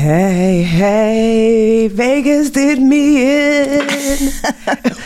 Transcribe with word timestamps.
Hey, 0.00 0.62
hey, 0.62 1.88
Vegas 1.88 2.48
did 2.48 2.78
me 2.80 3.22
in. 3.22 4.30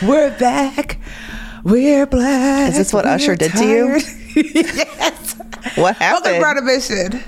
We're 0.07 0.33
back. 0.39 1.01
We're 1.65 2.05
black. 2.05 2.69
Is 2.69 2.77
this 2.77 2.93
what 2.93 3.03
We're 3.03 3.11
Usher 3.11 3.35
did 3.35 3.51
to 3.51 3.65
you? 3.67 3.99
yes. 4.55 5.35
What 5.75 5.97
happened? 5.97 6.27
Oh, 6.27 6.31
Welcome? 6.31 6.39
Brown 6.39 6.57
Ambition. 6.59 7.23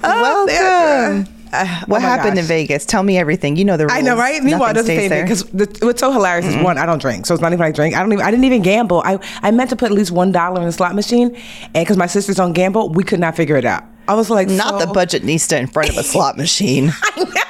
Welcome. 0.00 1.26
Uh, 1.52 1.66
What 1.86 1.98
oh 1.98 2.00
happened 2.00 2.38
in. 2.38 2.44
Vegas? 2.44 2.84
Tell 2.86 3.02
me 3.02 3.18
everything. 3.18 3.56
You 3.56 3.64
know 3.64 3.76
the 3.76 3.84
rules. 3.86 3.96
I 3.98 4.00
know, 4.02 4.16
right? 4.16 4.42
Meanwhile, 4.42 4.70
it 4.70 4.74
Nothing 4.76 4.96
doesn't 4.96 5.08
stays 5.08 5.10
say 5.10 5.22
because 5.54 5.80
what's 5.82 6.00
so 6.00 6.12
hilarious 6.12 6.46
is 6.46 6.56
one, 6.62 6.78
I 6.78 6.86
don't 6.86 7.00
drink, 7.00 7.26
so 7.26 7.34
it's 7.34 7.40
not 7.42 7.52
even 7.52 7.60
like 7.64 7.74
drink. 7.74 7.94
I 7.96 8.00
don't 8.00 8.12
even. 8.12 8.24
I 8.24 8.30
didn't 8.30 8.44
even 8.44 8.62
gamble. 8.62 9.02
I 9.04 9.18
I 9.42 9.50
meant 9.50 9.70
to 9.70 9.76
put 9.76 9.86
at 9.90 9.96
least 9.96 10.10
one 10.12 10.32
dollar 10.32 10.60
in 10.60 10.66
the 10.66 10.72
slot 10.72 10.94
machine, 10.94 11.34
and 11.64 11.72
because 11.74 11.96
my 11.96 12.06
sisters 12.06 12.36
don't 12.36 12.52
gamble, 12.52 12.90
we 12.90 13.02
could 13.04 13.20
not 13.20 13.36
figure 13.36 13.56
it 13.56 13.64
out. 13.64 13.84
I 14.08 14.14
was 14.14 14.28
like, 14.30 14.48
Not 14.48 14.80
so- 14.80 14.86
the 14.86 14.92
Budgetnista 14.92 15.58
in 15.58 15.66
front 15.68 15.88
of 15.90 15.96
a 15.96 16.02
slot 16.02 16.36
machine. 16.44 16.92
I 17.02 17.24
know. 17.24 17.42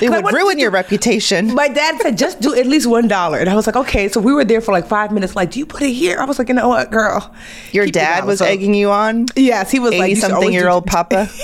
It 0.00 0.10
would 0.10 0.32
ruin 0.32 0.58
your 0.58 0.70
reputation. 0.70 1.54
My 1.54 1.68
dad 1.68 2.00
said, 2.00 2.18
just 2.18 2.40
do 2.40 2.54
at 2.54 2.66
least 2.66 2.86
one 2.86 3.08
dollar. 3.08 3.38
And 3.38 3.48
I 3.48 3.54
was 3.54 3.66
like, 3.66 3.76
okay. 3.76 4.08
So 4.08 4.20
we 4.20 4.32
were 4.32 4.44
there 4.44 4.60
for 4.60 4.72
like 4.72 4.86
five 4.86 5.12
minutes. 5.12 5.36
Like, 5.36 5.50
do 5.50 5.58
you 5.58 5.66
put 5.66 5.82
it 5.82 5.92
here? 5.92 6.18
I 6.18 6.24
was 6.24 6.38
like, 6.38 6.48
you 6.48 6.54
know 6.54 6.68
what, 6.68 6.90
girl? 6.90 7.34
Your 7.72 7.86
dad 7.86 8.24
was 8.24 8.38
So- 8.40 8.44
egging 8.46 8.74
you 8.74 8.90
on. 8.90 9.26
Yes, 9.36 9.70
he 9.70 9.78
was 9.78 9.94
like, 9.94 10.16
something 10.16 10.52
year 10.52 10.68
old 10.68 10.86
papa. 10.86 11.28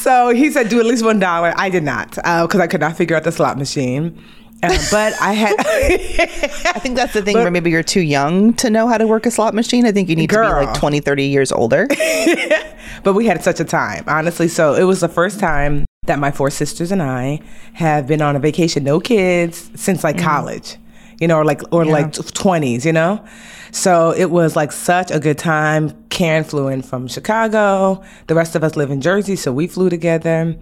So 0.00 0.30
he 0.30 0.50
said, 0.50 0.70
do 0.70 0.80
at 0.80 0.86
least 0.86 1.04
one 1.04 1.18
dollar. 1.18 1.52
I 1.56 1.68
did 1.68 1.82
not 1.82 2.12
because 2.12 2.56
I 2.58 2.66
could 2.66 2.80
not 2.80 2.96
figure 2.96 3.16
out 3.16 3.24
the 3.24 3.32
slot 3.32 3.58
machine. 3.58 4.18
Uh, 4.62 4.76
but 4.90 5.14
I 5.20 5.32
had. 5.34 5.54
I 5.58 6.78
think 6.80 6.96
that's 6.96 7.12
the 7.12 7.22
thing 7.22 7.36
where 7.36 7.50
maybe 7.50 7.70
you're 7.70 7.82
too 7.82 8.00
young 8.00 8.54
to 8.54 8.70
know 8.70 8.88
how 8.88 8.96
to 8.96 9.06
work 9.06 9.26
a 9.26 9.30
slot 9.30 9.54
machine. 9.54 9.84
I 9.86 9.92
think 9.92 10.08
you 10.08 10.16
need 10.16 10.30
to 10.30 10.36
be 10.36 10.46
like 10.46 10.74
20, 10.74 11.00
30 11.00 11.24
years 11.24 11.52
older. 11.52 11.86
but 13.02 13.14
we 13.14 13.26
had 13.26 13.42
such 13.44 13.60
a 13.60 13.64
time, 13.64 14.04
honestly. 14.06 14.48
So 14.48 14.74
it 14.74 14.84
was 14.84 15.00
the 15.00 15.08
first 15.08 15.38
time 15.38 15.84
that 16.10 16.18
my 16.18 16.32
four 16.32 16.50
sisters 16.50 16.90
and 16.90 17.00
I 17.00 17.40
have 17.74 18.08
been 18.08 18.20
on 18.20 18.34
a 18.34 18.40
vacation, 18.40 18.82
no 18.82 18.98
kids, 18.98 19.70
since 19.76 20.02
like 20.02 20.16
mm. 20.16 20.24
college, 20.24 20.76
you 21.20 21.28
know, 21.28 21.36
or 21.36 21.44
like 21.44 21.62
or 21.72 21.84
like 21.84 22.12
twenties, 22.34 22.84
you 22.84 22.92
know. 22.92 23.24
So 23.70 24.12
it 24.12 24.30
was 24.30 24.56
like 24.56 24.72
such 24.72 25.12
a 25.12 25.20
good 25.20 25.38
time. 25.38 25.92
Karen 26.08 26.42
flew 26.42 26.66
in 26.66 26.82
from 26.82 27.06
Chicago. 27.06 28.02
The 28.26 28.34
rest 28.34 28.56
of 28.56 28.64
us 28.64 28.74
live 28.74 28.90
in 28.90 29.00
Jersey, 29.00 29.36
so 29.36 29.52
we 29.52 29.68
flew 29.68 29.88
together. 29.88 30.56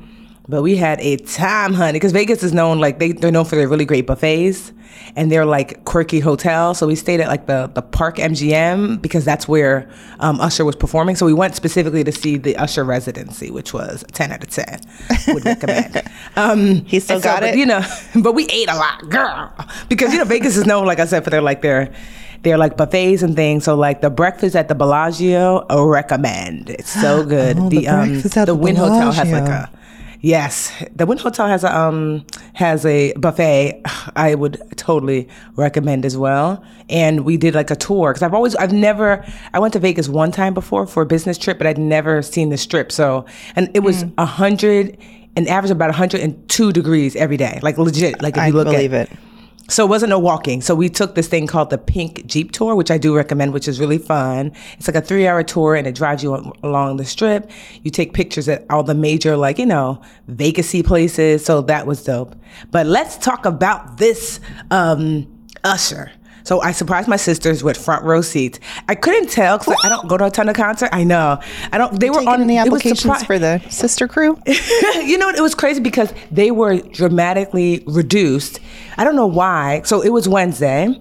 But 0.49 0.63
we 0.63 0.77
had 0.77 0.99
a 1.01 1.17
time, 1.19 1.75
honey, 1.75 1.93
because 1.93 2.13
Vegas 2.13 2.43
is 2.43 2.55
known 2.55 2.79
like 2.79 2.99
they, 2.99 3.13
they're 3.13 3.31
known 3.31 3.45
for 3.45 3.57
their 3.57 3.69
really 3.69 3.85
great 3.85 4.07
buffets 4.07 4.73
and 5.15 5.31
they're 5.31 5.45
like 5.45 5.85
quirky 5.85 6.21
hotels. 6.21 6.79
So 6.79 6.87
we 6.87 6.95
stayed 6.95 7.21
at 7.21 7.29
like 7.29 7.47
the, 7.47 7.71
the 7.75 7.83
Park 7.83 8.17
MGM 8.17 9.03
because 9.03 9.27
that's 9.27 9.47
where 9.47 9.91
um, 10.21 10.41
Usher 10.41 10.65
was 10.65 10.75
performing. 10.75 11.17
So 11.17 11.27
we 11.27 11.35
went 11.35 11.55
specifically 11.55 12.03
to 12.03 12.13
see 12.13 12.39
the 12.39 12.57
Usher 12.57 12.85
residency, 12.85 13.51
which 13.51 13.75
was 13.75 14.05
10 14.13 14.33
out 14.33 14.43
of 14.43 14.49
10. 14.49 14.81
Would 15.29 15.45
recommend. 15.45 16.03
Um, 16.37 16.85
He 16.85 17.01
still 17.01 17.17
and 17.17 17.23
so, 17.25 17.31
got 17.31 17.41
but, 17.41 17.51
it? 17.51 17.59
You 17.59 17.67
know, 17.67 17.83
but 18.23 18.33
we 18.33 18.47
ate 18.47 18.71
a 18.71 18.77
lot, 18.77 19.09
girl. 19.11 19.53
Because, 19.89 20.13
you 20.13 20.19
know, 20.19 20.25
Vegas 20.25 20.57
is 20.57 20.67
known, 20.67 20.87
like 20.87 21.01
I 21.01 21.05
said, 21.05 21.25
for 21.25 21.31
their 21.31 21.43
like 21.43 21.63
their 21.63 21.93
they're 22.43 22.59
like 22.59 22.77
buffets 22.77 23.23
and 23.23 23.35
things. 23.35 23.65
So 23.65 23.75
like 23.75 24.01
the 24.01 24.11
breakfast 24.11 24.55
at 24.55 24.69
the 24.69 24.75
Bellagio, 24.75 25.67
I 25.69 25.83
recommend. 25.83 26.71
It's 26.71 26.91
so 26.91 27.25
good. 27.27 27.59
Oh, 27.59 27.69
the 27.69 27.87
breakfast 27.87 28.37
at 28.37 28.47
the 28.47 28.53
the 28.53 28.59
Wynn 28.59 28.77
Hotel 28.77 29.11
has 29.11 29.33
like 29.33 29.49
a 29.49 29.71
Yes, 30.21 30.73
the 30.97 31.07
Wynn 31.07 31.19
Hotel 31.19 31.47
has 31.47 31.63
a 31.63 31.77
um 31.77 32.25
has 32.55 32.85
a 32.85 33.13
buffet. 33.15 33.83
I 34.17 34.35
would 34.35 34.61
totally 34.77 35.29
recommend 35.55 36.05
as 36.05 36.17
well. 36.17 36.63
And 36.91 37.25
we 37.25 37.37
did 37.37 37.55
like 37.55 37.71
a 37.71 37.77
tour 37.77 38.11
because 38.13 38.23
I've 38.23 38.35
always 38.35 38.57
I've 38.57 38.73
never 38.73 39.25
I 39.53 39.59
went 39.61 39.75
to 39.75 39.79
Vegas 39.79 40.09
one 40.09 40.33
time 40.33 40.55
before 40.55 40.87
for 40.87 41.03
a 41.03 41.07
business 41.07 41.39
trip, 41.39 41.59
but 41.59 41.67
I'd 41.67 41.79
never 41.79 42.23
seen 42.23 42.51
the 42.51 42.57
strip. 42.59 42.91
So 42.91 43.27
and 43.55 43.69
it 43.75 43.81
Mm. 43.81 43.85
was 43.85 44.05
a 44.19 44.25
hundred 44.27 44.97
an 45.37 45.47
average 45.47 45.71
of 45.71 45.77
about 45.77 45.91
102 45.91 46.73
degrees 46.73 47.15
every 47.15 47.37
day, 47.37 47.61
like 47.63 47.79
legit. 47.79 48.21
Like 48.21 48.37
if 48.37 48.43
I 48.43 48.47
you 48.49 48.55
look 48.55 48.67
believe 48.67 48.93
at 48.93 49.13
it. 49.13 49.19
So 49.69 49.85
it 49.85 49.89
wasn't 49.89 50.11
no 50.11 50.19
walking. 50.19 50.61
So 50.63 50.75
we 50.75 50.89
took 50.89 51.15
this 51.15 51.29
thing 51.29 51.47
called 51.47 51.71
the 51.71 51.79
Pink 51.79 52.27
Jeep 52.27 52.53
Tour, 52.53 52.75
which 52.75 52.91
I 52.91 52.99
do 52.99 53.15
recommend, 53.15 53.53
which 53.53 53.69
is 53.69 53.79
really 53.79 53.99
fun. 53.99 54.53
It's 54.79 54.89
like 54.89 54.97
a 54.97 55.01
three 55.01 55.27
hour 55.27 55.43
tour 55.43 55.75
and 55.75 55.87
it 55.87 55.95
drives 55.95 56.23
you 56.23 56.35
al- 56.35 56.57
along 56.63 56.97
the 56.97 57.05
strip. 57.05 57.51
You 57.83 57.91
take 57.91 58.15
pictures 58.15 58.49
at 58.49 58.65
all 58.71 58.83
the 58.83 58.95
major, 58.95 59.37
like, 59.37 59.59
you 59.59 59.67
know, 59.67 60.01
Vegasy 60.31 60.85
places. 60.85 61.45
So 61.45 61.61
that 61.63 61.87
was 61.87 62.03
dope. 62.03 62.35
But 62.71 62.87
let's 62.87 63.19
talk 63.19 63.45
about 63.45 63.99
this 63.99 64.41
um, 64.71 65.27
Usher. 65.65 66.11
So 66.49 66.63
I 66.63 66.73
surprised 66.73 67.09
my 67.09 67.17
sisters 67.17 67.63
with 67.63 67.77
front 67.77 68.07
row 68.07 68.23
seats. 68.23 68.59
I 68.89 68.95
couldn't 68.95 69.29
tell 69.29 69.59
because 69.59 69.77
I 69.85 69.91
don't 69.91 70.09
go 70.09 70.17
to 70.17 70.25
a 70.25 70.31
ton 70.31 70.49
of 70.49 70.57
concerts. 70.57 70.89
I 70.95 71.05
know. 71.05 71.39
I 71.75 71.77
don't. 71.77 72.01
They 72.01 72.09
were 72.09 72.27
on 72.27 72.47
was 72.47 72.57
applications 72.57 73.03
surpri- 73.03 73.27
for 73.27 73.39
the 73.39 73.59
sister 73.69 74.09
crew? 74.09 74.41
you 74.47 75.19
know 75.19 75.27
what? 75.27 75.37
It 75.37 75.43
was 75.43 75.55
crazy 75.55 75.81
because 75.81 76.11
they 76.31 76.51
were 76.51 76.79
dramatically 76.79 77.85
reduced. 77.87 78.61
I 78.97 79.05
don't 79.05 79.15
know 79.15 79.27
why. 79.27 79.83
So 79.85 80.01
it 80.01 80.09
was 80.09 80.27
Wednesday. 80.27 80.99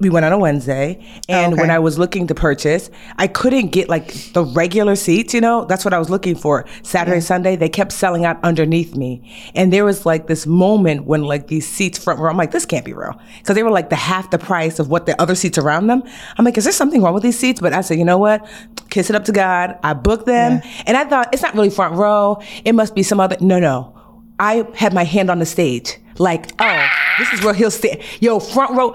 We 0.00 0.10
went 0.10 0.24
on 0.26 0.32
a 0.32 0.38
Wednesday, 0.38 0.98
oh, 1.00 1.20
and 1.28 1.52
Okay. 1.54 1.60
when 1.62 1.70
I 1.70 1.78
was 1.78 1.98
looking 1.98 2.26
to 2.26 2.34
purchase, 2.34 2.90
I 3.18 3.26
couldn't 3.26 3.68
get 3.68 3.88
like 3.88 4.12
the 4.32 4.44
regular 4.44 4.96
seats. 4.96 5.32
You 5.34 5.40
know, 5.40 5.64
that's 5.64 5.84
what 5.84 5.94
I 5.94 5.98
was 5.98 6.10
looking 6.10 6.34
for. 6.34 6.66
Saturday, 6.82 7.20
Sunday, 7.20 7.56
they 7.56 7.68
kept 7.68 7.92
selling 7.92 8.24
out 8.24 8.38
underneath 8.44 8.94
me, 8.96 9.22
and 9.54 9.72
there 9.72 9.84
was 9.84 10.04
like 10.06 10.26
this 10.26 10.46
moment 10.46 11.04
when 11.06 11.22
like 11.22 11.46
these 11.48 11.66
seats 11.66 11.98
front 12.02 12.20
row. 12.20 12.30
I'm 12.30 12.36
like, 12.36 12.50
this 12.50 12.66
can't 12.66 12.84
be 12.84 12.92
real 12.92 13.18
because 13.38 13.54
they 13.56 13.62
were 13.62 13.70
like 13.70 13.90
the 13.90 13.96
half 13.96 14.30
the 14.30 14.38
price 14.38 14.78
of 14.78 14.88
what 14.88 15.06
the 15.06 15.20
other 15.20 15.34
seats 15.34 15.58
around 15.58 15.86
them. 15.86 16.02
I'm 16.36 16.44
like, 16.44 16.58
is 16.58 16.64
there 16.64 16.72
something 16.72 17.02
wrong 17.02 17.14
with 17.14 17.22
these 17.22 17.38
seats? 17.38 17.60
But 17.60 17.72
I 17.72 17.80
said, 17.80 17.98
you 17.98 18.04
know 18.04 18.18
what? 18.18 18.46
Kiss 18.90 19.08
it 19.10 19.16
up 19.16 19.24
to 19.26 19.32
God. 19.32 19.78
I 19.82 19.94
booked 19.94 20.26
them, 20.26 20.60
and 20.86 20.96
I 20.96 21.04
thought 21.04 21.28
it's 21.32 21.42
not 21.42 21.54
really 21.54 21.70
front 21.70 21.94
row. 21.94 22.40
It 22.64 22.74
must 22.74 22.94
be 22.94 23.02
some 23.02 23.20
other. 23.20 23.36
No, 23.40 23.58
no. 23.58 23.96
I 24.38 24.66
had 24.74 24.94
my 24.94 25.04
hand 25.04 25.30
on 25.30 25.38
the 25.38 25.44
stage, 25.46 25.98
like, 26.18 26.50
oh, 26.60 26.86
this 27.18 27.30
is 27.34 27.44
where 27.44 27.52
he'll 27.52 27.70
stand. 27.70 28.00
Yo, 28.20 28.40
front 28.40 28.74
row. 28.74 28.94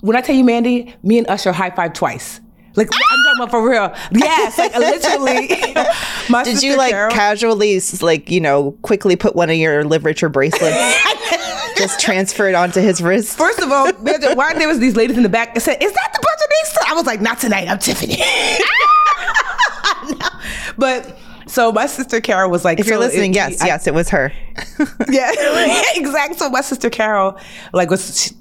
When 0.00 0.16
I 0.16 0.20
tell 0.20 0.34
you, 0.36 0.44
Mandy, 0.44 0.94
me 1.02 1.18
and 1.18 1.26
Usher 1.28 1.52
high 1.52 1.70
five 1.70 1.92
twice. 1.92 2.40
Like 2.74 2.88
I'm 2.92 3.00
talking 3.00 3.34
about 3.42 3.50
for 3.50 3.68
real. 3.68 3.92
Yes, 4.12 4.56
like 4.58 4.76
literally. 4.78 5.48
My 6.30 6.44
Did 6.44 6.62
you 6.62 6.76
like 6.76 6.90
Carol- 6.92 7.10
casually, 7.10 7.80
like, 8.02 8.30
you 8.30 8.40
know, 8.40 8.72
quickly 8.82 9.16
put 9.16 9.34
one 9.34 9.50
of 9.50 9.56
your 9.56 9.82
Live 9.84 10.04
Richer 10.04 10.28
bracelets, 10.28 10.96
just 11.76 11.98
transfer 11.98 12.48
it 12.48 12.54
onto 12.54 12.80
his 12.80 13.00
wrist? 13.02 13.36
First 13.36 13.58
of 13.60 13.72
all, 13.72 13.90
why 13.92 14.54
there 14.54 14.68
was 14.68 14.78
these 14.78 14.94
ladies 14.94 15.16
in 15.16 15.24
the 15.24 15.28
back 15.28 15.54
that 15.54 15.60
said, 15.60 15.82
"Is 15.82 15.92
that 15.92 16.10
the 16.12 16.20
Budgetista?" 16.20 16.92
I 16.92 16.94
was 16.94 17.06
like, 17.06 17.20
"Not 17.20 17.40
tonight. 17.40 17.68
I'm 17.68 17.78
Tiffany." 17.78 18.18
No. 20.10 20.28
But 20.76 21.18
so 21.46 21.72
my 21.72 21.86
sister 21.86 22.20
Carol 22.20 22.50
was 22.50 22.64
like, 22.64 22.78
If 22.78 22.86
you're 22.86 22.98
listening, 22.98 23.32
it- 23.32 23.36
yes, 23.36 23.60
I- 23.60 23.66
yes, 23.66 23.86
it 23.86 23.94
was 23.94 24.08
her. 24.10 24.32
yeah, 25.08 25.32
exactly. 25.96 26.36
So 26.38 26.48
my 26.50 26.60
sister 26.60 26.88
Carol, 26.90 27.36
like, 27.72 27.90
was 27.90 28.32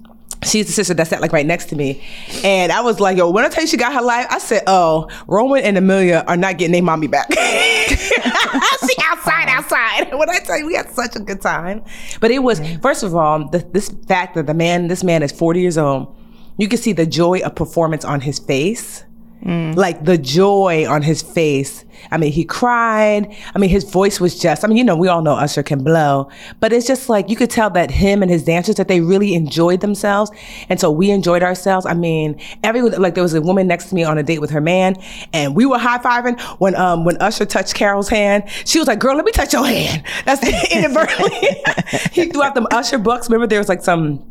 she's 0.44 0.68
the 0.68 0.74
sister 0.74 0.94
that 0.94 1.08
sat 1.08 1.22
like 1.22 1.32
right 1.32 1.46
next 1.46 1.66
to 1.66 1.76
me, 1.76 2.04
and 2.44 2.72
I 2.72 2.82
was 2.82 3.00
like, 3.00 3.18
"Yo, 3.18 3.30
when 3.30 3.46
I 3.46 3.50
tell 3.50 3.64
you 3.64 3.68
she 3.68 3.78
got 3.78 3.94
her 3.94 4.02
life," 4.02 4.28
I 4.30 4.40
said, 4.40 4.64
"Oh, 4.68 5.10
Roman 5.28 5.64
and 5.64 5.78
Amelia 5.78 6.24
are 6.28 6.38
not 6.38 6.58
getting 6.58 6.74
their 6.74 6.84
mommy 6.84 7.08
back." 7.08 7.28
she 7.88 8.96
outside, 9.06 9.50
outside. 9.50 10.14
When 10.18 10.30
I 10.30 10.40
tell 10.40 10.58
you, 10.58 10.66
we 10.66 10.76
had 10.76 10.90
such 10.90 11.16
a 11.16 11.20
good 11.20 11.42
time. 11.42 11.84
But 12.20 12.32
it 12.32 12.40
was 12.40 12.60
mm-hmm. 12.60 12.82
first 12.82 13.04
of 13.04 13.16
all, 13.16 13.50
the, 13.50 13.60
this 13.72 13.90
fact 14.08 14.36
that 14.36 14.48
the 14.48 14.54
man, 14.54 14.88
this 14.88 15.04
man 15.04 15.24
is 15.24 15.32
40 15.32 15.62
years 15.62 15.78
old. 15.78 16.16
You 16.58 16.68
can 16.68 16.80
see 16.80 16.94
the 16.94 17.06
joy 17.06 17.40
of 17.42 17.56
performance 17.56 18.04
on 18.04 18.22
his 18.22 18.40
face. 18.40 19.04
Like 19.46 20.04
the 20.04 20.18
joy 20.18 20.88
on 20.88 21.02
his 21.02 21.22
face. 21.22 21.86
I 22.12 22.18
mean, 22.18 22.32
he 22.32 22.44
cried. 22.44 23.36
I 23.56 23.60
mean, 23.60 23.70
his 23.70 23.84
voice 23.84 24.20
was 24.20 24.38
just, 24.38 24.64
I 24.64 24.68
mean, 24.68 24.78
you 24.78 24.84
know, 24.84 24.96
we 24.96 25.08
all 25.08 25.22
know 25.22 25.34
Usher 25.34 25.64
can 25.64 25.84
blow, 25.84 26.30
but 26.60 26.74
it's 26.74 26.88
just 26.88 27.10
like 27.10 27.30
you 27.30 27.36
could 27.36 27.50
tell 27.50 27.70
that 27.72 27.92
him 27.92 28.22
and 28.22 28.32
his 28.32 28.44
dancers 28.44 28.76
that 28.76 28.88
they 28.88 29.02
really 29.02 29.34
enjoyed 29.36 29.82
themselves. 29.82 30.32
And 30.70 30.80
so 30.80 30.92
we 30.92 31.12
enjoyed 31.12 31.44
ourselves. 31.44 31.86
I 31.86 31.94
mean, 31.94 32.40
everyone, 32.64 33.00
like 33.02 33.16
there 33.16 33.24
was 33.24 33.34
a 33.34 33.42
woman 33.42 33.68
next 33.68 33.90
to 33.90 33.96
me 33.96 34.04
on 34.04 34.18
a 34.18 34.24
date 34.24 34.40
with 34.40 34.50
her 34.52 34.62
man 34.62 34.96
and 35.34 35.56
we 35.56 35.66
were 35.66 35.78
high 35.78 36.00
fiving 36.00 36.40
when, 36.60 36.76
um, 36.76 37.04
when 37.06 37.18
Usher 37.18 37.46
touched 37.46 37.74
Carol's 37.76 38.10
hand. 38.10 38.44
She 38.66 38.80
was 38.80 38.88
like, 38.88 39.00
girl, 39.00 39.16
let 39.16 39.26
me 39.26 39.32
touch 39.32 39.54
your 39.54 39.66
hand. 39.66 40.04
That's 40.26 40.46
inadvertently. 40.72 41.64
he 42.12 42.26
threw 42.26 42.44
out 42.44 42.56
them 42.56 42.68
Usher 42.72 42.98
bucks. 42.98 43.30
Remember 43.30 43.48
there 43.48 43.60
was 43.60 43.70
like 43.70 43.84
some, 43.84 44.24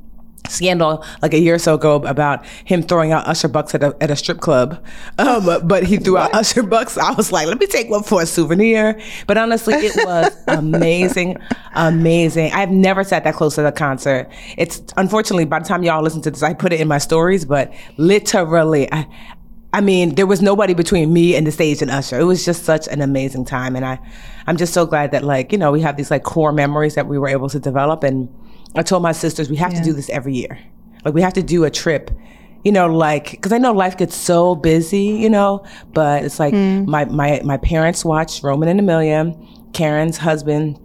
scandal 0.50 1.04
like 1.22 1.34
a 1.34 1.38
year 1.38 1.54
or 1.54 1.58
so 1.58 1.74
ago 1.74 1.96
about 1.96 2.44
him 2.64 2.82
throwing 2.82 3.12
out 3.12 3.26
Usher 3.26 3.48
bucks 3.48 3.74
at 3.74 3.82
a, 3.82 3.96
at 4.00 4.10
a 4.10 4.16
strip 4.16 4.40
club. 4.40 4.82
Um, 5.18 5.66
but 5.66 5.84
he 5.84 5.96
threw 5.96 6.18
out 6.18 6.34
Usher 6.34 6.62
bucks. 6.62 6.98
I 6.98 7.12
was 7.12 7.32
like, 7.32 7.46
let 7.46 7.58
me 7.58 7.66
take 7.66 7.88
one 7.90 8.02
for 8.02 8.22
a 8.22 8.26
souvenir. 8.26 9.00
But 9.26 9.38
honestly, 9.38 9.74
it 9.74 9.96
was 9.96 10.36
amazing, 10.48 11.36
amazing. 11.74 12.52
I've 12.52 12.70
never 12.70 13.04
sat 13.04 13.24
that 13.24 13.34
close 13.34 13.56
to 13.56 13.66
a 13.66 13.72
concert. 13.72 14.28
It's 14.56 14.82
unfortunately 14.96 15.44
by 15.44 15.60
the 15.60 15.64
time 15.64 15.82
y'all 15.82 16.02
listen 16.02 16.22
to 16.22 16.30
this, 16.30 16.42
I 16.42 16.54
put 16.54 16.72
it 16.72 16.80
in 16.80 16.88
my 16.88 16.98
stories, 16.98 17.44
but 17.44 17.72
literally, 17.96 18.92
I, 18.92 19.06
I 19.72 19.82
mean, 19.82 20.14
there 20.14 20.26
was 20.26 20.40
nobody 20.40 20.72
between 20.72 21.12
me 21.12 21.36
and 21.36 21.46
the 21.46 21.52
stage 21.52 21.82
and 21.82 21.90
Usher. 21.90 22.18
It 22.18 22.24
was 22.24 22.44
just 22.46 22.64
such 22.64 22.88
an 22.88 23.02
amazing 23.02 23.44
time, 23.44 23.76
and 23.76 23.84
I, 23.84 23.98
I'm 24.46 24.56
just 24.56 24.72
so 24.72 24.86
glad 24.86 25.10
that 25.10 25.22
like 25.22 25.52
you 25.52 25.58
know 25.58 25.70
we 25.70 25.82
have 25.82 25.98
these 25.98 26.10
like 26.10 26.22
core 26.22 26.50
memories 26.50 26.94
that 26.94 27.06
we 27.06 27.18
were 27.18 27.28
able 27.28 27.50
to 27.50 27.58
develop. 27.58 28.02
And 28.02 28.28
I 28.76 28.82
told 28.82 29.02
my 29.02 29.12
sisters 29.12 29.48
we 29.50 29.56
have 29.56 29.72
Yeah. 29.72 29.78
to 29.80 29.84
do 29.84 29.92
this 29.92 30.08
every 30.10 30.34
year. 30.34 30.58
Like 31.04 31.14
we 31.14 31.22
have 31.22 31.32
to 31.34 31.42
do 31.42 31.64
a 31.64 31.70
trip. 31.70 32.10
You 32.64 32.72
know, 32.72 32.86
like 32.88 33.30
because 33.30 33.52
I 33.52 33.58
know 33.58 33.72
life 33.72 33.96
gets 33.96 34.16
so 34.16 34.54
busy. 34.56 35.04
You 35.24 35.30
know, 35.30 35.64
but 35.92 36.24
it's 36.24 36.38
like 36.38 36.52
my 36.54 37.04
my 37.06 37.40
my 37.44 37.56
parents 37.58 38.04
watched 38.04 38.42
Roman 38.42 38.68
and 38.68 38.80
Amelia. 38.80 39.34
Karen's 39.72 40.16
husband 40.18 40.78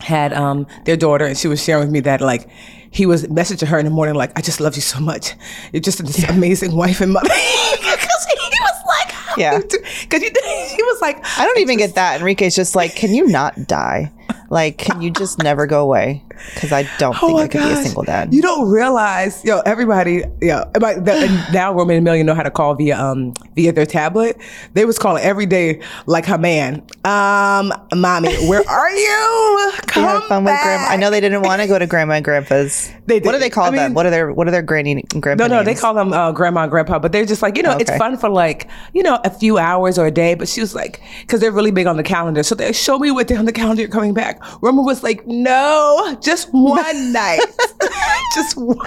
had 0.00 0.32
um 0.32 0.66
their 0.86 0.96
daughter 0.96 1.26
and 1.26 1.36
she 1.36 1.46
was 1.46 1.62
sharing 1.62 1.82
with 1.84 1.90
me 1.92 2.00
that 2.00 2.20
like 2.20 2.48
he 2.90 3.04
was 3.06 3.24
messaging 3.26 3.68
her 3.68 3.78
in 3.78 3.84
the 3.84 3.90
morning 3.90 4.14
like 4.14 4.32
I 4.36 4.40
just 4.40 4.60
love 4.60 4.74
you 4.74 4.82
so 4.82 4.98
much. 4.98 5.34
You're 5.72 5.80
just 5.82 6.04
this 6.04 6.24
amazing 6.28 6.74
wife 6.74 7.00
and 7.00 7.12
mother. 7.12 7.28
Because 7.80 8.26
he 8.26 8.48
was 8.48 8.82
like, 8.88 9.14
Yeah. 9.38 9.58
Because 9.58 10.22
he 10.76 10.82
was 10.82 11.00
like, 11.00 11.24
I 11.38 11.44
don't 11.46 11.58
even 11.58 11.76
get 11.78 11.94
that. 11.94 12.20
Enrique's 12.20 12.54
just 12.56 12.74
like, 12.74 12.94
can 12.96 13.14
you 13.14 13.26
not 13.28 13.66
die? 13.68 14.10
Like, 14.50 14.78
can 14.78 15.00
you 15.00 15.10
just 15.10 15.38
never 15.42 15.66
go 15.66 15.82
away? 15.82 16.24
Because 16.54 16.72
I 16.72 16.88
don't 16.98 17.14
think 17.16 17.38
I 17.38 17.48
could 17.48 17.62
be 17.62 17.70
a 17.72 17.76
single 17.76 18.02
dad. 18.02 18.28
Oh 18.30 18.34
You 18.34 18.42
don't 18.42 18.68
realize, 18.70 19.44
yo, 19.44 19.60
everybody, 19.60 20.24
yo, 20.40 20.62
about 20.74 21.06
and 21.08 21.52
now 21.52 21.72
Roman 21.74 21.96
and 21.96 22.06
Amelia 22.08 22.24
know 22.24 22.34
how 22.34 22.42
to 22.42 22.50
call 22.50 22.74
via 22.74 22.98
um 22.98 23.34
via 23.54 23.72
their 23.72 23.84
tablet. 23.86 24.38
They 24.74 24.84
was 24.84 24.98
calling 24.98 25.22
every 25.22 25.46
day 25.46 25.82
like 26.06 26.24
her 26.26 26.38
man. 26.38 26.82
Um, 27.04 27.72
mommy, 27.94 28.34
where 28.48 28.62
are 28.68 28.90
you? 28.90 29.72
Come 29.86 30.22
fun 30.28 30.44
with 30.44 30.54
grandma. 30.62 30.86
I 30.88 30.96
know 30.96 31.10
they 31.10 31.20
didn't 31.20 31.42
want 31.42 31.60
to 31.60 31.68
go 31.68 31.78
to 31.78 31.86
grandma 31.92 32.14
and 32.14 32.24
grandpa's. 32.24 32.90
They 33.06 33.20
What 33.20 33.32
do 33.32 33.38
they 33.38 33.50
call 33.50 33.64
I 33.66 33.70
them? 33.70 33.84
mean- 33.90 33.94
What 33.94 34.06
are 34.06 34.10
their 34.10 34.32
What 34.32 34.48
are 34.48 34.50
their 34.50 34.62
granny 34.62 35.04
and 35.12 35.22
grandpa? 35.22 35.46
No, 35.46 35.58
no, 35.58 35.62
they 35.64 35.74
call 35.74 35.94
them 35.94 36.12
uh, 36.12 36.32
grandma 36.32 36.62
and 36.62 36.70
grandpa, 36.70 36.98
but 36.98 37.12
they're 37.12 37.26
just 37.26 37.42
like, 37.42 37.56
you 37.56 37.62
know, 37.62 37.76
it's 37.76 37.94
fun 37.96 38.16
for 38.16 38.28
like, 38.30 38.68
you 38.94 39.02
know, 39.02 39.20
a 39.24 39.30
few 39.30 39.58
hours 39.58 39.98
or 39.98 40.06
a 40.06 40.10
day. 40.10 40.34
But 40.34 40.48
she 40.48 40.60
was 40.60 40.74
like, 40.74 41.02
because 41.20 41.40
they're 41.40 41.52
really 41.52 41.70
big 41.70 41.86
on 41.86 41.96
the 41.98 42.02
calendar. 42.02 42.42
So 42.42 42.54
they 42.54 42.72
show 42.72 42.98
me 42.98 43.10
what 43.10 43.26
day 43.28 43.36
on 43.36 43.44
the 43.44 43.52
calendar 43.52 43.82
you're 43.82 43.90
coming 43.90 44.14
back. 44.14 44.19
Roman 44.60 44.84
was 44.84 45.02
like, 45.02 45.26
no, 45.26 46.16
just 46.20 46.48
one 46.52 47.12
night. 47.12 47.40
just 48.34 48.56
one. 48.56 48.78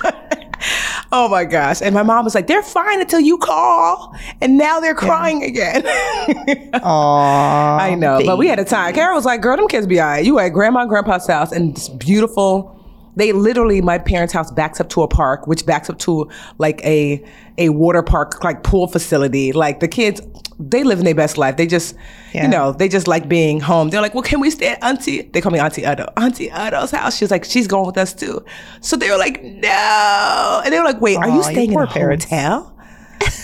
Oh 1.12 1.28
my 1.30 1.44
gosh. 1.46 1.82
And 1.82 1.94
my 1.94 2.04
mom 2.04 2.24
was 2.24 2.34
like, 2.36 2.48
they're 2.48 2.64
fine 2.64 3.02
until 3.02 3.20
you 3.20 3.38
call. 3.38 4.16
And 4.42 4.58
now 4.58 4.80
they're 4.80 4.96
crying 4.96 5.44
again. 5.44 5.84
Aw, 6.74 7.78
I 7.78 7.96
know, 7.96 8.22
but 8.26 8.38
we 8.38 8.48
had 8.48 8.60
a 8.60 8.66
time. 8.66 8.94
Carol 8.94 9.16
was 9.16 9.26
like, 9.26 9.42
"Girl, 9.42 9.58
them 9.58 9.68
kids 9.68 9.86
be 9.88 10.00
all 10.00 10.08
right. 10.08 10.26
You 10.26 10.40
at 10.40 10.50
grandma 10.50 10.82
and 10.82 10.90
grandpa's 10.90 11.28
house, 11.28 11.52
and 11.52 11.72
it's 11.72 11.90
beautiful. 11.90 12.80
They 13.16 13.32
literally, 13.32 13.82
my 13.82 13.98
parents' 14.00 14.34
house 14.34 14.52
backs 14.52 14.80
up 14.80 14.90
to 14.90 15.02
a 15.04 15.08
park, 15.08 15.46
which 15.48 15.66
backs 15.66 15.90
up 15.90 16.00
to 16.00 16.30
like 16.58 16.84
a 16.84 17.24
a 17.58 17.70
water 17.70 18.02
park, 18.02 18.44
like 18.44 18.64
pool 18.64 18.88
facility. 18.88 19.52
Like 19.52 19.80
the 19.80 19.88
kids, 19.88 20.20
they 20.60 20.84
live 20.84 20.98
in 21.00 21.06
their 21.06 21.14
best 21.14 21.38
life. 21.38 21.56
They 21.58 21.68
just, 21.68 21.96
Yeah. 22.34 22.44
you 22.44 22.50
know, 22.50 22.72
they 22.72 22.88
just 22.90 23.08
like 23.08 23.30
being 23.30 23.60
home. 23.60 23.90
They're 23.92 24.02
like, 24.02 24.16
well, 24.16 24.24
can 24.24 24.40
we 24.40 24.50
stay 24.50 24.70
at 24.70 24.84
Auntie? 24.84 25.22
They 25.22 25.40
call 25.42 25.52
me 25.52 25.60
Auntie 25.60 25.86
Otto. 25.86 26.12
Auntie 26.18 26.52
Otto's 26.52 26.90
house. 26.90 27.16
She's 27.16 27.30
like, 27.30 27.44
she's 27.46 27.68
going 27.68 27.86
with 27.86 27.98
us 28.00 28.12
too. 28.14 28.44
So 28.82 28.96
they 28.98 29.12
were 29.12 29.18
like, 29.18 29.44
no, 29.44 30.62
and 30.66 30.74
they 30.74 30.80
were 30.80 30.86
like, 30.86 31.00
wait, 31.02 31.18
are 31.18 31.30
you 31.30 31.44
staying 31.44 31.74
in 31.74 31.80
a 31.80 31.86
parents. 31.86 32.26
hotel? 32.26 32.73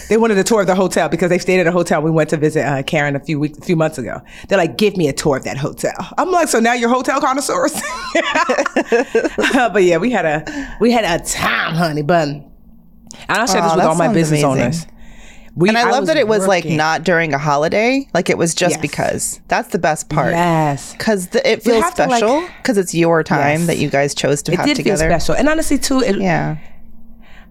They 0.09 0.17
wanted 0.17 0.37
a 0.37 0.43
tour 0.43 0.61
of 0.61 0.67
the 0.67 0.75
hotel 0.75 1.07
because 1.09 1.29
they 1.29 1.37
stayed 1.37 1.59
at 1.59 1.67
a 1.67 1.71
hotel. 1.71 2.01
We 2.01 2.11
went 2.11 2.29
to 2.31 2.37
visit 2.37 2.65
uh, 2.65 2.83
Karen 2.83 3.15
a 3.15 3.19
few 3.19 3.39
weeks, 3.39 3.57
a 3.57 3.61
few 3.61 3.75
months 3.75 3.97
ago. 3.97 4.21
They're 4.47 4.57
like, 4.57 4.77
"Give 4.77 4.97
me 4.97 5.07
a 5.07 5.13
tour 5.13 5.37
of 5.37 5.43
that 5.43 5.57
hotel." 5.57 5.93
I'm 6.17 6.31
like, 6.31 6.47
"So 6.47 6.59
now 6.59 6.73
you're 6.73 6.89
hotel 6.89 7.19
connoisseurs?" 7.21 7.73
but 9.53 9.83
yeah, 9.83 9.97
we 9.97 10.11
had 10.11 10.25
a 10.25 10.77
we 10.79 10.91
had 10.91 11.05
a 11.05 11.23
time, 11.23 11.75
honey. 11.75 12.01
But 12.01 12.27
and 12.27 12.47
I'll 13.29 13.47
share 13.47 13.61
this 13.61 13.75
with 13.75 13.85
all 13.85 13.95
my 13.95 14.11
business 14.13 14.43
amazing. 14.43 14.61
owners. 14.63 14.87
We, 15.55 15.67
And 15.67 15.77
I 15.77 15.89
love 15.91 16.05
that 16.05 16.15
it 16.15 16.27
was 16.27 16.47
like 16.47 16.63
not 16.63 17.03
during 17.03 17.33
a 17.33 17.37
holiday. 17.37 18.07
Like 18.13 18.29
it 18.29 18.37
was 18.37 18.55
just 18.55 18.75
Yes. 18.75 18.81
because. 18.81 19.41
That's 19.49 19.69
the 19.69 19.79
best 19.79 20.07
part. 20.07 20.31
Yes. 20.31 20.93
Because 20.93 21.27
it 21.35 21.63
feels 21.63 21.81
like- 21.81 21.91
special 21.93 22.47
because 22.61 22.77
it's 22.77 22.93
your 22.93 23.23
time 23.23 23.59
Yes. 23.61 23.67
that 23.67 23.77
you 23.77 23.89
guys 23.89 24.15
chose 24.15 24.41
to 24.43 24.53
It 24.53 24.59
have 24.59 24.73
together. 24.75 25.09
special, 25.09 25.35
and 25.35 25.49
honestly, 25.49 25.77
too, 25.77 25.99
it, 25.99 26.17
Yeah. 26.17 26.57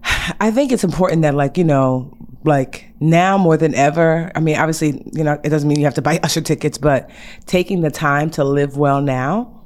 I 0.39 0.51
think 0.51 0.71
it's 0.71 0.83
important 0.83 1.21
that, 1.23 1.35
like, 1.35 1.57
you 1.57 1.63
know, 1.63 2.15
like 2.43 2.89
now 2.99 3.37
more 3.37 3.57
than 3.57 3.75
ever. 3.75 4.31
I 4.35 4.39
mean, 4.39 4.57
obviously, 4.57 5.03
you 5.13 5.23
know, 5.23 5.39
it 5.43 5.49
doesn't 5.49 5.67
mean 5.67 5.79
you 5.79 5.85
have 5.85 5.95
to 5.95 6.01
buy 6.01 6.19
usher 6.23 6.41
tickets, 6.41 6.77
but 6.77 7.09
taking 7.45 7.81
the 7.81 7.91
time 7.91 8.29
to 8.31 8.43
live 8.43 8.77
well 8.77 9.01
now. 9.01 9.59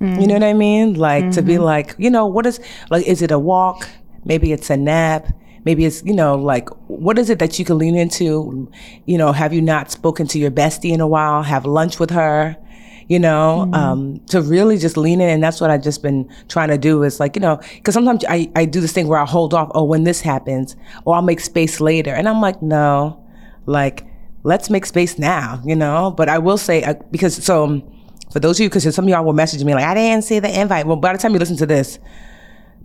You 0.00 0.06
know 0.06 0.26
mm. 0.26 0.32
what 0.34 0.44
I 0.44 0.52
mean? 0.52 0.94
Like 0.94 1.32
to 1.32 1.42
be 1.42 1.54
mm-hmm. 1.54 1.64
like, 1.64 1.96
you 1.98 2.08
know, 2.08 2.24
what 2.26 2.46
is 2.46 2.60
like? 2.88 3.04
Is 3.08 3.20
it 3.20 3.32
a 3.32 3.38
walk? 3.38 3.88
Maybe 4.24 4.52
it's 4.52 4.70
a 4.70 4.76
nap. 4.76 5.26
Maybe 5.64 5.84
it's 5.84 6.04
you 6.04 6.14
know 6.14 6.36
like 6.36 6.68
what 6.86 7.18
is 7.18 7.30
it 7.30 7.40
that 7.40 7.58
you 7.58 7.64
can 7.64 7.78
lean 7.78 7.96
into? 7.96 8.70
You 9.06 9.18
know, 9.18 9.32
have 9.32 9.52
you 9.52 9.60
not 9.60 9.90
spoken 9.90 10.28
to 10.28 10.38
your 10.38 10.52
bestie 10.52 10.92
in 10.92 11.00
a 11.00 11.08
while? 11.08 11.42
Have 11.42 11.66
lunch 11.66 11.98
with 11.98 12.10
her. 12.10 12.56
You 13.08 13.18
know, 13.18 13.70
um, 13.72 14.20
to 14.26 14.42
really 14.42 14.76
just 14.76 14.96
lean 14.96 15.20
in, 15.20 15.30
and 15.30 15.42
that's 15.42 15.60
what 15.60 15.70
I've 15.70 15.82
just 15.82 16.02
been 16.02 16.28
trying 16.48 16.68
to 16.68 16.78
do. 16.78 17.02
Is 17.02 17.18
like 17.18 17.36
you 17.36 17.40
know, 17.40 17.58
because 17.74 17.94
sometimes 17.94 18.24
I 18.28 18.50
I 18.54 18.66
do 18.66 18.80
this 18.80 18.92
thing 18.92 19.08
where 19.08 19.18
I 19.18 19.24
hold 19.24 19.54
off. 19.54 19.70
Oh, 19.74 19.84
when 19.84 20.04
this 20.04 20.20
happens, 20.20 20.76
or 21.04 21.14
I'll 21.14 21.22
make 21.22 21.40
space 21.40 21.80
later, 21.80 22.12
and 22.12 22.28
I'm 22.28 22.40
like, 22.40 22.60
no, 22.62 23.24
like 23.66 24.04
let's 24.42 24.68
make 24.70 24.84
space 24.86 25.18
now. 25.18 25.62
You 25.64 25.74
know, 25.74 26.10
but 26.10 26.28
I 26.28 26.38
will 26.38 26.58
say 26.58 26.82
uh, 26.82 26.94
because 27.10 27.42
so. 27.42 27.64
um, 27.64 27.94
for 28.30 28.40
those 28.40 28.60
of 28.60 28.64
you, 28.64 28.68
because 28.68 28.94
some 28.94 29.06
of 29.06 29.08
y'all 29.08 29.24
will 29.24 29.32
message 29.32 29.64
me 29.64 29.74
like, 29.74 29.84
I 29.84 29.94
didn't 29.94 30.22
see 30.22 30.38
the 30.38 30.60
invite. 30.60 30.86
Well, 30.86 30.96
by 30.96 31.14
the 31.14 31.18
time 31.18 31.32
you 31.32 31.38
listen 31.38 31.56
to 31.56 31.66
this, 31.66 31.98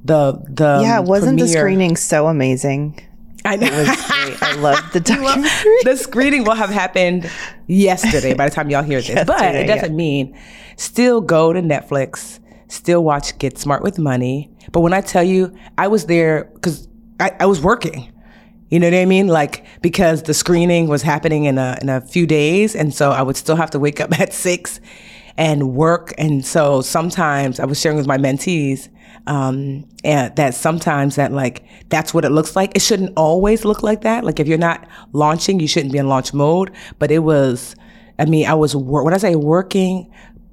the 0.03 0.41
the 0.47 0.79
Yeah, 0.81 0.99
wasn't 0.99 1.37
the 1.37 1.47
screening 1.49 1.97
so 1.97 2.27
amazing? 2.27 2.97
I 3.45 3.55
know. 3.57 3.67
It 3.67 3.87
was 3.87 4.11
great. 4.11 4.43
I 4.43 4.55
loved 4.55 4.93
the 4.93 4.99
documentary. 5.01 5.77
the 5.83 5.97
screening 5.97 6.43
will 6.43 6.55
have 6.55 6.69
happened 6.69 7.29
yesterday 7.67 8.33
by 8.33 8.49
the 8.49 8.55
time 8.55 8.69
y'all 8.69 8.83
hear 8.83 9.01
this. 9.01 9.25
but 9.25 9.55
it 9.55 9.67
doesn't 9.67 9.95
mean 9.95 10.37
still 10.77 11.21
go 11.21 11.53
to 11.53 11.61
Netflix, 11.61 12.39
still 12.67 13.03
watch 13.03 13.37
Get 13.39 13.57
Smart 13.57 13.83
with 13.83 13.99
Money. 13.99 14.49
But 14.71 14.79
when 14.81 14.93
I 14.93 15.01
tell 15.01 15.23
you, 15.23 15.55
I 15.77 15.87
was 15.87 16.05
there 16.05 16.45
because 16.53 16.87
I, 17.19 17.31
I 17.39 17.45
was 17.45 17.61
working. 17.61 18.11
You 18.69 18.79
know 18.79 18.87
what 18.87 18.95
I 18.97 19.05
mean? 19.05 19.27
Like 19.27 19.65
because 19.81 20.23
the 20.23 20.33
screening 20.33 20.87
was 20.87 21.03
happening 21.03 21.45
in 21.45 21.57
a 21.57 21.77
in 21.81 21.89
a 21.89 22.01
few 22.01 22.25
days, 22.25 22.75
and 22.75 22.93
so 22.93 23.11
I 23.11 23.21
would 23.21 23.37
still 23.37 23.55
have 23.55 23.69
to 23.71 23.79
wake 23.79 23.99
up 23.99 24.19
at 24.19 24.33
six 24.33 24.79
and 25.37 25.75
work. 25.75 26.13
And 26.17 26.45
so 26.45 26.81
sometimes 26.81 27.59
I 27.59 27.65
was 27.65 27.79
sharing 27.79 27.97
with 27.97 28.07
my 28.07 28.17
mentees 28.17 28.89
um, 29.27 29.87
and 30.03 30.35
that 30.35 30.53
sometimes 30.53 31.15
that 31.15 31.31
like 31.31 31.63
that's 31.89 32.13
what 32.13 32.25
it 32.25 32.29
looks 32.29 32.55
like. 32.55 32.75
It 32.75 32.81
shouldn't 32.81 33.13
always 33.15 33.65
look 33.65 33.83
like 33.83 34.01
that. 34.01 34.23
Like 34.23 34.39
if 34.39 34.47
you're 34.47 34.57
not 34.57 34.87
launching, 35.13 35.59
you 35.59 35.67
shouldn't 35.67 35.93
be 35.93 35.99
in 35.99 36.09
launch 36.09 36.33
mode. 36.33 36.71
But 36.99 37.11
it 37.11 37.19
was, 37.19 37.75
I 38.19 38.25
mean, 38.25 38.47
I 38.47 38.53
was 38.53 38.75
wor- 38.75 39.03
when 39.03 39.13
I 39.13 39.17
say 39.17 39.35
working, 39.35 40.11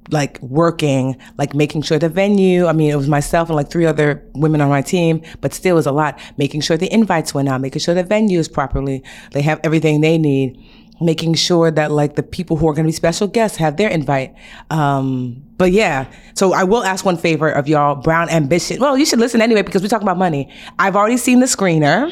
like 0.09 0.41
working, 0.41 1.17
like 1.37 1.53
making 1.53 1.81
sure 1.81 1.99
the 1.99 2.09
venue. 2.09 2.65
I 2.65 2.73
mean, 2.73 2.91
it 2.91 2.95
was 2.95 3.09
myself 3.09 3.49
and 3.49 3.55
like 3.55 3.69
three 3.69 3.85
other 3.85 4.23
women 4.33 4.61
on 4.61 4.69
my 4.69 4.81
team, 4.81 5.21
but 5.41 5.53
still 5.53 5.73
it 5.73 5.75
was 5.75 5.85
a 5.85 5.91
lot. 5.91 6.19
Making 6.37 6.61
sure 6.61 6.77
the 6.77 6.91
invites 6.93 7.33
went 7.33 7.49
out, 7.49 7.61
making 7.61 7.81
sure 7.81 7.93
the 7.93 8.03
venue 8.03 8.39
is 8.39 8.47
properly, 8.47 9.03
they 9.31 9.41
have 9.41 9.59
everything 9.63 10.01
they 10.01 10.17
need, 10.17 10.57
making 11.01 11.33
sure 11.33 11.71
that 11.71 11.91
like 11.91 12.15
the 12.15 12.23
people 12.23 12.57
who 12.57 12.67
are 12.69 12.73
going 12.73 12.85
to 12.85 12.87
be 12.87 12.93
special 12.93 13.27
guests 13.27 13.57
have 13.57 13.77
their 13.77 13.89
invite. 13.89 14.33
Um, 14.69 15.43
but 15.57 15.71
yeah, 15.71 16.11
so 16.33 16.53
I 16.53 16.63
will 16.63 16.83
ask 16.83 17.05
one 17.05 17.17
favor 17.17 17.49
of 17.49 17.67
y'all, 17.67 17.95
Brown 17.95 18.29
Ambition. 18.29 18.79
Well, 18.79 18.97
you 18.97 19.05
should 19.05 19.19
listen 19.19 19.41
anyway 19.41 19.61
because 19.61 19.81
we 19.81 19.87
talk 19.87 20.01
about 20.01 20.17
money. 20.17 20.51
I've 20.79 20.95
already 20.95 21.17
seen 21.17 21.39
the 21.39 21.45
screener. 21.45 22.11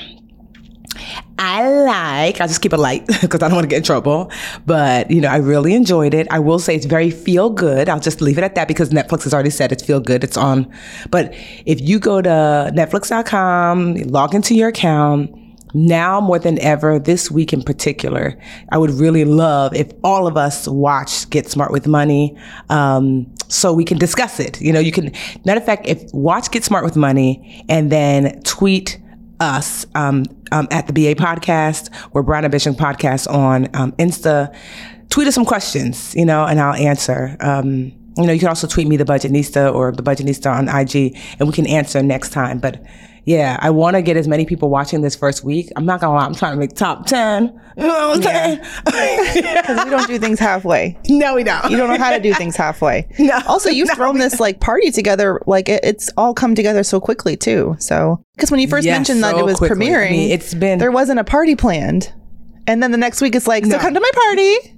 I 1.38 1.70
like, 1.70 2.42
I'll 2.42 2.48
just 2.48 2.62
keep 2.62 2.74
it 2.74 2.78
light 2.78 3.08
because 3.22 3.42
I 3.42 3.48
don't 3.48 3.56
want 3.56 3.64
to 3.64 3.70
get 3.70 3.78
in 3.78 3.84
trouble. 3.84 4.32
But, 4.66 5.10
you 5.10 5.22
know, 5.22 5.30
I 5.30 5.38
really 5.38 5.74
enjoyed 5.74 6.14
it. 6.14 6.28
I 6.32 6.40
will 6.40 6.60
say 6.60 6.76
it's 6.76 6.86
very 6.86 7.12
feel 7.12 7.50
good. 7.50 7.88
I'll 7.88 8.00
just 8.00 8.22
leave 8.22 8.38
it 8.38 8.44
at 8.44 8.56
that 8.56 8.68
because 8.68 8.90
Netflix 8.90 9.24
has 9.24 9.34
already 9.34 9.50
said 9.50 9.72
it's 9.72 9.84
feel 9.84 10.00
good. 10.00 10.24
It's 10.24 10.38
on. 10.38 10.72
But 11.10 11.34
if 11.66 11.80
you 11.80 12.00
go 12.00 12.22
to 12.22 12.72
Netflix.com, 12.76 13.96
log 13.96 14.36
into 14.36 14.54
your 14.54 14.70
account, 14.70 15.32
now 15.74 16.20
more 16.20 16.40
than 16.40 16.60
ever, 16.60 17.00
this 17.00 17.30
week 17.30 17.54
in 17.54 17.64
particular, 17.64 18.38
I 18.72 18.78
would 18.78 18.92
really 18.92 19.26
love 19.26 19.76
if 19.76 19.92
all 20.04 20.28
of 20.28 20.38
us 20.38 20.68
watch 20.68 21.30
Get 21.30 21.50
Smart 21.50 21.72
with 21.72 21.88
Money, 21.88 22.38
um, 22.70 23.32
so 23.48 23.74
we 23.74 23.86
can 23.86 23.98
discuss 23.98 24.40
it. 24.40 24.62
You 24.62 24.74
know, 24.74 24.80
you 24.80 24.92
can, 24.92 25.12
matter 25.46 25.60
of 25.60 25.66
fact, 25.66 25.88
if 25.88 26.04
watch 26.14 26.52
Get 26.52 26.64
Smart 26.64 26.84
with 26.84 26.96
Money 26.96 27.64
and 27.70 27.92
then 27.92 28.42
tweet 28.44 29.00
us 29.40 29.86
um, 29.96 30.26
um, 30.52 30.68
at 30.72 30.88
the 30.88 30.94
BA 30.94 31.16
podcast 31.16 31.90
or 32.12 32.24
Brown 32.24 32.46
Ambition 32.46 32.76
podcast 32.76 33.32
on 33.32 33.68
um, 33.74 33.92
Insta. 33.94 34.54
Tweet 35.10 35.28
us 35.28 35.36
some 35.36 35.46
questions, 35.46 36.14
you 36.16 36.26
know, 36.26 36.46
and 36.46 36.60
I'll 36.60 36.76
answer. 36.76 37.36
Um, 37.40 37.94
you 38.18 38.26
know, 38.26 38.34
you 38.34 38.40
can 38.40 38.50
also 38.50 38.68
tweet 38.68 38.88
me 38.88 38.98
the 38.98 39.06
Budgetnista 39.06 39.74
or 39.74 39.92
the 39.92 40.04
Budgetnista 40.04 40.54
on 40.54 40.68
IG, 40.68 41.18
and 41.40 41.48
we 41.48 41.54
can 41.54 41.66
answer 41.66 42.04
next 42.04 42.32
time. 42.32 42.60
But 42.60 42.84
yeah, 43.26 43.58
I 43.62 43.70
want 43.70 43.96
to 43.96 44.02
get 44.02 44.18
as 44.18 44.28
many 44.28 44.46
people 44.46 44.70
watching 44.70 45.02
this 45.02 45.16
first 45.16 45.44
week. 45.44 45.72
I'm 45.76 45.86
not 45.86 46.02
gonna 46.02 46.16
lie, 46.16 46.26
I'm 46.26 46.34
trying 46.36 46.54
to 46.54 46.58
make 46.60 46.74
top 46.76 47.06
ten. 47.06 47.60
You 47.78 47.88
know 47.88 48.10
what 48.10 48.18
I'm 48.18 48.24
saying? 48.24 48.60
Because 49.60 49.86
we 49.86 49.90
don't 49.92 50.08
do 50.08 50.18
things 50.20 50.40
halfway. 50.40 50.98
no, 51.10 51.36
we 51.36 51.44
don't. 51.44 51.70
You 51.70 51.78
don't 51.78 51.90
know 51.90 51.98
how 51.98 52.12
to 52.12 52.20
do 52.20 52.34
things 52.34 52.56
halfway. 52.56 53.08
No, 53.20 53.40
Also, 53.48 53.70
you've 53.70 53.88
no, 53.90 53.96
thrown 53.96 54.18
this 54.18 54.40
like 54.40 54.60
party 54.60 54.92
together. 54.92 55.40
Like 55.46 55.70
it, 55.70 55.82
it's 55.84 56.10
all 56.18 56.34
come 56.34 56.56
together 56.56 56.84
so 56.84 57.00
quickly 57.00 57.38
too. 57.38 57.76
So 57.80 58.24
because 58.36 58.50
when 58.52 58.60
you 58.60 58.68
first 58.68 58.86
Yes, 58.86 58.96
mentioned 58.98 59.24
that 59.24 59.38
it 59.38 59.46
was 59.46 59.58
quickly. 59.58 59.88
I 59.88 59.90
premiering, 59.90 60.12
mean, 60.12 60.32
it's 60.32 60.54
been- 60.54 60.80
there 60.80 60.92
wasn't 60.92 61.20
a 61.20 61.24
party 61.24 61.56
planned, 61.56 62.12
and 62.68 62.82
then 62.82 62.92
the 62.92 62.98
next 62.98 63.22
week 63.22 63.36
it's 63.36 63.48
like, 63.48 63.66
so 63.66 63.78
come 63.80 63.94
to 63.94 64.00
my 64.00 64.12
party. 64.14 64.76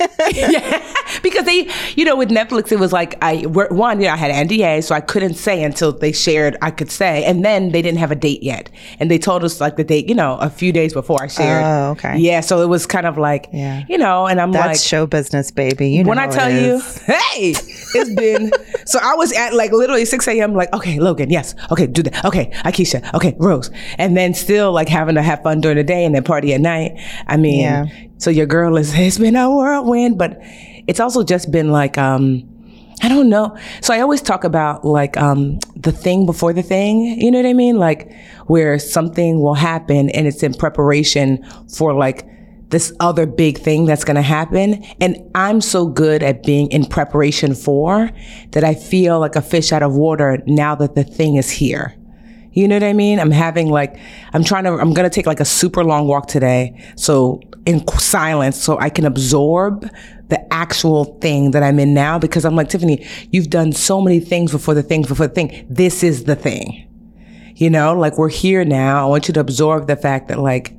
yeah, 0.34 0.94
because 1.22 1.44
they, 1.44 1.70
you 1.96 2.04
know, 2.04 2.16
with 2.16 2.30
Netflix, 2.30 2.72
it 2.72 2.78
was 2.78 2.92
like 2.92 3.16
I 3.22 3.42
one, 3.46 4.00
you 4.00 4.06
know, 4.06 4.12
I 4.12 4.16
had 4.16 4.30
NDA, 4.48 4.82
so 4.84 4.94
I 4.94 5.00
couldn't 5.00 5.34
say 5.34 5.62
until 5.62 5.92
they 5.92 6.12
shared 6.12 6.56
I 6.62 6.70
could 6.70 6.90
say, 6.90 7.24
and 7.24 7.44
then 7.44 7.70
they 7.72 7.82
didn't 7.82 7.98
have 7.98 8.10
a 8.10 8.16
date 8.16 8.42
yet, 8.42 8.70
and 8.98 9.10
they 9.10 9.18
told 9.18 9.44
us 9.44 9.60
like 9.60 9.76
the 9.76 9.84
date, 9.84 10.08
you 10.08 10.14
know, 10.14 10.36
a 10.38 10.50
few 10.50 10.72
days 10.72 10.92
before 10.92 11.22
I 11.22 11.26
shared. 11.28 11.64
Oh, 11.64 11.90
okay. 11.92 12.18
Yeah, 12.18 12.40
so 12.40 12.62
it 12.62 12.66
was 12.68 12.86
kind 12.86 13.06
of 13.06 13.18
like, 13.18 13.48
Yeah. 13.52 13.84
you 13.88 13.98
know, 13.98 14.26
and 14.26 14.40
I'm 14.40 14.52
That's 14.52 14.66
like, 14.66 14.76
show 14.78 15.06
business, 15.06 15.50
baby. 15.50 15.90
You 15.90 16.04
know 16.04 16.08
when 16.08 16.18
I 16.18 16.26
tell 16.28 16.50
you, 16.50 16.80
hey, 17.06 17.54
it's 17.94 18.14
been. 18.14 18.50
so 18.86 18.98
I 19.02 19.14
was 19.14 19.32
at 19.32 19.54
like 19.54 19.72
literally 19.72 20.04
6 20.04 20.28
a.m. 20.28 20.54
Like, 20.54 20.72
okay, 20.72 20.98
Logan, 20.98 21.30
yes, 21.30 21.54
okay, 21.70 21.86
do 21.86 22.02
that. 22.02 22.24
Okay, 22.24 22.50
Akeisha, 22.64 23.12
okay, 23.14 23.34
Rose, 23.38 23.70
and 23.98 24.16
then 24.16 24.34
still 24.34 24.72
like 24.72 24.88
having 24.88 25.14
to 25.16 25.22
have 25.22 25.42
fun 25.42 25.60
during 25.60 25.76
the 25.76 25.84
day 25.84 26.04
and 26.04 26.14
then 26.14 26.24
party 26.24 26.52
at 26.54 26.60
night. 26.60 26.92
I 27.26 27.36
mean, 27.36 27.60
Yeah. 27.60 27.86
So 28.24 28.30
your 28.30 28.46
girl 28.46 28.78
is 28.78 28.94
it's 28.98 29.18
been 29.18 29.36
a 29.36 29.50
whirlwind, 29.50 30.16
but 30.18 30.38
it's 30.88 30.98
also 30.98 31.22
just 31.22 31.52
been 31.52 31.70
like 31.70 31.98
um. 31.98 32.50
I 33.02 33.08
don't 33.08 33.28
know. 33.28 33.58
So 33.82 33.92
I 33.92 34.00
always 34.00 34.22
talk 34.22 34.44
about 34.44 34.84
like 34.84 35.16
um, 35.16 35.58
the 35.74 35.90
thing 35.90 36.26
before 36.26 36.52
the 36.52 36.62
thing. 36.62 37.20
You 37.20 37.32
know 37.32 37.38
what 37.38 37.46
I 37.46 37.52
mean? 37.52 37.76
Like 37.76 38.12
where 38.46 38.78
something 38.78 39.40
will 39.40 39.54
happen 39.54 40.10
and 40.10 40.28
it's 40.28 40.44
in 40.44 40.54
preparation 40.54 41.44
for 41.68 41.92
like 41.92 42.24
this 42.70 42.92
other 43.00 43.26
big 43.26 43.58
thing 43.58 43.84
that's 43.84 44.04
going 44.04 44.14
to 44.14 44.22
happen. 44.22 44.84
And 45.00 45.18
I'm 45.34 45.60
so 45.60 45.86
good 45.86 46.22
at 46.22 46.44
being 46.44 46.70
in 46.70 46.86
preparation 46.86 47.56
for 47.56 48.10
that 48.52 48.62
I 48.62 48.74
feel 48.74 49.18
like 49.18 49.34
a 49.34 49.42
fish 49.42 49.72
out 49.72 49.82
of 49.82 49.96
water 49.96 50.38
now 50.46 50.76
that 50.76 50.94
the 50.94 51.04
thing 51.04 51.34
is 51.34 51.50
here. 51.50 51.96
You 52.54 52.68
know 52.68 52.76
what 52.76 52.84
I 52.84 52.92
mean? 52.92 53.18
I'm 53.18 53.32
having 53.32 53.68
like, 53.68 53.98
I'm 54.32 54.44
trying 54.44 54.64
to, 54.64 54.70
I'm 54.70 54.94
going 54.94 55.08
to 55.08 55.14
take 55.14 55.26
like 55.26 55.40
a 55.40 55.44
super 55.44 55.84
long 55.84 56.06
walk 56.06 56.28
today. 56.28 56.80
So 56.96 57.40
in 57.66 57.86
silence, 57.98 58.56
so 58.56 58.78
I 58.78 58.90
can 58.90 59.04
absorb 59.04 59.90
the 60.28 60.52
actual 60.52 61.18
thing 61.20 61.50
that 61.50 61.62
I'm 61.62 61.78
in 61.80 61.94
now 61.94 62.18
because 62.18 62.44
I'm 62.44 62.54
like, 62.54 62.68
Tiffany, 62.68 63.06
you've 63.30 63.50
done 63.50 63.72
so 63.72 64.00
many 64.00 64.20
things 64.20 64.52
before 64.52 64.74
the 64.74 64.82
things 64.82 65.08
before 65.08 65.26
the 65.26 65.34
thing. 65.34 65.66
This 65.68 66.02
is 66.02 66.24
the 66.24 66.36
thing. 66.36 66.88
You 67.56 67.70
know, 67.70 67.98
like 67.98 68.18
we're 68.18 68.30
here 68.30 68.64
now. 68.64 69.04
I 69.04 69.08
want 69.08 69.28
you 69.28 69.34
to 69.34 69.40
absorb 69.40 69.86
the 69.88 69.96
fact 69.96 70.28
that 70.28 70.38
like, 70.38 70.76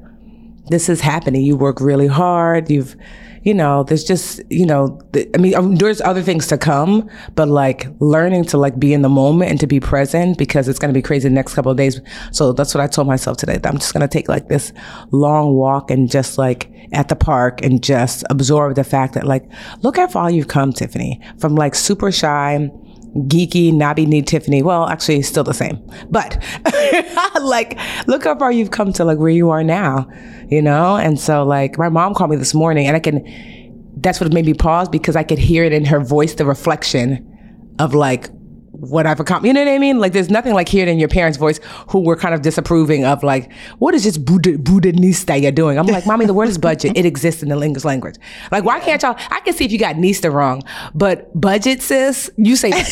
this 0.68 0.90
is 0.90 1.02
happening. 1.02 1.42
You 1.42 1.58
work 1.58 1.80
really 1.82 2.08
hard. 2.08 2.70
You've, 2.72 2.96
you 3.46 3.54
know, 3.54 3.84
there's 3.84 4.04
just, 4.04 4.42
you 4.50 4.66
know, 4.66 5.00
th- 5.14 5.30
I 5.36 5.38
mean, 5.38 5.54
um, 5.54 5.76
there's 5.76 6.02
other 6.02 6.24
things 6.24 6.48
to 6.48 6.58
come, 6.58 7.08
but 7.36 7.48
like 7.48 7.88
learning 8.00 8.46
to 8.46 8.58
like 8.58 8.80
be 8.80 8.92
in 8.92 9.04
the 9.04 9.10
moment 9.10 9.52
and 9.52 9.60
to 9.60 9.68
be 9.68 9.80
present 9.80 10.40
because 10.40 10.68
it's 10.68 10.80
going 10.80 10.92
to 10.92 10.98
be 10.98 11.02
crazy 11.04 11.30
the 11.30 11.36
next 11.36 11.54
couple 11.54 11.72
of 11.72 11.78
days. 11.78 12.02
So 12.32 12.54
that's 12.54 12.74
what 12.74 12.84
I 12.84 12.88
told 12.88 13.08
myself 13.08 13.38
today. 13.38 13.58
That 13.58 13.72
I'm 13.72 13.78
just 13.78 13.94
going 13.94 14.02
to 14.02 14.08
take 14.08 14.28
like 14.28 14.50
this 14.50 14.74
long 15.12 15.54
walk 15.54 15.92
and 15.92 16.10
just 16.10 16.40
like 16.40 16.72
at 16.92 17.08
the 17.08 17.16
park 17.16 17.62
and 17.62 17.84
just 17.84 18.24
absorb 18.32 18.76
the 18.76 18.84
fact 18.84 19.14
that 19.14 19.28
like, 19.28 19.48
look 19.84 19.98
how 19.98 20.08
far 20.08 20.32
you've 20.32 20.48
come, 20.48 20.74
Tiffany, 20.74 21.22
from 21.38 21.54
like 21.54 21.76
super 21.76 22.12
shy, 22.12 22.68
geeky, 23.16 23.74
knobby 23.74 24.06
knee 24.06 24.22
Tiffany. 24.22 24.62
Well, 24.62 24.88
actually, 24.88 25.22
still 25.22 25.44
the 25.44 25.54
same. 25.54 25.80
But 26.10 26.44
like, 27.42 27.80
look 28.08 28.26
how 28.26 28.38
far 28.38 28.52
you've 28.52 28.72
come 28.72 28.92
to 28.94 29.06
like 29.06 29.18
where 29.18 29.30
you 29.30 29.50
are 29.50 29.64
now, 29.64 30.08
you 30.50 30.62
know? 30.62 30.98
And 30.98 31.20
so, 31.20 31.44
like, 31.44 31.78
my 31.78 31.90
mom 31.90 32.14
called 32.14 32.32
me 32.32 32.38
this 32.38 32.54
morning, 32.54 32.88
and 32.88 32.96
I 32.96 33.00
can, 33.00 33.24
that's 33.98 34.20
what 34.20 34.32
made 34.34 34.46
me 34.46 34.54
pause 34.54 34.90
because 34.90 35.16
I 35.16 35.24
could 35.24 35.40
hear 35.40 35.64
it 35.64 35.72
in 35.74 35.86
her 35.86 36.00
voice, 36.00 36.36
the 36.36 36.46
reflection 36.46 37.32
of 37.80 37.94
like, 37.94 38.30
what 38.80 39.06
I've 39.06 39.20
accomplished. 39.20 39.48
You 39.48 39.54
know 39.54 39.64
what 39.64 39.74
I 39.74 39.80
mean? 39.80 40.00
Like, 40.00 40.14
there's 40.14 40.30
nothing 40.30 40.54
like 40.54 40.70
hearing 40.70 41.00
your 41.00 41.10
parents' 41.10 41.38
voice 41.38 41.60
who 41.90 42.00
were 42.00 42.16
kind 42.16 42.34
of 42.34 42.42
disapproving 42.42 43.06
of 43.06 43.24
like, 43.24 43.52
what 43.80 43.94
is 43.94 44.04
this 44.04 44.18
Buddha, 44.18 44.58
Buddha-nista 44.58 45.42
you're 45.42 45.52
doing? 45.52 45.78
I'm 45.80 45.88
like, 45.88 46.06
mommy, 46.06 46.26
the 46.26 46.34
word 46.34 46.50
is 46.50 46.58
budget. 46.58 46.98
It 46.98 47.06
exists 47.06 47.44
in 47.44 47.50
the 47.50 47.62
English 47.62 47.86
language. 47.86 48.16
Like, 48.52 48.64
why 48.64 48.80
can't 48.80 49.02
y'all? 49.02 49.16
I 49.30 49.40
can 49.42 49.54
see 49.54 49.66
if 49.66 49.72
you 49.72 49.80
got 49.80 49.96
Nista 49.96 50.32
wrong, 50.32 50.64
but 50.94 51.30
budget, 51.40 51.82
sis, 51.82 52.30
you 52.38 52.56
say 52.56 52.72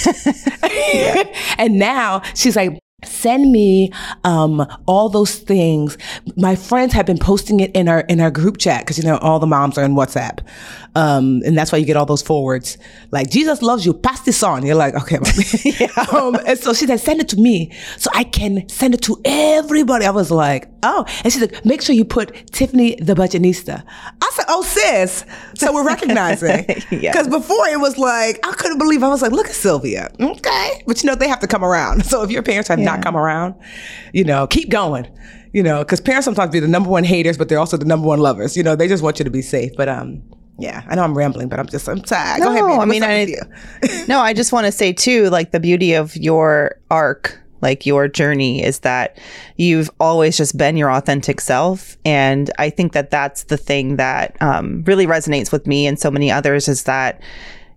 and 1.58 1.80
now 1.80 2.22
she's 2.36 2.56
like, 2.56 2.80
send 3.06 3.52
me 3.52 3.92
um, 4.24 4.66
all 4.86 5.10
those 5.10 5.36
things. 5.38 5.98
My 6.38 6.56
friends 6.56 6.94
have 6.94 7.06
been 7.06 7.18
posting 7.18 7.60
it 7.60 7.72
in 7.76 7.88
our 7.88 8.02
in 8.02 8.20
our 8.22 8.32
group 8.32 8.58
chat 8.58 8.82
because 8.82 8.98
you 8.98 9.04
know 9.04 9.18
all 9.18 9.40
the 9.40 9.48
moms 9.48 9.78
are 9.78 9.84
in 9.84 9.94
WhatsApp, 9.96 10.40
um, 10.96 11.42
and 11.46 11.58
that's 11.58 11.72
why 11.72 11.78
you 11.78 11.86
get 11.86 11.98
all 11.98 12.06
those 12.06 12.22
forwards. 12.22 12.78
Like 13.12 13.30
Jesus 13.30 13.62
loves 13.62 13.86
you, 13.86 13.94
pass 13.94 14.22
this 14.22 14.44
on. 14.44 14.66
You're 14.66 14.76
like, 14.76 14.94
okay, 14.96 15.18
um, 16.12 16.36
and 16.46 16.58
so 16.60 16.74
she 16.74 16.86
said, 16.88 17.00
send 17.00 17.20
it 17.22 17.30
to 17.30 17.38
me 17.38 17.72
so 17.98 18.10
I 18.14 18.24
can 18.24 18.68
send 18.70 18.94
it 18.94 19.02
to 19.04 19.20
everybody. 19.26 20.06
I 20.06 20.12
was 20.12 20.32
like, 20.32 20.70
oh, 20.84 21.06
and 21.24 21.32
she's 21.34 21.42
like, 21.42 21.66
make 21.66 21.82
sure 21.82 21.96
you 21.96 22.06
put 22.06 22.52
Tiffany 22.52 22.96
the 22.96 23.14
Budgetnista. 23.14 23.84
I 24.22 24.32
said, 24.34 24.46
oh 24.50 24.64
sis, 24.64 25.26
so 25.56 25.74
we're 25.74 25.86
recognizing 25.86 26.66
because 26.66 26.86
Yes. 27.02 27.28
before 27.28 27.68
it 27.68 27.80
was 27.80 27.98
like 27.98 28.40
I 28.46 28.52
couldn't 28.54 28.78
believe 28.78 29.04
I 29.04 29.10
was 29.10 29.22
like, 29.22 29.32
look 29.32 29.48
at 29.48 29.54
Sylvia, 29.56 30.10
okay, 30.20 30.84
but 30.88 31.04
you 31.04 31.08
know 31.08 31.16
they 31.16 31.28
have 31.28 31.40
to 31.40 31.48
come 31.48 31.64
around. 31.64 32.06
So 32.06 32.24
if 32.24 32.32
your 32.32 32.44
parents 32.44 32.68
have 32.70 32.80
not 32.80 32.93
Yeah. 32.98 33.04
come 33.04 33.18
around, 33.18 33.56
you 34.14 34.24
know, 34.24 34.48
keep 34.48 34.70
going. 34.70 35.08
You 35.54 35.62
know, 35.62 35.80
because 35.80 36.02
parents 36.02 36.26
sometimes 36.26 36.52
be 36.52 36.60
the 36.60 36.68
number 36.68 36.90
one 36.90 37.04
haters, 37.04 37.38
but 37.38 37.48
they're 37.48 37.60
also 37.60 37.78
the 37.78 37.86
number 37.86 38.08
one 38.08 38.20
lovers. 38.20 38.58
You 38.58 38.64
know, 38.64 38.76
they 38.76 38.88
just 38.88 39.04
want 39.04 39.20
you 39.20 39.26
to 39.26 39.30
be 39.32 39.44
safe. 39.44 39.72
But 39.78 39.88
um, 39.88 40.24
yeah, 40.58 40.82
I 40.88 40.96
know 40.96 41.04
I'm 41.04 41.16
rambling, 41.16 41.48
but 41.48 41.60
I'm 41.60 41.68
just 41.68 41.88
I'm 41.88 42.02
tired. 42.02 42.42
Go 42.42 42.50
ahead, 42.50 42.64
No. 42.64 42.80
I 42.80 42.86
mean, 42.86 43.04
I- 43.04 43.36
no, 44.08 44.20
I 44.20 44.34
just 44.34 44.52
want 44.52 44.66
to 44.66 44.72
say 44.72 44.94
too, 44.94 45.30
like 45.30 45.52
the 45.52 45.60
beauty 45.60 45.94
of 45.94 46.16
your 46.16 46.80
arc, 46.90 47.40
like 47.62 47.86
your 47.86 48.08
journey, 48.08 48.64
is 48.64 48.80
that 48.80 49.20
you've 49.56 49.92
always 50.00 50.38
just 50.38 50.58
been 50.58 50.76
your 50.76 50.90
authentic 50.92 51.40
self, 51.40 51.98
and 52.04 52.50
I 52.58 52.72
think 52.72 52.94
that 52.94 53.12
that's 53.12 53.44
the 53.44 53.58
thing 53.58 53.98
that 53.98 54.36
um, 54.42 54.84
really 54.88 55.06
resonates 55.06 55.52
with 55.52 55.68
me 55.68 55.86
and 55.86 56.00
so 56.00 56.10
many 56.10 56.32
others 56.32 56.68
is 56.68 56.84
that. 56.86 57.22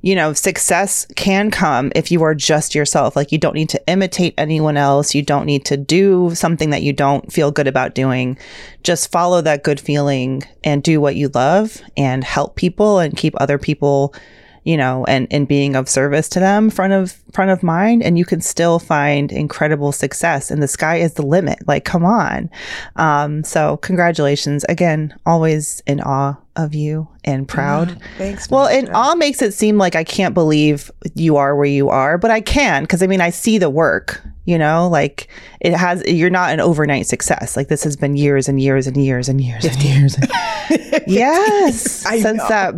You 0.07 0.15
know, 0.15 0.35
success 0.35 1.05
can 1.17 1.51
come 1.51 1.91
if 1.97 2.13
you 2.13 2.23
are 2.23 2.33
just 2.33 2.77
yourself. 2.77 3.17
Like, 3.17 3.33
you 3.33 3.39
don't 3.39 3.57
need 3.57 3.71
to 3.71 3.89
imitate 3.89 4.35
anyone 4.39 4.77
else. 4.77 5.17
You 5.17 5.23
don't 5.23 5.47
need 5.47 5.65
to 5.65 5.77
do 5.77 6.31
something 6.33 6.71
that 6.71 6.85
you 6.85 6.93
don't 6.93 7.33
feel 7.33 7.51
good 7.51 7.67
about 7.67 7.97
doing. 7.97 8.39
Just 8.85 9.11
follow 9.11 9.41
that 9.41 9.65
good 9.65 9.81
feeling 9.81 10.45
and 10.63 10.81
do 10.81 11.01
what 11.01 11.17
you 11.17 11.27
love 11.35 11.83
and 11.97 12.23
help 12.23 12.55
people 12.55 13.01
and 13.01 13.17
keep 13.17 13.35
other 13.41 13.59
people 13.59 14.15
you 14.63 14.77
know, 14.77 15.05
and 15.07 15.29
and 15.31 15.47
being 15.47 15.77
of 15.77 15.89
service 15.89 16.29
to 16.29 16.41
them 16.41 16.71
front 16.71 16.93
of 16.93 17.13
front 17.33 17.53
of 17.53 17.63
mind, 17.63 18.03
and 18.03 18.19
you 18.19 18.25
can 18.25 18.41
still 18.41 18.81
find 18.81 19.31
incredible 19.31 19.93
success. 19.93 20.51
And 20.51 20.61
the 20.61 20.67
sky 20.67 20.97
is 20.97 21.15
the 21.15 21.25
limit. 21.25 21.59
Like, 21.69 21.85
come 21.85 22.05
on. 22.05 22.51
Um, 22.97 23.45
so 23.45 23.77
congratulations 23.77 24.65
again. 24.69 25.15
Always 25.25 25.85
in 25.87 26.01
awe 26.01 26.37
of 26.57 26.75
you 26.75 27.09
and 27.25 27.47
proud. 27.47 28.01
Thanks. 28.19 28.51
Well, 28.51 28.67
it 28.67 28.91
all 28.91 29.17
makes 29.17 29.43
it 29.43 29.53
seem 29.53 29.79
like 29.79 29.95
I 29.95 30.05
can't 30.05 30.35
believe 30.35 30.91
you 31.15 31.37
are 31.37 31.55
where 31.55 31.67
you 31.67 31.89
are, 31.89 32.19
but 32.19 32.31
I 32.31 32.41
can 32.41 32.83
because 32.83 33.03
I 33.03 33.07
mean 33.07 33.21
I 33.21 33.31
see 33.31 33.59
the 33.59 33.71
work. 33.71 34.23
You 34.45 34.59
know, 34.59 34.89
like 34.89 35.29
it 35.61 35.75
has. 35.75 36.05
You're 36.07 36.31
not 36.31 36.53
an 36.53 36.61
overnight 36.61 37.07
success. 37.07 37.57
Like 37.57 37.67
this 37.67 37.83
has 37.83 37.97
been 37.97 38.17
years 38.17 38.49
and 38.49 38.61
years 38.61 38.87
and 38.87 38.97
years 38.97 39.29
and 39.29 39.41
years 39.41 39.65
and 39.65 39.83
years. 39.83 40.17
yes, 41.07 42.07
I 42.07 42.21
since 42.21 42.39
know. 42.39 42.49
that 42.49 42.75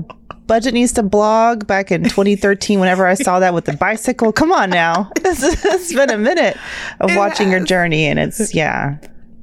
Budgetnista 0.47 1.09
blog 1.09 1.67
back 1.67 1.93
in 1.93 2.05
2013. 2.05 2.81
Whenever 2.81 3.07
I 3.07 3.15
saw 3.15 3.39
that 3.41 3.53
with 3.53 3.67
the 3.67 3.77
bicycle, 3.77 4.33
come 4.33 4.51
on 4.51 4.71
now, 4.71 5.13
it's, 5.17 5.43
it's 5.43 5.93
been 5.93 6.11
a 6.11 6.17
minute 6.17 6.57
of 7.01 7.15
watching 7.15 7.51
your 7.51 7.63
journey, 7.63 8.07
and 8.07 8.19
it's 8.19 8.55
yeah. 8.55 8.97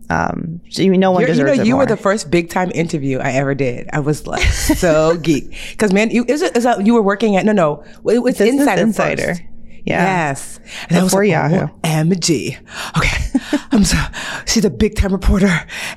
Um, 0.10 0.62
you- 0.70 0.96
no 0.98 1.12
one 1.12 1.22
You're- 1.24 1.36
you 1.36 1.44
know, 1.44 1.52
you 1.54 1.72
more. 1.72 1.80
were 1.80 1.86
the 1.88 1.98
first 1.98 2.30
big 2.30 2.50
time 2.50 2.72
interview 2.76 3.20
I 3.20 3.32
ever 3.32 3.56
did. 3.56 3.90
I 3.92 4.00
was 4.00 4.28
like 4.28 4.44
so 4.44 5.18
geek 5.22 5.56
because 5.72 5.92
man, 5.94 6.12
you 6.12 6.26
is 6.28 6.42
it 6.42 6.56
is 6.56 6.64
that 6.64 6.86
you 6.86 6.94
were 6.94 7.02
working 7.02 7.36
at 7.38 7.46
no 7.46 7.52
no 7.54 7.84
it 8.12 8.20
was 8.22 8.38
Business 8.38 8.62
Insider 8.62 8.82
Insider. 8.82 9.22
first. 9.36 9.42
Yeah. 9.86 10.04
Yes. 10.30 10.60
And 10.90 10.98
I 10.98 11.04
was 11.04 11.12
Before 11.12 11.24
like, 11.24 11.30
Yahoo. 11.32 11.68
MG. 11.84 12.58
Okay. 12.98 13.40
I'm 13.72 13.84
so, 13.84 13.98
she's 14.48 14.66
a 14.66 14.72
big 14.72 14.96
time 14.96 15.12
reporter 15.12 15.46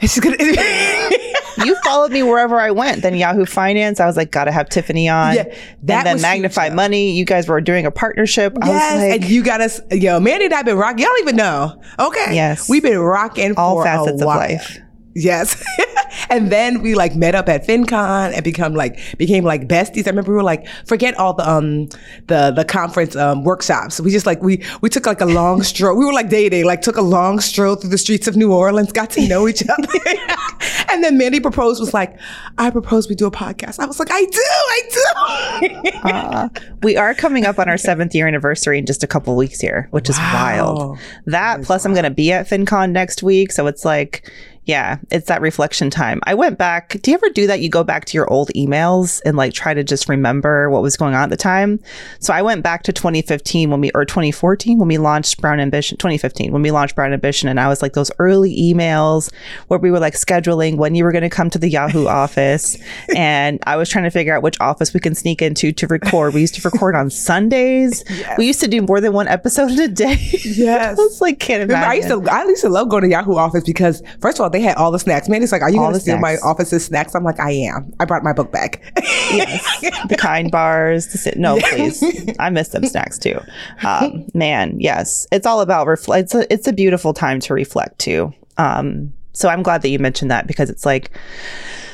and 0.02 0.10
she's 0.10 0.20
gonna 0.20 0.36
you 1.64 1.76
followed 1.84 2.12
me 2.12 2.22
wherever 2.22 2.60
I 2.60 2.70
went. 2.70 3.02
Then 3.02 3.14
Yahoo 3.14 3.44
Finance, 3.44 4.00
I 4.00 4.06
was 4.06 4.16
like, 4.16 4.30
gotta 4.30 4.52
have 4.52 4.68
Tiffany 4.68 5.08
on. 5.08 5.34
Yeah, 5.34 5.44
that 5.82 6.06
and 6.06 6.18
then 6.18 6.20
Magnify 6.20 6.66
huge, 6.66 6.74
Money, 6.74 7.12
you 7.12 7.24
guys 7.24 7.48
were 7.48 7.60
doing 7.60 7.86
a 7.86 7.90
partnership. 7.90 8.56
Yes, 8.64 9.00
like, 9.00 9.22
and 9.22 9.30
you 9.30 9.42
got 9.42 9.60
us. 9.60 9.80
Yo, 9.90 10.20
Mandy 10.20 10.46
and 10.46 10.54
I've 10.54 10.64
been 10.64 10.76
rocking. 10.76 11.00
Y'all 11.00 11.08
don't 11.08 11.20
even 11.20 11.36
know. 11.36 11.82
Okay. 11.98 12.34
Yes, 12.34 12.68
we've 12.68 12.82
been 12.82 12.98
rocking 12.98 13.54
all 13.56 13.82
facets 13.82 14.20
of 14.20 14.26
life. 14.26 14.78
Yes. 15.18 15.62
and 16.30 16.50
then 16.52 16.80
we 16.80 16.94
like 16.94 17.16
met 17.16 17.34
up 17.34 17.48
at 17.48 17.66
FinCon 17.66 18.32
and 18.32 18.44
become 18.44 18.75
like 18.75 19.18
became 19.18 19.44
like 19.44 19.66
besties. 19.66 20.06
I 20.06 20.10
remember 20.10 20.30
we 20.30 20.37
were 20.37 20.42
like, 20.42 20.66
forget 20.87 21.16
all 21.18 21.34
the 21.34 21.48
um 21.48 21.87
the 22.28 22.52
the 22.54 22.64
conference 22.64 23.16
um 23.16 23.42
workshops. 23.42 24.00
We 24.00 24.12
just 24.12 24.26
like 24.26 24.40
we 24.42 24.64
we 24.80 24.88
took 24.88 25.06
like 25.06 25.20
a 25.20 25.26
long 25.26 25.62
stroll. 25.62 25.96
We 25.96 26.04
were 26.04 26.12
like 26.12 26.28
dating, 26.28 26.64
like 26.64 26.82
took 26.82 26.96
a 26.96 27.02
long 27.02 27.40
stroll 27.40 27.75
through 27.75 27.90
the 27.90 27.98
streets 27.98 28.28
of 28.28 28.37
New 28.37 28.52
Orleans, 28.52 28.92
got 28.92 29.10
to 29.10 29.26
know 29.26 29.48
each 29.48 29.62
other. 29.68 29.88
and 30.90 31.02
then 31.02 31.18
Mandy 31.18 31.40
proposed 31.40 31.80
was 31.80 31.92
like, 31.92 32.18
I 32.58 32.70
propose 32.70 33.08
we 33.08 33.14
do 33.16 33.26
a 33.26 33.30
podcast. 33.30 33.80
I 33.80 33.87
was 33.87 33.98
like, 33.98 34.10
I 34.12 34.25
do, 34.25 34.44
I 34.44 34.82
do. 34.90 35.98
uh, 36.04 36.48
we 36.82 36.96
are 36.96 37.12
coming 37.14 37.44
up 37.44 37.58
on 37.58 37.68
our 37.68 37.78
seventh 37.78 38.14
year 38.14 38.28
anniversary 38.28 38.78
in 38.78 38.87
just 38.87 39.02
a 39.02 39.08
couple 39.08 39.34
weeks 39.37 39.60
here, 39.60 39.88
which 39.90 40.08
is 40.08 40.16
wild. 40.18 40.98
That, 41.26 41.58
that 41.58 41.66
plus 41.66 41.84
wild. 41.84 41.87
I'm 41.87 41.94
gonna 41.94 42.14
be 42.14 42.30
at 42.32 42.48
FinCon 42.48 42.92
next 42.92 43.22
week. 43.22 43.50
So 43.50 43.66
it's 43.66 43.84
like 43.84 44.30
yeah, 44.68 44.98
it's 45.10 45.28
that 45.28 45.40
reflection 45.40 45.88
time. 45.88 46.20
I 46.25 46.34
went 46.34 46.58
back. 46.58 47.00
Do 47.00 47.10
you 47.10 47.16
ever 47.16 47.30
do 47.30 47.46
that? 47.46 47.60
You 47.60 47.70
go 47.70 47.82
back 47.82 48.04
to 48.04 48.14
your 48.18 48.30
old 48.30 48.50
emails 48.54 49.22
and 49.25 49.34
like 49.34 49.54
try 49.54 49.72
to 49.72 49.82
just 49.82 50.10
remember 50.10 50.68
what 50.68 50.82
was 50.82 50.94
going 50.94 51.14
on 51.14 51.22
at 51.22 51.30
the 51.30 51.38
time. 51.38 51.80
So 52.20 52.34
I 52.34 52.42
went 52.42 52.62
back 52.62 52.82
to 52.82 52.92
2015 52.92 53.70
when 53.70 53.80
we, 53.80 53.90
or 53.94 54.04
2014 54.04 54.78
when 54.78 54.87
we 54.87 54.98
launched 54.98 55.40
Brown 55.40 55.58
Ambition, 55.58 55.96
2015 55.96 56.52
when 56.52 56.60
we 56.60 56.70
launched 56.70 56.94
Brown 56.96 57.14
Ambition. 57.14 57.48
And 57.48 57.58
I 57.58 57.66
was 57.66 57.80
like 57.80 57.94
those 57.94 58.10
early 58.18 58.54
emails 58.54 59.32
where 59.68 59.78
we 59.78 59.90
were 59.90 60.00
like 60.00 60.12
scheduling 60.12 60.76
when 60.76 60.94
you 60.94 61.02
were 61.02 61.12
going 61.12 61.22
to 61.22 61.30
come 61.30 61.48
to 61.48 61.58
the 61.58 61.70
Yahoo 61.70 62.06
office. 62.25 62.76
And 63.16 63.60
I 63.66 63.76
was 63.76 63.88
trying 63.88 64.04
to 64.04 64.10
figure 64.10 64.37
out 64.37 64.42
which 64.42 64.60
office 64.60 64.92
we 64.92 65.00
can 65.00 65.14
sneak 65.14 65.40
into 65.40 65.72
to 65.72 65.87
record. 65.87 66.34
We 66.34 66.42
used 66.42 66.56
to 66.56 66.68
record 66.68 66.94
on 66.94 67.08
Sundays. 67.08 68.04
Yes. 68.10 68.34
We 68.38 68.46
used 68.46 68.60
to 68.60 68.68
do 68.68 68.82
more 68.82 69.00
than 69.00 69.14
one 69.14 69.28
episode 69.28 69.70
in 69.70 69.80
a 69.80 69.88
day. 69.88 70.16
Yes. 70.58 70.98
I 70.98 71.02
was 71.02 71.20
like, 71.20 71.38
can't 71.38 71.62
imagine. 71.62 71.90
I 71.90 71.94
used 71.94 72.08
to, 72.08 72.30
I 72.30 72.44
used 72.44 72.62
to 72.62 72.68
love 72.68 72.88
going 72.88 73.02
to 73.02 73.08
Yahoo 73.08 73.37
office 73.37 73.64
because 73.64 74.02
first 74.20 74.38
of 74.38 74.42
all, 74.42 74.50
they 74.50 74.57
had 74.60 74.76
all 74.76 74.90
the 74.90 74.98
snacks. 74.98 75.28
Man, 75.28 75.42
it's 75.42 75.52
like, 75.52 75.62
are 75.62 75.70
you 75.70 75.76
going 75.76 75.94
to 75.94 76.00
steal 76.00 76.18
my 76.18 76.36
office's 76.44 76.84
snacks? 76.84 77.14
I'm 77.14 77.24
like, 77.24 77.40
I 77.40 77.50
am. 77.50 77.92
I 78.00 78.04
brought 78.04 78.22
my 78.22 78.32
book 78.32 78.52
back. 78.52 78.82
yes, 78.96 79.80
the 80.08 80.16
kind 80.16 80.50
bars 80.50 81.06
to 81.08 81.18
sit. 81.18 81.38
No, 81.38 81.58
please. 81.58 82.02
I 82.38 82.50
miss 82.50 82.68
them 82.68 82.84
snacks 82.84 83.18
too. 83.18 83.40
Um, 83.84 84.26
man, 84.34 84.78
yes, 84.80 85.26
it's 85.32 85.46
all 85.46 85.60
about 85.60 85.86
reflect. 85.86 86.24
It's 86.24 86.34
a, 86.34 86.52
it's 86.52 86.66
a 86.66 86.72
beautiful 86.72 87.12
time 87.14 87.40
to 87.40 87.54
reflect 87.54 87.98
too. 87.98 88.32
Um, 88.56 89.12
so 89.32 89.48
I'm 89.48 89.62
glad 89.62 89.82
that 89.82 89.88
you 89.88 89.98
mentioned 89.98 90.30
that 90.30 90.46
because 90.46 90.68
it's 90.68 90.84
like 90.84 91.12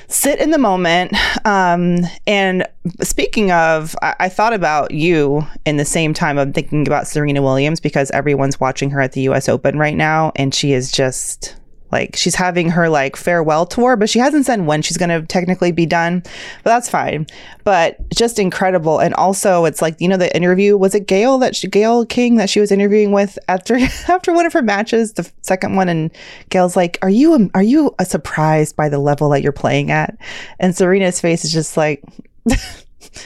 sit 0.08 0.40
in 0.40 0.50
the 0.50 0.58
moment. 0.58 1.14
Um, 1.44 1.98
and 2.26 2.66
speaking 3.02 3.52
of, 3.52 3.94
I, 4.02 4.14
I, 4.20 4.28
thought 4.28 4.52
about 4.52 4.92
you 4.92 5.46
in 5.66 5.76
the 5.76 5.84
same 5.84 6.14
time 6.14 6.38
of 6.38 6.54
thinking 6.54 6.86
about 6.86 7.06
Serena 7.06 7.42
Williams 7.42 7.80
because 7.80 8.10
everyone's 8.12 8.60
watching 8.60 8.90
her 8.90 9.00
at 9.00 9.12
the 9.12 9.22
US 9.22 9.48
Open 9.48 9.78
right 9.78 9.96
now, 9.96 10.32
and 10.36 10.54
she 10.54 10.72
is 10.72 10.90
just 10.90 11.56
like 11.94 12.16
she's 12.16 12.34
having 12.34 12.70
her 12.70 12.88
like 12.88 13.14
farewell 13.14 13.64
tour, 13.66 13.94
but 13.96 14.10
she 14.10 14.18
hasn't 14.18 14.46
said 14.46 14.66
when 14.66 14.82
she's 14.82 14.96
going 14.96 15.10
to 15.10 15.24
technically 15.26 15.70
be 15.70 15.86
done. 15.86 16.22
But 16.64 16.70
that's 16.70 16.90
fine. 16.90 17.28
But 17.62 17.96
just 18.10 18.40
incredible. 18.40 18.98
And 18.98 19.14
also, 19.14 19.64
it's 19.64 19.80
like 19.80 20.00
you 20.00 20.08
know 20.08 20.16
the 20.16 20.34
interview 20.36 20.76
was 20.76 20.96
it 20.96 21.06
Gayle 21.06 21.38
that 21.38 21.54
she, 21.54 21.68
Gayle 21.68 22.04
King 22.04 22.34
that 22.36 22.50
she 22.50 22.58
was 22.58 22.72
interviewing 22.72 23.12
with 23.12 23.38
after 23.46 23.76
after 24.08 24.32
one 24.32 24.44
of 24.44 24.52
her 24.52 24.62
matches, 24.62 25.12
the 25.12 25.30
second 25.42 25.76
one, 25.76 25.88
and 25.88 26.10
Gayle's 26.50 26.74
like, 26.74 26.98
"Are 27.00 27.08
you 27.08 27.34
a, 27.34 27.48
are 27.54 27.62
you 27.62 27.94
a 28.00 28.04
surprised 28.04 28.74
by 28.74 28.88
the 28.88 28.98
level 28.98 29.28
that 29.30 29.42
you're 29.42 29.52
playing 29.52 29.92
at?" 29.92 30.18
And 30.58 30.74
Serena's 30.76 31.20
face 31.20 31.44
is 31.44 31.52
just 31.52 31.76
like. 31.76 32.02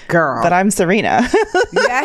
Girl. 0.08 0.42
But 0.42 0.52
I'm 0.52 0.70
Serena. 0.70 1.26
yeah. 1.72 2.02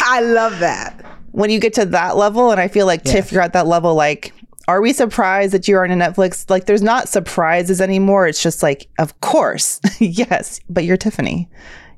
I 0.00 0.20
love 0.20 0.58
that. 0.58 1.04
When 1.30 1.48
you 1.48 1.60
get 1.60 1.74
to 1.74 1.84
that 1.86 2.16
level, 2.16 2.50
and 2.50 2.60
I 2.60 2.66
feel 2.66 2.86
like 2.86 3.04
Tiff, 3.04 3.30
you're 3.30 3.42
at 3.42 3.52
that 3.52 3.68
level, 3.68 3.94
like 3.94 4.34
are 4.68 4.80
we 4.80 4.92
surprised 4.92 5.52
that 5.52 5.66
you're 5.66 5.84
on 5.84 5.90
a 5.90 5.94
Netflix? 5.94 6.48
Like, 6.48 6.66
there's 6.66 6.82
not 6.82 7.08
surprises 7.08 7.80
anymore. 7.80 8.26
It's 8.26 8.42
just 8.42 8.62
like, 8.62 8.88
of 8.98 9.20
course, 9.20 9.80
yes, 9.98 10.60
but 10.68 10.84
you're 10.84 10.96
Tiffany. 10.96 11.48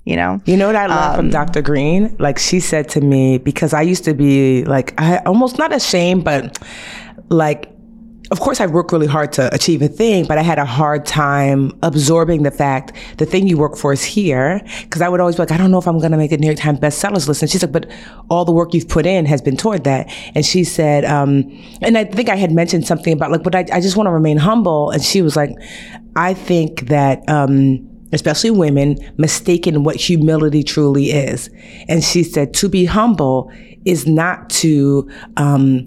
You 0.05 0.17
know, 0.17 0.41
you 0.47 0.57
know 0.57 0.67
what 0.67 0.75
I 0.75 0.87
love 0.87 1.11
um, 1.11 1.17
from 1.17 1.31
Dr. 1.31 1.63
Green? 1.63 2.17
Like 2.19 2.37
she 2.37 2.59
said 2.59 2.89
to 2.91 3.01
me, 3.01 3.39
because 3.39 3.73
I 3.73 3.83
used 3.83 4.05
to 4.05 4.15
be 4.15 4.65
like, 4.65 5.01
I 5.01 5.19
almost 5.19 5.59
not 5.59 5.73
ashamed, 5.73 6.25
but 6.25 6.59
like 7.29 7.72
of 8.33 8.41
course, 8.41 8.61
I 8.61 8.67
worked 8.67 8.93
really 8.93 9.07
hard 9.07 9.31
to 9.35 9.55
achieve 9.55 9.83
a 9.83 9.89
thing, 9.89 10.25
but 10.25 10.39
I 10.39 10.43
had 10.43 10.59
a 10.59 10.65
hard 10.65 11.05
time 11.05 11.79
absorbing 11.83 12.45
the 12.45 12.51
fact 12.51 12.95
the 13.19 13.27
thing 13.27 13.47
you 13.47 13.59
work 13.59 13.77
for 13.77 13.93
is 13.93 14.03
here. 14.03 14.63
Cause 14.89 15.03
I 15.03 15.11
would 15.11 15.21
always 15.21 15.37
be 15.37 15.43
like, 15.43 15.53
I 15.53 15.59
don't 15.59 15.71
know 15.71 15.79
if 15.79 15.87
I'm 15.87 15.99
going 15.99 16.13
to 16.13 16.17
make 16.17 16.33
a 16.33 16.39
New 16.39 16.47
York 16.47 16.59
Times 16.59 16.81
bestsellers 16.81 17.29
list. 17.29 17.43
And 17.43 17.51
she's 17.51 17.63
like, 17.63 17.73
but 17.73 17.91
all 18.31 18.47
the 18.47 18.53
work 18.53 18.73
you've 18.73 18.89
put 18.89 19.05
in 19.05 19.27
has 19.27 19.43
been 19.43 19.59
toward 19.59 19.85
that. 19.85 20.11
And 20.35 20.47
she 20.47 20.65
said, 20.65 21.05
um, 21.05 21.45
and 21.83 21.99
I 21.99 22.05
think 22.05 22.31
I 22.31 22.37
had 22.37 22.53
mentioned 22.53 22.87
something 22.87 23.13
about 23.13 23.31
like, 23.31 23.43
but 23.43 23.55
I, 23.55 23.67
I 23.71 23.83
just 23.83 23.99
want 23.99 24.07
to 24.07 24.13
remain 24.13 24.39
humble. 24.39 24.91
And 24.91 25.05
she 25.05 25.21
was 25.21 25.37
like, 25.37 25.51
I 26.17 26.33
think 26.33 26.89
that, 26.89 27.29
um, 27.29 27.87
especially 28.15 28.51
women, 28.51 28.97
mistaken 29.19 29.85
what 29.85 29.97
humility 29.97 30.63
truly 30.63 31.11
is. 31.11 31.51
And 31.87 32.03
she 32.03 32.23
said, 32.23 32.55
to 32.55 32.71
be 32.71 32.87
humble 32.87 33.53
is 33.85 34.07
not 34.07 34.49
to, 34.51 35.11
um, 35.37 35.87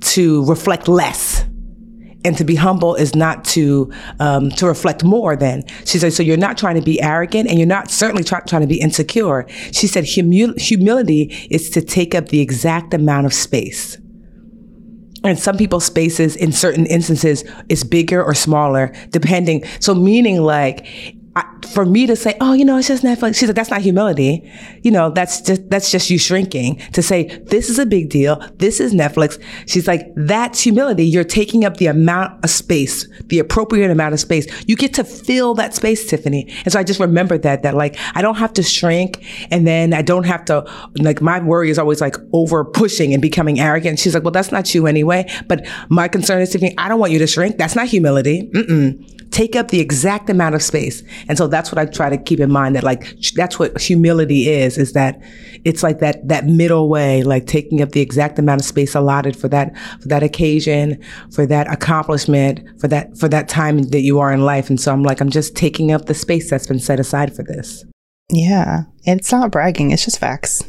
to 0.00 0.44
reflect 0.46 0.88
less 0.88 1.44
and 2.24 2.36
to 2.36 2.44
be 2.44 2.54
humble 2.54 2.94
is 2.94 3.14
not 3.14 3.44
to 3.44 3.90
um, 4.18 4.50
to 4.50 4.66
reflect 4.66 5.04
more 5.04 5.36
than. 5.36 5.64
She 5.84 5.98
said 5.98 6.12
so 6.12 6.22
you're 6.22 6.36
not 6.36 6.58
trying 6.58 6.76
to 6.76 6.82
be 6.82 7.00
arrogant 7.00 7.48
and 7.48 7.58
you're 7.58 7.68
not 7.68 7.90
certainly 7.90 8.24
try- 8.24 8.40
trying 8.40 8.62
to 8.62 8.68
be 8.68 8.80
insecure. 8.80 9.46
She 9.72 9.86
said 9.86 10.04
humility 10.04 11.22
is 11.50 11.70
to 11.70 11.80
take 11.80 12.14
up 12.14 12.28
the 12.28 12.40
exact 12.40 12.94
amount 12.94 13.26
of 13.26 13.34
space. 13.34 13.96
And 15.22 15.38
some 15.38 15.58
people's 15.58 15.84
spaces 15.84 16.34
in 16.34 16.50
certain 16.52 16.86
instances 16.86 17.44
is 17.68 17.84
bigger 17.84 18.22
or 18.22 18.34
smaller 18.34 18.92
depending. 19.10 19.64
So 19.78 19.94
meaning 19.94 20.40
like 20.40 20.86
I, 21.36 21.44
for 21.72 21.86
me 21.86 22.06
to 22.08 22.16
say, 22.16 22.36
oh, 22.40 22.54
you 22.54 22.64
know, 22.64 22.76
it's 22.76 22.88
just 22.88 23.04
Netflix. 23.04 23.36
She's 23.36 23.48
like, 23.48 23.54
that's 23.54 23.70
not 23.70 23.82
humility. 23.82 24.50
You 24.82 24.90
know, 24.90 25.10
that's 25.10 25.40
just, 25.40 25.70
that's 25.70 25.90
just 25.92 26.10
you 26.10 26.18
shrinking 26.18 26.78
to 26.92 27.02
say, 27.02 27.38
this 27.46 27.70
is 27.70 27.78
a 27.78 27.86
big 27.86 28.10
deal. 28.10 28.42
This 28.56 28.80
is 28.80 28.92
Netflix. 28.92 29.40
She's 29.66 29.86
like, 29.86 30.08
that's 30.16 30.60
humility. 30.60 31.04
You're 31.04 31.22
taking 31.22 31.64
up 31.64 31.76
the 31.76 31.86
amount 31.86 32.42
of 32.44 32.50
space, 32.50 33.06
the 33.26 33.38
appropriate 33.38 33.92
amount 33.92 34.14
of 34.14 34.18
space. 34.18 34.46
You 34.66 34.74
get 34.74 34.92
to 34.94 35.04
fill 35.04 35.54
that 35.54 35.72
space, 35.72 36.08
Tiffany. 36.10 36.52
And 36.64 36.72
so 36.72 36.80
I 36.80 36.82
just 36.82 36.98
remembered 36.98 37.42
that, 37.42 37.62
that 37.62 37.74
like, 37.76 37.96
I 38.14 38.22
don't 38.22 38.36
have 38.36 38.52
to 38.54 38.64
shrink. 38.64 39.24
And 39.52 39.66
then 39.66 39.94
I 39.94 40.02
don't 40.02 40.26
have 40.26 40.44
to, 40.46 40.64
like, 40.98 41.22
my 41.22 41.38
worry 41.38 41.70
is 41.70 41.78
always 41.78 42.00
like 42.00 42.16
over 42.32 42.64
pushing 42.64 43.12
and 43.12 43.22
becoming 43.22 43.60
arrogant. 43.60 44.00
She's 44.00 44.14
like, 44.14 44.24
well, 44.24 44.32
that's 44.32 44.50
not 44.50 44.74
you 44.74 44.88
anyway. 44.88 45.30
But 45.46 45.64
my 45.88 46.08
concern 46.08 46.42
is, 46.42 46.50
Tiffany, 46.50 46.74
I 46.76 46.88
don't 46.88 46.98
want 46.98 47.12
you 47.12 47.20
to 47.20 47.28
shrink. 47.28 47.56
That's 47.56 47.76
not 47.76 47.86
humility. 47.86 48.50
Mm-mm 48.52 49.18
take 49.30 49.54
up 49.54 49.68
the 49.68 49.80
exact 49.80 50.28
amount 50.28 50.54
of 50.54 50.62
space. 50.62 51.02
And 51.28 51.38
so 51.38 51.46
that's 51.46 51.70
what 51.70 51.78
I 51.78 51.86
try 51.86 52.08
to 52.08 52.18
keep 52.18 52.40
in 52.40 52.50
mind 52.50 52.76
that 52.76 52.82
like 52.82 53.16
that's 53.34 53.58
what 53.58 53.80
humility 53.80 54.48
is 54.48 54.76
is 54.76 54.92
that 54.92 55.20
it's 55.64 55.82
like 55.82 56.00
that 56.00 56.26
that 56.28 56.46
middle 56.46 56.88
way 56.88 57.22
like 57.22 57.46
taking 57.46 57.80
up 57.82 57.92
the 57.92 58.00
exact 58.00 58.38
amount 58.38 58.60
of 58.60 58.66
space 58.66 58.94
allotted 58.94 59.36
for 59.36 59.48
that 59.48 59.76
for 60.00 60.08
that 60.08 60.22
occasion, 60.22 61.02
for 61.32 61.46
that 61.46 61.72
accomplishment, 61.72 62.60
for 62.80 62.88
that 62.88 63.16
for 63.16 63.28
that 63.28 63.48
time 63.48 63.82
that 63.90 64.00
you 64.00 64.18
are 64.18 64.32
in 64.32 64.44
life. 64.44 64.68
And 64.68 64.80
so 64.80 64.92
I'm 64.92 65.02
like 65.02 65.20
I'm 65.20 65.30
just 65.30 65.56
taking 65.56 65.92
up 65.92 66.06
the 66.06 66.14
space 66.14 66.50
that's 66.50 66.66
been 66.66 66.80
set 66.80 67.00
aside 67.00 67.34
for 67.34 67.42
this. 67.42 67.84
Yeah. 68.30 68.84
It's 69.04 69.32
not 69.32 69.50
bragging, 69.50 69.90
it's 69.90 70.04
just 70.04 70.18
facts. 70.18 70.62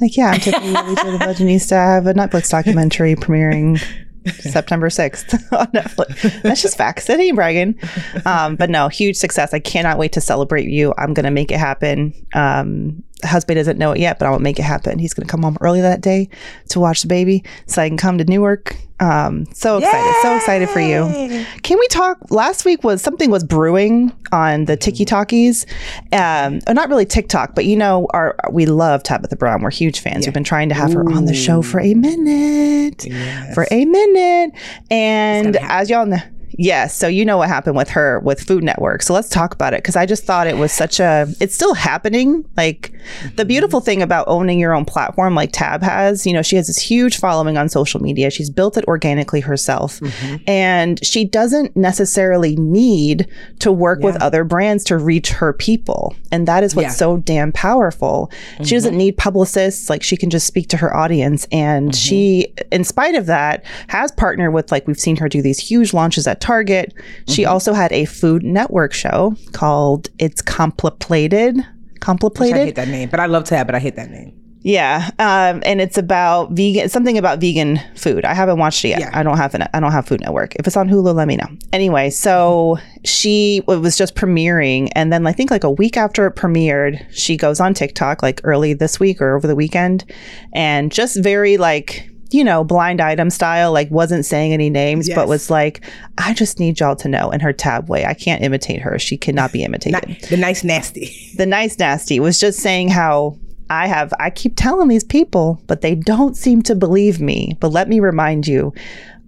Like, 0.00 0.16
yeah, 0.16 0.32
I'm 0.32 0.40
Tiffany 0.40 0.72
Budgetnista. 0.74 1.72
I 1.72 1.94
have 1.94 2.06
a 2.06 2.12
Netflix 2.12 2.50
documentary 2.50 3.14
premiering 3.14 3.82
September 4.40 4.88
6th 4.88 5.52
on 5.58 5.66
Netflix. 5.68 6.42
That's 6.42 6.62
just. 6.62 6.76
That 7.06 7.20
ain't 7.20 7.36
bragging. 7.36 7.78
Um, 8.24 8.56
but 8.56 8.70
no, 8.70 8.88
huge 8.88 9.16
success. 9.16 9.54
I 9.54 9.58
cannot 9.58 9.98
wait 9.98 10.12
to 10.12 10.20
celebrate 10.20 10.68
you. 10.68 10.94
I'm 10.98 11.14
going 11.14 11.24
to 11.24 11.30
make 11.30 11.50
it 11.50 11.58
happen. 11.58 12.12
Um, 12.34 13.02
husband 13.24 13.56
doesn't 13.56 13.78
know 13.78 13.92
it 13.92 13.98
yet, 13.98 14.18
but 14.18 14.26
I 14.26 14.30
will 14.30 14.38
make 14.38 14.58
it 14.58 14.64
happen. 14.64 14.98
He's 14.98 15.14
going 15.14 15.26
to 15.26 15.30
come 15.30 15.42
home 15.42 15.56
early 15.60 15.80
that 15.80 16.00
day 16.00 16.28
to 16.68 16.80
watch 16.80 17.02
the 17.02 17.08
baby 17.08 17.44
so 17.66 17.82
I 17.82 17.88
can 17.88 17.96
come 17.96 18.18
to 18.18 18.24
Newark. 18.24 18.76
Um, 18.98 19.44
so 19.52 19.76
excited, 19.76 20.06
Yay! 20.06 20.22
so 20.22 20.36
excited 20.36 20.70
for 20.70 20.80
you. 20.80 21.44
Can 21.62 21.78
we 21.78 21.86
talk? 21.88 22.18
Last 22.30 22.64
week 22.64 22.82
was 22.82 23.02
something 23.02 23.30
was 23.30 23.44
brewing 23.44 24.10
on 24.32 24.64
the 24.64 24.76
Tiki 24.76 25.04
Talkies. 25.04 25.66
Um, 26.12 26.60
oh, 26.66 26.72
not 26.72 26.88
really 26.88 27.04
TikTok, 27.04 27.54
but 27.54 27.66
you 27.66 27.76
know, 27.76 28.06
our 28.14 28.36
we 28.50 28.64
love 28.64 29.02
Tabitha 29.02 29.36
Brown. 29.36 29.60
We're 29.62 29.70
huge 29.70 30.00
fans. 30.00 30.24
Yeah. 30.24 30.30
We've 30.30 30.34
been 30.34 30.44
trying 30.44 30.70
to 30.70 30.74
have 30.74 30.92
Ooh. 30.92 30.98
her 30.98 31.12
on 31.12 31.26
the 31.26 31.34
show 31.34 31.60
for 31.60 31.78
a 31.78 31.92
minute, 31.92 33.04
yes. 33.04 33.54
for 33.54 33.66
a 33.70 33.84
minute. 33.84 34.54
And 34.90 35.56
as 35.56 35.90
y'all 35.90 36.06
know, 36.06 36.18
Yes. 36.58 36.96
So 36.96 37.06
you 37.08 37.24
know 37.24 37.36
what 37.38 37.48
happened 37.48 37.76
with 37.76 37.90
her 37.90 38.20
with 38.20 38.40
Food 38.40 38.64
Network. 38.64 39.02
So 39.02 39.12
let's 39.14 39.28
talk 39.28 39.54
about 39.54 39.74
it 39.74 39.78
because 39.82 39.96
I 39.96 40.06
just 40.06 40.24
thought 40.24 40.46
it 40.46 40.56
was 40.56 40.72
such 40.72 41.00
a. 41.00 41.26
It's 41.40 41.54
still 41.54 41.74
happening. 41.74 42.44
Like 42.56 42.92
the 43.36 43.42
Mm-hmm. 43.42 43.48
beautiful 43.48 43.80
thing 43.80 44.02
about 44.02 44.26
owning 44.28 44.58
your 44.58 44.74
own 44.74 44.84
platform, 44.84 45.34
like 45.36 45.50
Tab 45.52 45.82
has, 45.82 46.26
you 46.26 46.32
know, 46.32 46.42
she 46.42 46.56
has 46.56 46.66
this 46.66 46.78
huge 46.80 47.18
following 47.18 47.56
on 47.56 47.68
social 47.68 48.00
media. 48.02 48.30
She's 48.30 48.50
built 48.50 48.76
it 48.76 48.84
organically 48.86 49.40
herself, 49.40 50.00
Mm-hmm. 50.00 50.36
and 50.48 51.04
she 51.06 51.24
doesn't 51.24 51.76
necessarily 51.76 52.56
need 52.56 53.28
to 53.60 53.70
work 53.70 54.00
with 54.00 54.16
other 54.22 54.42
brands 54.44 54.82
to 54.84 54.96
reach 54.98 55.30
her 55.30 55.52
people. 55.52 56.16
And 56.32 56.48
that 56.48 56.64
is 56.64 56.74
what's 56.74 56.86
Yeah. 56.86 56.90
so 56.92 57.16
damn 57.18 57.52
powerful. 57.52 58.30
She 58.64 58.74
doesn't 58.74 58.96
need 58.96 59.16
publicists. 59.16 59.88
Like 59.88 60.02
she 60.02 60.16
can 60.16 60.30
just 60.30 60.46
speak 60.46 60.68
to 60.70 60.76
her 60.78 60.94
audience, 60.94 61.46
and 61.52 61.94
she, 61.94 62.48
in 62.72 62.82
spite 62.84 63.14
of 63.14 63.26
that, 63.26 63.64
has 63.88 64.10
partnered 64.12 64.52
with 64.52 64.72
like 64.72 64.86
we've 64.88 64.98
seen 64.98 65.16
her 65.16 65.28
do 65.28 65.42
these 65.42 65.58
huge 65.58 65.92
launches 65.94 66.26
at 66.26 66.40
Target. 66.46 66.94
She 67.26 67.44
also 67.44 67.72
had 67.72 67.92
a 67.92 68.04
Food 68.04 68.44
Network 68.44 68.92
show 68.92 69.34
called 69.50 70.10
It's 70.20 70.40
Complicated. 70.40 71.56
Complicated. 71.98 72.54
I 72.54 72.64
hate 72.66 72.76
that 72.76 72.86
name, 72.86 73.08
but 73.08 73.18
I 73.18 73.26
love 73.26 73.44
Tab, 73.44 73.66
but 73.66 73.74
I 73.74 73.80
hate 73.80 73.96
that 73.96 74.10
name. 74.10 74.32
Yeah, 74.62 75.10
um, 75.18 75.62
and 75.64 75.80
it's 75.80 75.98
about 75.98 76.50
vegan, 76.52 76.88
something 76.88 77.18
about 77.18 77.40
vegan 77.40 77.80
food. 77.94 78.24
I 78.24 78.34
haven't 78.34 78.58
watched 78.58 78.84
it 78.84 78.88
yet. 78.88 79.00
Yeah. 79.00 79.10
I 79.12 79.22
don't 79.22 79.36
have 79.36 79.54
an, 79.54 79.64
I 79.72 79.80
don't 79.80 79.92
have 79.92 80.06
Food 80.06 80.20
Network. 80.20 80.56
If 80.56 80.66
it's 80.66 80.76
on 80.76 80.88
Hulu, 80.88 81.14
let 81.14 81.28
me 81.28 81.36
know. 81.36 81.48
Anyway, 81.72 82.10
so 82.10 82.78
she 83.04 83.62
it 83.68 83.80
was 83.80 83.96
just 83.96 84.14
premiering, 84.14 84.88
and 84.96 85.12
then 85.12 85.26
I 85.26 85.32
think 85.32 85.50
like 85.50 85.64
a 85.64 85.70
week 85.70 85.96
after 85.96 86.26
it 86.26 86.36
premiered, 86.36 87.04
she 87.12 87.36
goes 87.36 87.60
on 87.60 87.74
TikTok 87.74 88.22
like 88.22 88.40
early 88.44 88.72
this 88.72 89.00
week 89.00 89.20
or 89.20 89.36
over 89.36 89.46
the 89.46 89.56
weekend, 89.56 90.04
and 90.52 90.92
just 90.92 91.22
very 91.22 91.56
like 91.56 92.10
you 92.30 92.44
know 92.44 92.64
blind 92.64 93.00
item 93.00 93.30
style, 93.30 93.72
like 93.72 93.90
wasn't 93.90 94.24
saying 94.24 94.52
any 94.52 94.70
names, 94.70 95.08
but 95.14 95.28
was 95.28 95.50
like, 95.50 95.84
I 96.18 96.34
just 96.34 96.58
need 96.58 96.80
y'all 96.80 96.96
to 96.96 97.08
know 97.08 97.30
in 97.30 97.40
her 97.40 97.52
tab 97.52 97.88
way. 97.88 98.04
I 98.04 98.14
can't 98.14 98.42
imitate 98.42 98.82
her. 98.82 98.98
She 98.98 99.16
cannot 99.16 99.52
be 99.52 99.62
imitated 99.62 100.08
Not, 100.08 100.28
the 100.28 100.36
nice 100.36 100.64
nasty. 100.64 101.12
the 101.36 101.46
nice 101.46 101.78
nasty 101.78 102.20
was 102.20 102.38
just 102.38 102.60
saying 102.60 102.88
how 102.88 103.38
I 103.70 103.86
have 103.86 104.12
I 104.20 104.30
keep 104.30 104.54
telling 104.56 104.88
these 104.88 105.04
people, 105.04 105.60
but 105.66 105.80
they 105.80 105.94
don't 105.94 106.36
seem 106.36 106.62
to 106.62 106.74
believe 106.74 107.20
me. 107.20 107.56
But 107.60 107.68
let 107.68 107.88
me 107.88 108.00
remind 108.00 108.46
you, 108.46 108.72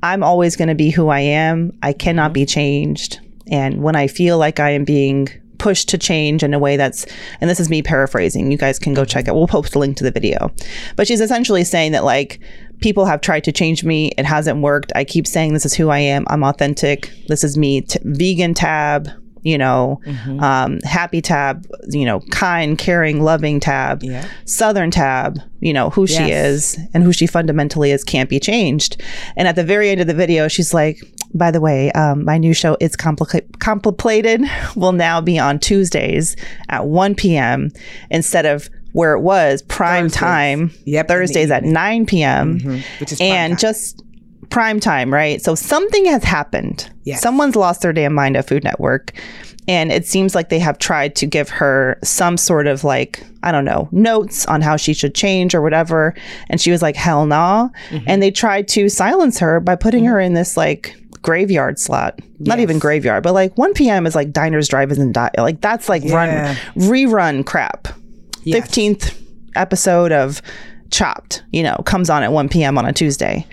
I'm 0.03 0.23
always 0.23 0.57
going 0.57 0.69
to 0.69 0.75
be 0.75 0.91
who 0.91 1.09
I 1.09 1.21
am. 1.21 1.73
I 1.83 1.93
cannot 1.93 2.33
be 2.33 2.43
mm-hmm. 2.43 2.55
changed. 2.55 3.21
And 3.51 3.83
when 3.83 3.97
I 3.97 4.07
feel 4.07 4.39
like 4.39 4.61
I 4.61 4.71
am 4.71 4.85
being 4.85 5.29
pushed 5.59 5.89
to 5.89 5.99
change 5.99 6.43
in 6.43 6.55
a 6.55 6.59
way 6.59 6.77
that's 6.77 7.05
and 7.41 7.51
this 7.51 7.61
is 7.61 7.69
me 7.69 7.83
paraphrasing. 7.83 8.51
You 8.51 8.59
guys 8.59 8.79
can 8.79 8.95
go 8.95 9.05
check 9.05 9.29
it. 9.29 9.35
We'll 9.35 9.49
post 9.49 9.75
a 9.75 9.79
link 9.79 9.97
to 9.99 10.05
the 10.05 10.11
video. 10.11 10.53
But 10.97 11.07
she's 11.07 11.21
essentially 11.21 11.65
saying 11.65 11.93
that 11.93 12.05
like 12.05 12.41
people 12.81 13.05
have 13.07 13.21
tried 13.21 13.45
to 13.45 13.53
change 13.53 13.85
me. 13.85 14.13
It 14.19 14.25
hasn't 14.25 14.61
worked. 14.61 14.93
I 14.95 15.05
keep 15.05 15.27
saying 15.27 15.53
this 15.53 15.67
is 15.67 15.75
who 15.75 15.89
I 15.91 15.99
am. 15.99 16.25
I'm 16.29 16.43
authentic. 16.45 17.11
This 17.29 17.45
is 17.45 17.57
me. 17.59 17.83
T- 17.83 17.99
vegan 18.05 18.55
tab 18.55 19.09
you 19.45 19.57
know, 19.57 20.01
um, 20.41 20.81
happy 20.83 21.23
tab, 21.23 21.65
you 21.89 22.05
know, 22.05 22.19
kind, 22.33 22.77
caring, 22.77 23.23
loving 23.23 23.61
tab, 23.61 24.03
Yeah. 24.03 24.27
southern 24.45 24.91
tab, 24.91 25.39
you 25.61 25.73
know, 25.73 25.91
who 25.91 26.09
she 26.09 26.33
is 26.33 26.77
and 26.93 27.05
who 27.05 27.13
she 27.13 27.27
fundamentally 27.29 27.93
is 27.93 28.03
can't 28.03 28.29
be 28.29 28.41
changed. 28.41 29.01
And 29.37 29.47
at 29.47 29.55
the 29.55 29.63
very 29.63 29.91
end 29.91 30.01
of 30.01 30.09
the 30.09 30.13
video, 30.13 30.49
she's 30.49 30.75
like, 30.75 30.99
by 31.35 31.53
the 31.53 31.61
way, 31.61 31.91
um, 31.93 32.25
my 32.25 32.37
new 32.37 32.53
show, 32.53 32.77
It's 32.81 32.97
Complica- 32.97 33.59
Complicated, 33.61 34.43
will 34.77 34.93
now 34.93 35.21
be 35.21 35.39
on 35.39 35.61
Tuesdays 35.61 36.35
at 36.69 36.87
1 36.87 37.15
p.m. 37.15 37.71
instead 38.11 38.45
of 38.45 38.69
where 38.93 39.13
it 39.15 39.21
was 39.21 39.63
prime 39.63 40.05
Thursdays. 40.05 40.19
time, 40.21 40.71
Yep, 40.85 41.09
Thursdays 41.09 41.51
at 41.51 41.63
9 41.65 42.07
p.m. 42.07 42.59
which 43.01 43.13
is 43.13 43.21
and 43.21 43.53
time. 43.53 43.59
just 43.59 44.03
prime 44.51 44.81
time, 44.81 45.13
right? 45.13 45.43
So 45.43 45.55
something 45.55 46.07
has 46.07 46.25
happened. 46.25 46.91
Yes. 47.05 47.21
Someone's 47.21 47.55
lost 47.57 47.83
their 47.83 47.93
damn 47.93 48.15
mind 48.15 48.37
at 48.37 48.49
Food 48.49 48.65
Network. 48.65 49.13
And 49.69 49.93
it 49.93 50.07
seems 50.07 50.35
like 50.35 50.49
they 50.49 50.59
have 50.61 50.79
tried 50.79 51.15
to 51.17 51.27
give 51.27 51.51
her 51.51 51.99
some 52.03 52.39
sort 52.39 52.67
of 52.67 52.85
like, 52.85 53.23
I 53.43 53.53
don't 53.53 53.67
know, 53.67 53.87
notes 53.93 54.47
on 54.47 54.63
how 54.63 54.77
she 54.77 54.95
should 54.95 55.15
change 55.15 55.55
or 55.55 55.61
whatever. 55.61 56.15
And 56.49 56.59
she 56.59 56.71
was 56.71 56.81
like, 56.81 56.97
hell 56.97 57.27
nah. 57.27 57.69
Mm-hmm. 57.91 58.05
And 58.09 58.23
they 58.23 58.31
tried 58.31 58.67
to 58.69 58.89
silence 58.89 59.39
her 59.41 59.61
by 59.61 59.77
putting 59.77 60.07
her 60.07 60.19
in 60.19 60.33
this 60.33 60.57
like 60.57 60.97
graveyard 61.21 61.79
slot. 61.79 62.19
Not 62.39 62.61
even 62.61 62.79
graveyard, 62.79 63.23
but 63.25 63.35
like 63.35 63.59
1 63.59 63.75
p.m. 63.75 64.07
is 64.07 64.15
like 64.15 64.33
diners, 64.33 64.69
drive-ins, 64.69 64.99
and 64.99 65.13
die. 65.13 65.33
Like 65.37 65.61
that's 65.61 65.89
like 65.91 66.03
Yeah. 66.03 66.15
run 66.15 66.57
rerun 66.77 67.45
crap. 67.45 67.89
Yes. 68.45 68.69
15th 68.69 69.15
episode 69.57 70.13
of 70.13 70.41
Chopped, 70.91 71.43
you 71.53 71.63
know, 71.63 71.77
comes 71.85 72.09
on 72.09 72.23
at 72.23 72.33
1 72.33 72.49
p.m. 72.49 72.79
on 72.79 72.87
a 72.87 72.93
Tuesday. 72.93 73.47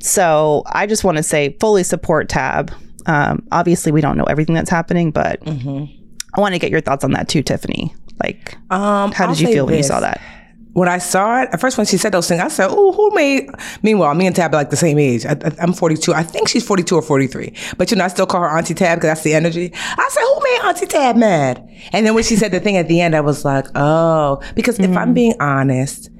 So 0.00 0.62
I 0.66 0.86
just 0.86 1.04
want 1.04 1.18
to 1.18 1.22
say 1.22 1.56
fully 1.60 1.84
support 1.84 2.28
Tab. 2.28 2.72
Um, 3.06 3.46
obviously, 3.52 3.92
we 3.92 4.00
don't 4.00 4.16
know 4.18 4.24
everything 4.24 4.54
that's 4.54 4.70
happening, 4.70 5.10
but 5.12 5.38
I 5.46 6.40
want 6.40 6.54
to 6.54 6.58
get 6.58 6.70
your 6.70 6.80
thoughts 6.80 7.04
on 7.04 7.12
that 7.12 7.28
too, 7.28 7.42
Tiffany. 7.42 7.94
Like, 8.22 8.56
Um, 8.70 9.12
how 9.12 9.26
I'll 9.26 9.30
did 9.34 9.40
you 9.40 9.46
say 9.46 9.52
feel 9.54 9.66
when 9.66 9.76
you 9.76 9.82
saw 9.82 10.00
that? 10.00 10.20
When 10.72 10.88
I 10.88 10.98
saw 10.98 11.42
it, 11.42 11.48
at 11.52 11.60
first 11.60 11.76
when 11.76 11.86
she 11.86 11.96
said 11.96 12.12
those 12.12 12.28
things, 12.28 12.40
I 12.40 12.48
said, 12.48 12.68
"Oh, 12.70 12.92
who 12.92 13.10
made?" 13.14 13.50
Meanwhile, 13.82 14.14
me 14.14 14.26
and 14.26 14.36
Tab 14.36 14.54
are 14.54 14.56
like 14.56 14.70
the 14.70 14.76
same 14.76 14.98
age. 14.98 15.26
I, 15.26 15.36
I'm 15.60 15.72
42. 15.72 16.14
I 16.14 16.22
think 16.22 16.48
she's 16.48 16.64
42 16.66 16.96
or 16.96 17.02
43. 17.02 17.52
But 17.76 17.90
you 17.90 17.96
know, 17.96 18.04
I 18.04 18.08
still 18.08 18.26
call 18.26 18.42
her 18.42 18.48
Auntie 18.48 18.74
Tab 18.74 18.98
because 18.98 19.10
that's 19.10 19.22
the 19.22 19.34
energy. 19.34 19.72
I 19.74 20.08
said, 20.10 20.22
"Who 20.22 20.40
made 20.42 20.68
Auntie 20.68 20.86
Tab 20.86 21.16
mad?" 21.16 21.68
And 21.92 22.06
then 22.06 22.14
when 22.14 22.24
she 22.24 22.36
said 22.36 22.52
the 22.52 22.60
thing 22.60 22.76
at 22.76 22.88
the 22.88 23.00
end, 23.00 23.16
I 23.16 23.20
was 23.20 23.44
like, 23.44 23.66
"Oh," 23.74 24.40
because 24.54 24.78
if 24.78 24.96
I'm 24.96 25.12
being 25.12 25.34
honest, 25.40 26.10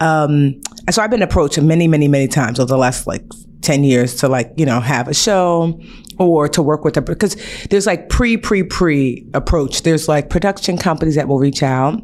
um, 0.00 0.60
and 0.86 0.94
so 0.94 1.02
I've 1.02 1.10
been 1.10 1.22
approached 1.22 1.60
many, 1.60 1.88
many, 1.88 2.08
many 2.08 2.28
times 2.28 2.60
over 2.60 2.68
the 2.68 2.78
last 2.78 3.06
like 3.06 3.24
10 3.62 3.84
years 3.84 4.14
to 4.16 4.28
like, 4.28 4.52
you 4.56 4.64
know, 4.64 4.80
have 4.80 5.08
a 5.08 5.14
show 5.14 5.80
or 6.18 6.48
to 6.48 6.62
work 6.62 6.84
with 6.84 6.96
a, 6.96 7.02
because 7.02 7.36
there's 7.70 7.86
like 7.86 8.08
pre, 8.08 8.36
pre, 8.36 8.62
pre 8.62 9.26
approach. 9.34 9.82
There's 9.82 10.08
like 10.08 10.30
production 10.30 10.78
companies 10.78 11.16
that 11.16 11.28
will 11.28 11.38
reach 11.38 11.62
out. 11.62 12.00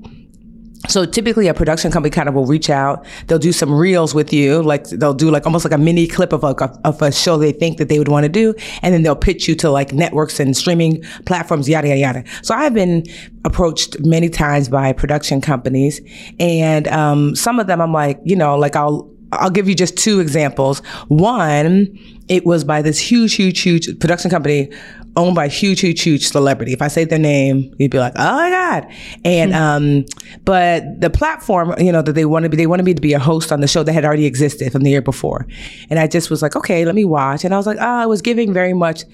So 0.89 1.07
typically 1.07 1.49
a 1.49 1.55
production 1.55 1.91
company 1.91 2.11
kind 2.11 2.29
of 2.29 2.35
will 2.35 2.47
reach 2.47 2.69
out. 2.69 3.07
They'll 3.27 3.39
do 3.39 3.53
some 3.53 3.73
reels 3.73 4.15
with 4.15 4.33
you. 4.33 4.63
Like 4.63 4.85
they'll 4.89 5.15
do 5.15 5.31
like 5.31 5.47
almost 5.47 5.65
like 5.65 5.73
a 5.73 5.79
mini 5.79 6.07
clip 6.07 6.33
of 6.33 6.45
a, 6.45 6.49
of 6.85 7.01
a 7.01 7.11
show 7.11 7.39
they 7.39 7.53
think 7.53 7.79
that 7.79 7.89
they 7.89 7.99
would 7.99 8.09
want 8.09 8.25
to 8.25 8.29
do. 8.29 8.55
And 8.83 8.93
then 8.93 9.03
they'll 9.03 9.17
pitch 9.17 9.49
you 9.49 9.55
to 9.57 9.71
like 9.71 9.93
networks 9.93 10.39
and 10.41 10.57
streaming 10.57 11.03
platforms, 11.25 11.69
yada, 11.69 11.89
yada, 11.89 12.01
yada. 12.01 12.25
So 12.43 12.55
I've 12.55 12.75
been 12.75 13.05
approached 13.45 14.01
many 14.01 14.29
times 14.29 14.69
by 14.69 14.93
production 14.93 15.41
companies 15.41 16.01
and, 16.39 16.87
um, 16.89 17.35
some 17.35 17.59
of 17.59 17.67
them 17.67 17.81
I'm 17.81 17.93
like, 17.93 18.21
you 18.25 18.37
know, 18.37 18.57
like 18.57 18.77
I'll, 18.77 19.11
I'll 19.33 19.51
give 19.51 19.69
you 19.69 19.75
just 19.75 19.97
two 19.97 20.21
examples. 20.21 20.81
One, 21.09 21.99
it 22.29 22.47
was 22.47 22.63
by 22.65 22.83
this 22.83 22.99
huge, 22.99 23.35
huge, 23.35 23.61
huge 23.61 23.99
production 23.99 24.31
company 24.31 24.71
owned 25.17 25.35
by 25.35 25.47
a 25.47 25.49
huge, 25.49 25.81
huge, 25.81 26.03
huge 26.03 26.27
celebrity. 26.29 26.73
If 26.73 26.83
I 26.83 26.89
say 26.89 27.05
their 27.05 27.19
name, 27.19 27.75
you'd 27.79 27.91
be 27.91 27.99
like, 27.99 28.13
oh 28.17 28.35
my 28.35 28.51
God. 28.51 28.93
And, 29.25 29.53
hmm. 29.53 29.57
um, 29.57 30.05
but 30.45 30.83
the 31.01 31.11
platform, 31.11 31.75
you 31.79 31.93
know, 31.93 32.03
that 32.03 32.13
they 32.13 32.25
wanted 32.25 32.51
me, 32.51 32.57
they 32.57 32.67
wanted 32.67 32.85
me 32.85 32.95
to 32.95 33.01
be 33.01 33.13
a 33.13 33.19
host 33.19 33.53
on 33.53 33.61
the 33.61 33.69
show 33.69 33.83
that 33.83 33.93
had 33.93 34.05
already 34.05 34.27
existed 34.27 34.73
from 34.73 34.83
the 34.83 34.91
year 34.91 35.03
before. 35.03 35.47
And 35.91 35.99
I 35.99 36.07
just 36.07 36.31
was 36.31 36.43
like, 36.43 36.57
okay, 36.57 36.85
let 36.85 36.95
me 36.95 37.05
watch. 37.05 37.45
And 37.45 37.55
I 37.55 37.57
was 37.57 37.67
like, 37.67 37.79
ah, 37.81 37.99
oh, 37.99 38.03
I 38.03 38.07
was 38.07 38.23
giving 38.23 38.53
very 38.53 38.75
much, 38.75 39.05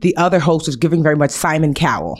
the 0.00 0.16
other 0.16 0.38
host 0.38 0.66
was 0.66 0.76
giving 0.76 1.02
very 1.02 1.16
much 1.16 1.30
Simon 1.30 1.74
Cowell. 1.74 2.18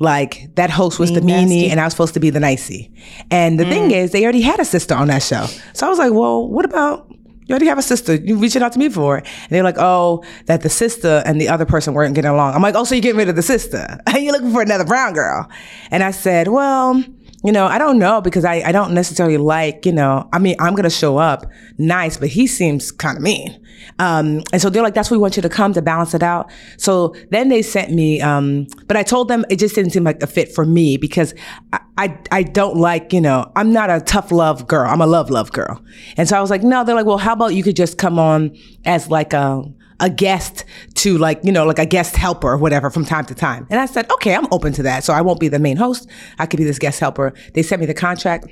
Like 0.00 0.52
that 0.56 0.68
host 0.68 0.98
was 0.98 1.12
the 1.12 1.20
meanie 1.20 1.68
and 1.68 1.78
I 1.78 1.84
was 1.84 1.92
supposed 1.92 2.14
to 2.14 2.20
be 2.20 2.30
the 2.30 2.40
nicey. 2.40 2.92
And 3.30 3.60
the 3.60 3.64
thing 3.64 3.84
hmm. 3.84 3.92
is, 3.92 4.10
they 4.10 4.24
already 4.24 4.40
had 4.40 4.58
a 4.58 4.64
sister 4.64 4.94
on 4.94 5.06
that 5.08 5.22
show. 5.22 5.46
So 5.74 5.86
I 5.86 5.90
was 5.90 5.98
like, 5.98 6.12
well, 6.12 6.48
what 6.48 6.64
about 6.64 7.08
you 7.46 7.52
already 7.52 7.66
have 7.66 7.78
a 7.78 7.82
sister. 7.82 8.14
You 8.14 8.36
reaching 8.38 8.62
out 8.62 8.72
to 8.72 8.78
me 8.78 8.88
for 8.88 9.18
it. 9.18 9.24
And 9.24 9.50
they're 9.50 9.62
like, 9.62 9.78
oh, 9.78 10.24
that 10.46 10.62
the 10.62 10.70
sister 10.70 11.22
and 11.26 11.40
the 11.40 11.48
other 11.48 11.64
person 11.64 11.94
weren't 11.94 12.14
getting 12.14 12.30
along. 12.30 12.54
I'm 12.54 12.62
like, 12.62 12.74
oh, 12.74 12.84
so 12.84 12.94
you're 12.94 13.02
getting 13.02 13.18
rid 13.18 13.28
of 13.28 13.36
the 13.36 13.42
sister. 13.42 14.00
you're 14.16 14.32
looking 14.32 14.52
for 14.52 14.62
another 14.62 14.84
brown 14.84 15.12
girl. 15.12 15.48
And 15.90 16.02
I 16.02 16.12
said, 16.12 16.48
well, 16.48 17.02
you 17.44 17.50
know, 17.50 17.66
I 17.66 17.78
don't 17.78 17.98
know 17.98 18.20
because 18.20 18.44
I, 18.44 18.62
I 18.64 18.72
don't 18.72 18.94
necessarily 18.94 19.36
like, 19.36 19.84
you 19.84 19.92
know, 19.92 20.28
I 20.32 20.38
mean, 20.38 20.56
I'm 20.60 20.74
going 20.74 20.84
to 20.84 20.90
show 20.90 21.18
up 21.18 21.44
nice, 21.76 22.16
but 22.16 22.28
he 22.28 22.46
seems 22.46 22.92
kind 22.92 23.16
of 23.16 23.22
mean. 23.22 23.58
Um, 23.98 24.42
and 24.52 24.62
so 24.62 24.70
they're 24.70 24.82
like, 24.82 24.94
that's 24.94 25.10
where 25.10 25.18
we 25.18 25.22
want 25.22 25.36
you 25.36 25.42
to 25.42 25.48
come 25.48 25.72
to 25.72 25.82
balance 25.82 26.14
it 26.14 26.22
out. 26.22 26.50
So 26.76 27.14
then 27.30 27.48
they 27.48 27.62
sent 27.62 27.92
me, 27.92 28.20
um, 28.20 28.66
but 28.86 28.96
I 28.96 29.02
told 29.02 29.28
them 29.28 29.44
it 29.50 29.56
just 29.56 29.74
didn't 29.74 29.90
seem 29.90 30.04
like 30.04 30.22
a 30.22 30.26
fit 30.26 30.54
for 30.54 30.64
me 30.64 30.96
because 30.96 31.34
I, 31.72 31.80
I, 31.98 32.18
I 32.30 32.42
don't 32.44 32.76
like, 32.76 33.12
you 33.12 33.20
know, 33.20 33.50
I'm 33.56 33.72
not 33.72 33.90
a 33.90 34.00
tough 34.00 34.30
love 34.30 34.68
girl. 34.68 34.88
I'm 34.88 35.00
a 35.00 35.06
love, 35.06 35.30
love 35.30 35.52
girl. 35.52 35.82
And 36.16 36.28
so 36.28 36.38
I 36.38 36.40
was 36.40 36.50
like, 36.50 36.62
no, 36.62 36.84
they're 36.84 36.94
like, 36.94 37.06
well, 37.06 37.18
how 37.18 37.32
about 37.32 37.54
you 37.54 37.62
could 37.62 37.76
just 37.76 37.98
come 37.98 38.18
on 38.18 38.56
as 38.84 39.10
like 39.10 39.32
a, 39.32 39.62
a 40.02 40.10
guest 40.10 40.64
to 40.94 41.16
like, 41.16 41.40
you 41.44 41.52
know, 41.52 41.64
like 41.64 41.78
a 41.78 41.86
guest 41.86 42.16
helper 42.16 42.48
or 42.48 42.58
whatever 42.58 42.90
from 42.90 43.04
time 43.04 43.24
to 43.26 43.34
time. 43.34 43.66
And 43.70 43.80
I 43.80 43.86
said, 43.86 44.10
okay, 44.10 44.34
I'm 44.34 44.46
open 44.50 44.72
to 44.74 44.82
that. 44.82 45.04
So 45.04 45.14
I 45.14 45.22
won't 45.22 45.40
be 45.40 45.48
the 45.48 45.60
main 45.60 45.76
host. 45.76 46.08
I 46.38 46.46
could 46.46 46.58
be 46.58 46.64
this 46.64 46.78
guest 46.78 47.00
helper. 47.00 47.32
They 47.54 47.62
sent 47.62 47.80
me 47.80 47.86
the 47.86 47.94
contract. 47.94 48.48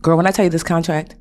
Girl, 0.00 0.16
when 0.16 0.26
I 0.26 0.30
tell 0.30 0.44
you 0.44 0.50
this 0.50 0.62
contract, 0.62 1.16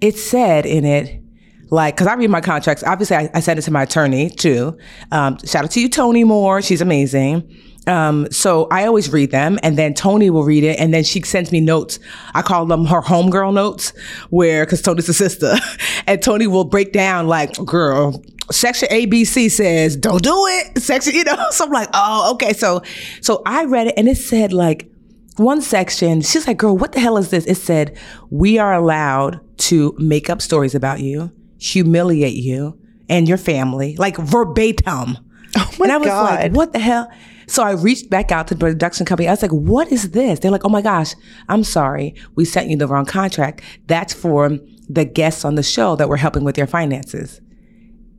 it 0.00 0.16
said 0.16 0.64
in 0.64 0.84
it, 0.84 1.22
like, 1.70 1.96
cause 1.96 2.08
I 2.08 2.14
read 2.14 2.30
my 2.30 2.40
contracts. 2.40 2.82
Obviously, 2.82 3.16
I, 3.16 3.30
I 3.34 3.40
sent 3.40 3.58
it 3.58 3.62
to 3.62 3.70
my 3.70 3.82
attorney 3.82 4.30
too. 4.30 4.76
Um, 5.12 5.38
shout 5.44 5.64
out 5.64 5.70
to 5.72 5.80
you, 5.80 5.88
Tony 5.88 6.24
Moore. 6.24 6.62
She's 6.62 6.80
amazing. 6.80 7.48
Um, 7.86 8.30
so 8.30 8.66
I 8.70 8.86
always 8.86 9.12
read 9.12 9.30
them 9.30 9.58
and 9.62 9.78
then 9.78 9.94
Tony 9.94 10.30
will 10.30 10.44
read 10.44 10.64
it 10.64 10.78
and 10.78 10.92
then 10.92 11.04
she 11.04 11.22
sends 11.22 11.52
me 11.52 11.60
notes. 11.60 11.98
I 12.34 12.42
call 12.42 12.66
them 12.66 12.86
her 12.86 13.02
homegirl 13.02 13.54
notes 13.54 13.92
where, 14.30 14.64
cause 14.66 14.82
Tony's 14.82 15.08
a 15.08 15.14
sister 15.14 15.54
and 16.06 16.22
Tony 16.22 16.46
will 16.46 16.64
break 16.64 16.92
down 16.92 17.26
like, 17.26 17.54
girl, 17.64 18.22
section 18.50 18.88
ABC 18.88 19.50
says 19.50 19.96
don't 19.96 20.22
do 20.22 20.34
it. 20.46 20.78
Section, 20.82 21.14
you 21.14 21.24
know. 21.24 21.36
So 21.50 21.64
I'm 21.64 21.72
like, 21.72 21.88
oh, 21.92 22.32
okay. 22.34 22.52
So, 22.52 22.82
so 23.20 23.42
I 23.44 23.64
read 23.64 23.88
it 23.88 23.94
and 23.96 24.08
it 24.08 24.16
said 24.16 24.52
like 24.52 24.90
one 25.36 25.62
section. 25.62 26.20
She's 26.20 26.46
like, 26.46 26.58
girl, 26.58 26.76
what 26.76 26.92
the 26.92 27.00
hell 27.00 27.16
is 27.16 27.30
this? 27.30 27.46
It 27.46 27.56
said 27.56 27.98
we 28.30 28.58
are 28.58 28.72
allowed 28.72 29.40
to 29.58 29.94
make 29.98 30.30
up 30.30 30.42
stories 30.42 30.74
about 30.74 31.00
you, 31.00 31.32
humiliate 31.58 32.34
you 32.34 32.78
and 33.08 33.28
your 33.28 33.38
family, 33.38 33.96
like 33.96 34.16
verbatim. 34.16 35.18
Oh 35.56 35.70
my 35.78 35.86
and 35.86 35.92
I 35.92 35.96
was 35.96 36.08
God. 36.08 36.40
like, 36.40 36.52
what 36.52 36.72
the 36.72 36.78
hell? 36.78 37.10
So 37.46 37.64
I 37.64 37.72
reached 37.72 38.08
back 38.10 38.30
out 38.30 38.46
to 38.48 38.54
the 38.54 38.60
production 38.60 39.04
company. 39.04 39.26
I 39.26 39.32
was 39.32 39.42
like, 39.42 39.50
what 39.50 39.90
is 39.90 40.12
this? 40.12 40.38
They're 40.38 40.52
like, 40.52 40.64
oh 40.64 40.68
my 40.68 40.82
gosh, 40.82 41.14
I'm 41.48 41.64
sorry. 41.64 42.14
We 42.36 42.44
sent 42.44 42.70
you 42.70 42.76
the 42.76 42.86
wrong 42.86 43.06
contract. 43.06 43.62
That's 43.88 44.14
for 44.14 44.50
the 44.88 45.04
guests 45.04 45.44
on 45.44 45.56
the 45.56 45.62
show 45.64 45.96
that 45.96 46.08
we're 46.08 46.16
helping 46.16 46.44
with 46.44 46.54
their 46.54 46.68
finances. 46.68 47.40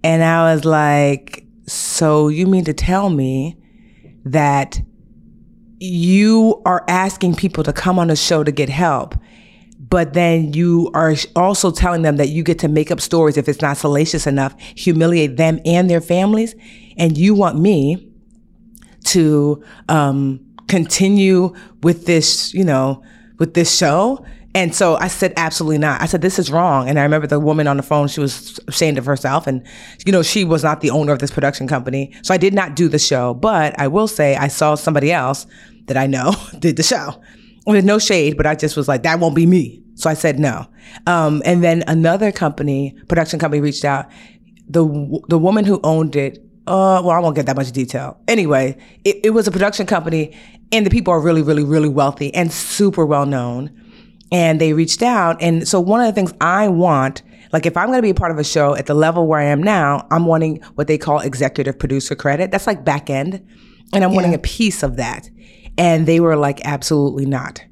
And 0.03 0.23
I 0.23 0.53
was 0.53 0.65
like, 0.65 1.45
so 1.67 2.27
you 2.27 2.47
mean 2.47 2.65
to 2.65 2.73
tell 2.73 3.09
me 3.09 3.57
that 4.25 4.81
you 5.79 6.61
are 6.65 6.83
asking 6.87 7.35
people 7.35 7.63
to 7.63 7.73
come 7.73 7.97
on 7.97 8.07
the 8.07 8.15
show 8.15 8.43
to 8.43 8.51
get 8.51 8.69
help, 8.69 9.15
but 9.79 10.13
then 10.13 10.53
you 10.53 10.91
are 10.93 11.15
also 11.35 11.71
telling 11.71 12.01
them 12.03 12.17
that 12.17 12.29
you 12.29 12.43
get 12.43 12.59
to 12.59 12.67
make 12.67 12.91
up 12.91 13.01
stories 13.01 13.35
if 13.35 13.49
it's 13.49 13.61
not 13.61 13.77
salacious 13.77 14.27
enough, 14.27 14.59
humiliate 14.59 15.37
them 15.37 15.59
and 15.65 15.89
their 15.89 16.01
families, 16.01 16.55
and 16.97 17.17
you 17.17 17.33
want 17.33 17.59
me 17.59 18.11
to 19.05 19.63
um, 19.89 20.39
continue 20.67 21.53
with 21.81 22.05
this, 22.05 22.53
you 22.53 22.63
know, 22.63 23.03
with 23.39 23.55
this 23.55 23.75
show. 23.75 24.23
And 24.53 24.75
so 24.75 24.95
I 24.95 25.07
said, 25.07 25.33
absolutely 25.37 25.77
not. 25.77 26.01
I 26.01 26.05
said, 26.05 26.21
this 26.21 26.37
is 26.37 26.51
wrong. 26.51 26.89
And 26.89 26.99
I 26.99 27.03
remember 27.03 27.25
the 27.25 27.39
woman 27.39 27.67
on 27.67 27.77
the 27.77 27.83
phone, 27.83 28.07
she 28.07 28.19
was 28.19 28.59
ashamed 28.67 28.97
of 28.97 29.05
herself. 29.05 29.47
And, 29.47 29.65
you 30.05 30.11
know, 30.11 30.23
she 30.23 30.43
was 30.43 30.63
not 30.63 30.81
the 30.81 30.89
owner 30.89 31.13
of 31.13 31.19
this 31.19 31.31
production 31.31 31.67
company. 31.67 32.13
So 32.21 32.33
I 32.33 32.37
did 32.37 32.53
not 32.53 32.75
do 32.75 32.89
the 32.89 32.99
show. 32.99 33.33
But 33.33 33.79
I 33.79 33.87
will 33.87 34.07
say 34.07 34.35
I 34.35 34.49
saw 34.49 34.75
somebody 34.75 35.11
else 35.11 35.47
that 35.87 35.95
I 35.95 36.07
know 36.07 36.33
did 36.59 36.75
the 36.75 36.83
show. 36.83 37.21
With 37.65 37.85
no 37.85 37.99
shade, 37.99 38.37
but 38.37 38.47
I 38.47 38.55
just 38.55 38.75
was 38.75 38.87
like, 38.87 39.03
that 39.03 39.19
won't 39.19 39.35
be 39.35 39.45
me. 39.45 39.83
So 39.93 40.09
I 40.09 40.15
said 40.15 40.39
no. 40.39 40.65
Um, 41.05 41.43
and 41.45 41.63
then 41.63 41.83
another 41.87 42.31
company, 42.31 42.97
production 43.07 43.37
company 43.37 43.61
reached 43.61 43.85
out. 43.85 44.07
The, 44.67 44.83
the 45.27 45.37
woman 45.37 45.65
who 45.65 45.79
owned 45.83 46.15
it 46.15 46.43
uh, 46.67 47.01
well, 47.03 47.09
I 47.09 47.19
won't 47.19 47.35
get 47.35 47.47
that 47.47 47.55
much 47.55 47.71
detail. 47.71 48.19
Anyway, 48.27 48.77
it, 49.03 49.17
it 49.23 49.29
was 49.31 49.47
a 49.47 49.51
production 49.51 49.87
company, 49.87 50.37
and 50.71 50.85
the 50.85 50.91
people 50.91 51.11
are 51.11 51.19
really, 51.19 51.41
really, 51.41 51.63
really 51.63 51.89
wealthy 51.89 52.33
and 52.33 52.51
super 52.51 53.05
well 53.05 53.25
known. 53.25 53.90
And 54.31 54.61
they 54.61 54.73
reached 54.73 55.01
out. 55.01 55.41
And 55.41 55.67
so, 55.67 55.79
one 55.79 55.99
of 55.99 56.07
the 56.07 56.13
things 56.13 56.33
I 56.39 56.67
want, 56.69 57.21
like 57.51 57.65
if 57.65 57.75
I'm 57.75 57.87
going 57.87 57.97
to 57.97 58.03
be 58.03 58.11
a 58.11 58.15
part 58.15 58.31
of 58.31 58.37
a 58.37 58.43
show 58.43 58.75
at 58.75 58.85
the 58.85 58.93
level 58.93 59.27
where 59.27 59.39
I 59.39 59.45
am 59.45 59.61
now, 59.61 60.07
I'm 60.09 60.25
wanting 60.25 60.61
what 60.75 60.87
they 60.87 60.97
call 60.97 61.19
executive 61.19 61.77
producer 61.77 62.15
credit. 62.15 62.51
That's 62.51 62.67
like 62.67 62.85
back 62.85 63.09
end. 63.09 63.45
And 63.93 64.03
I'm 64.05 64.13
wanting 64.13 64.33
a 64.33 64.39
piece 64.39 64.83
of 64.83 64.95
that. 64.95 65.29
And 65.77 66.05
they 66.05 66.21
were 66.21 66.37
like, 66.37 66.61
absolutely 66.63 67.25
not. 67.25 67.63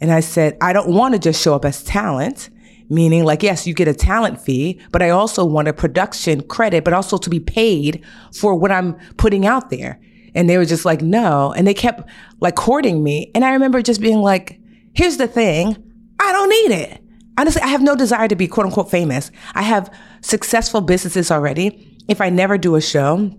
And 0.00 0.12
I 0.12 0.20
said, 0.20 0.56
I 0.60 0.72
don't 0.72 0.90
want 0.90 1.14
to 1.14 1.18
just 1.18 1.42
show 1.42 1.54
up 1.54 1.64
as 1.64 1.82
talent 1.82 2.50
meaning 2.90 3.24
like 3.24 3.42
yes 3.42 3.66
you 3.66 3.74
get 3.74 3.88
a 3.88 3.94
talent 3.94 4.40
fee 4.40 4.80
but 4.92 5.02
i 5.02 5.10
also 5.10 5.44
want 5.44 5.68
a 5.68 5.72
production 5.72 6.42
credit 6.42 6.84
but 6.84 6.92
also 6.92 7.16
to 7.16 7.30
be 7.30 7.40
paid 7.40 8.04
for 8.32 8.54
what 8.54 8.70
i'm 8.70 8.94
putting 9.16 9.46
out 9.46 9.70
there 9.70 9.98
and 10.34 10.48
they 10.48 10.58
were 10.58 10.64
just 10.64 10.84
like 10.84 11.00
no 11.00 11.52
and 11.56 11.66
they 11.66 11.74
kept 11.74 12.08
like 12.40 12.54
courting 12.54 13.02
me 13.02 13.30
and 13.34 13.44
i 13.44 13.52
remember 13.52 13.80
just 13.80 14.00
being 14.00 14.20
like 14.20 14.60
here's 14.94 15.16
the 15.16 15.26
thing 15.26 15.76
i 16.24 16.32
don't 16.32 16.48
need 16.48 16.70
it 16.72 17.02
honestly 17.38 17.62
i 17.62 17.66
have 17.66 17.82
no 17.82 17.94
desire 17.94 18.28
to 18.28 18.36
be 18.36 18.46
quote 18.46 18.66
unquote 18.66 18.90
famous 18.90 19.30
i 19.54 19.62
have 19.62 19.92
successful 20.20 20.80
businesses 20.80 21.30
already 21.30 21.98
if 22.08 22.20
i 22.20 22.28
never 22.28 22.58
do 22.58 22.74
a 22.74 22.80
show 22.80 23.30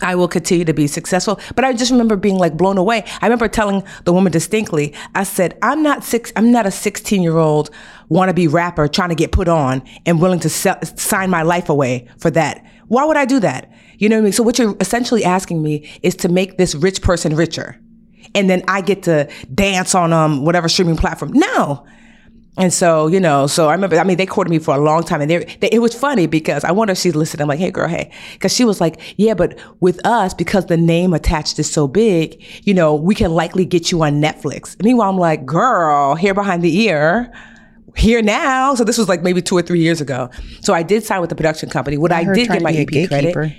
I 0.00 0.14
will 0.14 0.28
continue 0.28 0.64
to 0.64 0.72
be 0.72 0.86
successful. 0.86 1.38
But 1.54 1.64
I 1.64 1.72
just 1.72 1.90
remember 1.90 2.16
being 2.16 2.38
like 2.38 2.56
blown 2.56 2.78
away. 2.78 3.04
I 3.20 3.26
remember 3.26 3.48
telling 3.48 3.82
the 4.04 4.12
woman 4.12 4.32
distinctly, 4.32 4.94
I 5.14 5.24
said, 5.24 5.58
I'm 5.62 5.82
not 5.82 6.04
six, 6.04 6.32
I'm 6.36 6.50
not 6.50 6.66
a 6.66 6.70
16 6.70 7.22
year 7.22 7.36
old 7.36 7.70
wannabe 8.10 8.52
rapper 8.52 8.88
trying 8.88 9.10
to 9.10 9.14
get 9.14 9.32
put 9.32 9.48
on 9.48 9.82
and 10.06 10.20
willing 10.20 10.40
to 10.40 10.48
sell, 10.48 10.78
sign 10.82 11.30
my 11.30 11.42
life 11.42 11.68
away 11.68 12.08
for 12.18 12.30
that. 12.32 12.64
Why 12.88 13.04
would 13.04 13.16
I 13.16 13.24
do 13.24 13.40
that? 13.40 13.70
You 13.98 14.08
know 14.08 14.16
what 14.16 14.22
I 14.22 14.24
mean? 14.24 14.32
So 14.32 14.42
what 14.42 14.58
you're 14.58 14.76
essentially 14.80 15.24
asking 15.24 15.62
me 15.62 15.88
is 16.02 16.14
to 16.16 16.28
make 16.28 16.58
this 16.58 16.74
rich 16.74 17.02
person 17.02 17.36
richer. 17.36 17.78
And 18.34 18.50
then 18.50 18.62
I 18.68 18.80
get 18.80 19.02
to 19.04 19.28
dance 19.54 19.94
on 19.94 20.12
um 20.12 20.44
whatever 20.44 20.68
streaming 20.68 20.96
platform. 20.96 21.32
No. 21.32 21.86
And 22.56 22.72
so, 22.72 23.08
you 23.08 23.18
know, 23.18 23.48
so 23.48 23.68
I 23.68 23.72
remember, 23.72 23.98
I 23.98 24.04
mean, 24.04 24.16
they 24.16 24.26
courted 24.26 24.50
me 24.50 24.60
for 24.60 24.74
a 24.76 24.78
long 24.78 25.02
time 25.02 25.20
and 25.20 25.28
they, 25.28 25.44
they, 25.60 25.68
it 25.72 25.80
was 25.80 25.92
funny 25.92 26.26
because 26.26 26.62
I 26.62 26.70
wonder 26.70 26.92
if 26.92 26.98
she's 26.98 27.16
listening. 27.16 27.42
I'm 27.42 27.48
like, 27.48 27.58
hey 27.58 27.72
girl, 27.72 27.88
hey. 27.88 28.12
Cause 28.38 28.54
she 28.54 28.64
was 28.64 28.80
like, 28.80 29.00
yeah, 29.16 29.34
but 29.34 29.58
with 29.80 30.04
us, 30.06 30.34
because 30.34 30.66
the 30.66 30.76
name 30.76 31.14
attached 31.14 31.58
is 31.58 31.70
so 31.70 31.88
big, 31.88 32.40
you 32.64 32.72
know, 32.72 32.94
we 32.94 33.14
can 33.14 33.32
likely 33.32 33.64
get 33.64 33.90
you 33.90 34.02
on 34.04 34.22
Netflix. 34.22 34.80
Meanwhile, 34.82 35.10
I'm 35.10 35.18
like, 35.18 35.44
girl, 35.44 36.14
here 36.14 36.32
behind 36.32 36.62
the 36.62 36.76
ear, 36.82 37.32
here 37.96 38.22
now. 38.22 38.74
So 38.76 38.84
this 38.84 38.98
was 38.98 39.08
like 39.08 39.22
maybe 39.22 39.42
two 39.42 39.56
or 39.56 39.62
three 39.62 39.80
years 39.80 40.00
ago. 40.00 40.30
So 40.60 40.74
I 40.74 40.84
did 40.84 41.02
sign 41.02 41.20
with 41.20 41.30
the 41.30 41.36
production 41.36 41.70
company. 41.70 41.96
What 41.96 42.12
I, 42.12 42.22
her 42.22 42.34
did 42.34 42.48
get 42.48 42.62
my 42.62 42.72
EP 42.72 43.08
credit. 43.08 43.56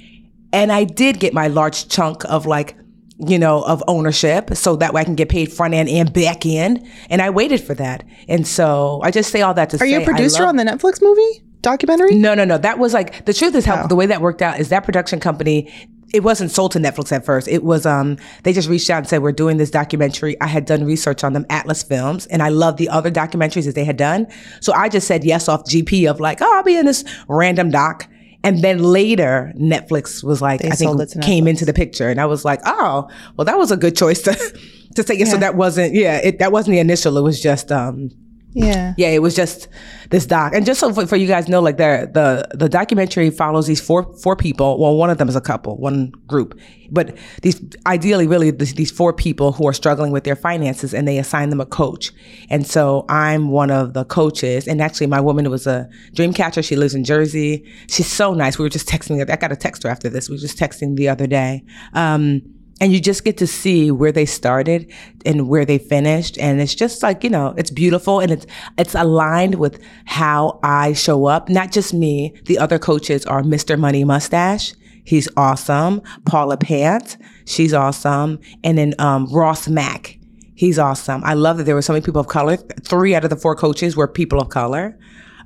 And 0.54 0.72
I 0.72 0.86
did 0.86 1.20
get 1.20 1.34
my 1.34 1.48
large 1.50 1.90
chunk 1.90 2.24
of 2.26 2.46
like, 2.46 2.78
you 3.18 3.40
know, 3.40 3.62
of 3.64 3.82
ownership 3.88 4.56
so 4.56 4.76
that 4.76 4.94
way 4.94 5.02
I 5.02 5.04
can 5.06 5.16
get 5.16 5.30
paid 5.30 5.52
front 5.52 5.74
end 5.74 5.88
and 5.88 6.12
back 6.12 6.46
end. 6.46 6.86
And 7.10 7.22
I 7.22 7.30
waited 7.30 7.62
for 7.62 7.74
that. 7.76 8.04
And 8.28 8.46
so 8.46 9.00
I 9.04 9.12
just 9.12 9.32
say 9.32 9.42
all 9.42 9.54
that 9.54 9.70
to 9.70 9.78
Are 9.78 9.80
say 9.80 9.92
you 9.92 10.02
a 10.02 10.04
producer 10.06 10.40
love- 10.42 10.50
on 10.50 10.56
the 10.58 10.64
Netflix 10.64 11.02
movie 11.02 11.44
documentary? 11.62 12.16
No, 12.16 12.34
no, 12.36 12.44
no. 12.44 12.58
That 12.58 12.78
was 12.78 12.94
like 12.94 13.26
the 13.26 13.34
truth 13.34 13.56
is 13.56 13.66
how 13.66 13.84
Oh. 13.84 13.88
the 13.88 13.96
way 13.96 14.06
that 14.06 14.22
worked 14.22 14.42
out 14.42 14.60
is 14.60 14.70
that 14.70 14.84
production 14.84 15.20
company 15.20 15.72
it 16.14 16.24
wasn't 16.24 16.50
sold 16.50 16.72
to 16.72 16.80
Netflix 16.80 17.12
at 17.12 17.26
first. 17.26 17.48
It 17.48 17.64
was 17.64 17.86
um 17.86 18.18
they 18.44 18.54
just 18.54 18.70
reached 18.70 18.90
out 18.90 19.00
and 19.00 19.08
said 19.08 19.22
we're 19.22 19.32
doing 19.34 19.58
this 19.58 19.72
documentary. 19.72 20.40
I 20.42 20.48
had 20.48 20.66
done 20.66 20.84
research 20.86 21.24
on 21.24 21.34
them, 21.34 21.46
Atlas 21.50 21.84
Films, 21.84 22.26
and 22.28 22.42
I 22.44 22.50
loved 22.50 22.78
the 22.78 22.88
other 22.90 23.10
documentaries 23.12 23.66
that 23.66 23.76
they 23.76 23.84
had 23.86 23.98
done. 23.98 24.28
So 24.62 24.72
I 24.74 24.88
just 24.88 25.08
said 25.08 25.24
yes 25.26 25.50
off 25.50 25.64
GP 25.66 26.10
of 26.10 26.20
like, 26.20 26.42
oh, 26.42 26.54
I'll 26.56 26.64
be 26.64 26.78
in 26.78 26.86
this 26.86 27.04
random 27.28 27.70
doc. 27.72 28.08
And 28.46 28.62
then 28.62 28.84
later, 28.84 29.52
Netflix 29.58 30.24
was 30.24 30.42
like, 30.42 30.62
They 30.62 30.70
I 30.70 30.76
think 30.76 31.22
came 31.22 31.48
into 31.48 31.66
the 31.66 31.74
picture, 31.74 32.10
and 32.10 32.20
I 32.22 32.26
was 32.26 32.46
like, 32.46 32.62
oh, 32.66 33.10
well, 33.36 33.46
that 33.46 33.58
was 33.58 33.72
a 33.72 33.78
good 33.78 33.96
choice 33.98 34.22
to 34.24 34.34
to 34.96 35.04
take 35.04 35.20
it. 35.20 35.28
So 35.28 35.38
that 35.38 35.56
wasn't, 35.56 35.94
yeah, 35.94 36.18
it, 36.24 36.40
that 36.40 36.52
wasn't 36.52 36.74
the 36.74 36.80
initial. 36.80 37.18
It 37.18 37.22
was 37.22 37.42
just, 37.42 37.72
um, 37.72 38.12
Yeah. 38.56 38.94
yeah, 38.98 39.10
it 39.10 39.22
was 39.22 39.36
just 39.36 39.68
this 40.12 40.26
doc, 40.26 40.54
and 40.56 40.66
just 40.66 40.80
so 40.80 40.94
for, 40.94 41.06
for 41.06 41.18
you 41.18 41.28
guys 41.28 41.50
know, 41.50 41.60
like 41.60 41.76
the 41.76 42.10
the 42.14 42.56
the 42.56 42.70
documentary 42.70 43.30
follows 43.30 43.68
these 43.68 43.82
four 43.82 44.04
four 44.20 44.38
people. 44.38 44.80
Well, 44.80 44.96
one 44.96 45.10
of 45.10 45.18
them 45.18 45.28
is 45.28 45.36
a 45.36 45.42
couple, 45.42 45.76
one 45.76 46.12
group, 46.26 46.58
but 46.90 47.18
these 47.42 47.62
ideally, 47.86 48.28
really, 48.28 48.52
these, 48.52 48.74
these 48.76 48.92
four 48.92 49.12
people 49.12 49.52
who 49.52 49.68
are 49.68 49.74
struggling 49.74 50.14
with 50.14 50.24
their 50.24 50.38
finances, 50.38 50.94
and 50.94 51.06
they 51.06 51.18
assign 51.18 51.50
them 51.50 51.60
a 51.60 51.66
coach. 51.66 52.14
And 52.50 52.66
so 52.66 53.06
I'm 53.10 53.50
one 53.50 53.72
of 53.72 53.94
the 53.94 54.06
coaches, 54.06 54.70
and 54.70 54.82
actually, 54.82 55.08
my 55.08 55.20
woman 55.20 55.50
was 55.50 55.68
a 55.68 55.90
dream 56.14 56.32
catcher. 56.32 56.64
She 56.64 56.78
lives 56.78 56.96
in 56.96 57.04
Jersey. 57.04 57.70
She's 57.90 58.08
so 58.08 58.34
nice. 58.34 58.58
We 58.58 58.64
were 58.64 58.70
just 58.70 58.88
texting. 58.88 59.20
I 59.30 59.36
got 59.36 59.52
a 59.52 59.58
text 59.58 59.84
her 59.84 59.90
after 59.90 60.10
this. 60.10 60.30
We 60.30 60.36
were 60.36 60.42
just 60.42 60.58
texting 60.58 60.96
the 60.96 61.10
other 61.10 61.28
day. 61.28 61.66
Um, 61.94 62.42
and 62.82 62.92
you 62.92 63.00
just 63.00 63.24
get 63.24 63.38
to 63.38 63.48
see 63.48 63.90
where 63.90 64.12
they 64.12 64.26
started 64.26 64.92
and 65.26 65.48
where 65.48 65.66
they 65.66 65.78
finished. 65.78 66.38
And 66.38 66.60
it's 66.60 66.76
just 66.76 67.02
like 67.04 67.24
you 67.24 67.30
know 67.30 67.54
it's 67.58 67.72
beautiful 67.72 68.20
and 68.20 68.32
it's 68.32 68.46
it's 68.78 68.96
aligned 68.96 69.56
with 69.56 69.82
how 70.06 70.60
i 70.64 70.94
show 70.94 71.26
up. 71.26 71.50
Not 71.50 71.72
just 71.72 71.94
me. 71.94 72.34
The 72.46 72.58
other 72.58 72.80
coaches 72.80 73.26
are 73.26 73.42
mr 73.42 73.78
money 73.78 74.04
mustache. 74.04 74.74
He's 75.04 75.30
awesome. 75.38 76.02
Paula 76.26 76.58
pant 76.58 77.18
she's 77.46 77.74
awesome. 77.74 78.40
And 78.64 78.78
then 78.78 78.94
um, 79.00 79.28
ross 79.28 79.68
mack. 79.68 80.18
He's 80.56 80.80
awesome. 80.80 81.24
I 81.24 81.34
love 81.34 81.58
that 81.58 81.66
there 81.66 81.76
were 81.76 81.82
so 81.82 81.94
many 81.94 82.04
people 82.04 82.22
of 82.22 82.28
color. 82.28 82.58
Three 82.58 83.14
out 83.14 83.24
of 83.24 83.30
the 83.30 83.36
four 83.36 83.56
coaches 83.56 83.96
were 83.96 84.08
people 84.08 84.40
of 84.42 84.50
color. 84.50 84.98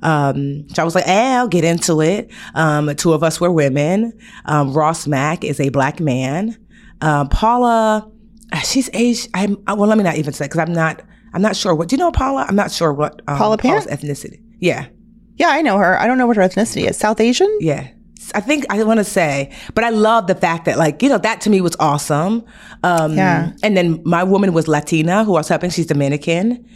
Um, 0.02 0.68
so 0.70 0.82
I 0.82 0.84
was 0.84 0.94
like, 0.94 1.06
eh, 1.06 1.36
I'll 1.36 1.48
get 1.48 1.64
into 1.64 2.00
it. 2.00 2.30
Um, 2.54 2.94
two 2.94 3.12
of 3.12 3.22
us 3.22 3.40
were 3.40 3.50
women. 3.50 4.12
Um, 4.46 4.72
Ross 4.72 5.06
Mack 5.06 5.44
is 5.44 5.60
a 5.60 5.68
black 5.68 6.00
man. 6.00 6.56
Um, 7.00 7.28
Paula, 7.28 8.10
she's 8.64 8.90
Asian. 8.92 9.30
I'm, 9.34 9.56
uh, 9.66 9.74
well, 9.76 9.88
let 9.88 9.98
me 9.98 10.04
not 10.04 10.16
even 10.16 10.32
say, 10.32 10.48
cause 10.48 10.58
I'm 10.58 10.72
not, 10.72 11.02
I'm 11.32 11.42
not 11.42 11.56
sure 11.56 11.74
what, 11.74 11.88
do 11.88 11.94
you 11.94 11.98
know 11.98 12.10
Paula? 12.12 12.44
I'm 12.48 12.56
not 12.56 12.70
sure 12.70 12.92
what, 12.92 13.20
um, 13.28 13.38
Paula 13.38 13.56
Paula's 13.58 13.86
ethnicity. 13.86 14.40
Yeah. 14.58 14.86
Yeah, 15.36 15.48
I 15.48 15.62
know 15.62 15.78
her. 15.78 15.98
I 15.98 16.06
don't 16.06 16.18
know 16.18 16.26
what 16.26 16.36
her 16.36 16.42
ethnicity 16.42 16.88
is. 16.88 16.96
South 16.98 17.20
Asian? 17.20 17.48
Yeah. 17.60 17.88
I 18.34 18.40
think 18.40 18.66
I 18.68 18.82
want 18.84 18.98
to 18.98 19.04
say, 19.04 19.50
but 19.74 19.82
I 19.82 19.88
love 19.88 20.26
the 20.26 20.34
fact 20.34 20.66
that 20.66 20.76
like, 20.76 21.02
you 21.02 21.08
know, 21.08 21.16
that 21.18 21.40
to 21.42 21.50
me 21.50 21.60
was 21.62 21.74
awesome. 21.80 22.44
Um, 22.82 23.14
Yeah. 23.16 23.52
and 23.62 23.74
then 23.76 24.02
my 24.04 24.22
woman 24.24 24.52
was 24.52 24.68
Latina 24.68 25.24
who 25.24 25.34
I 25.36 25.38
was 25.40 25.48
helping. 25.48 25.70
She's 25.70 25.86
Dominican. 25.86 26.68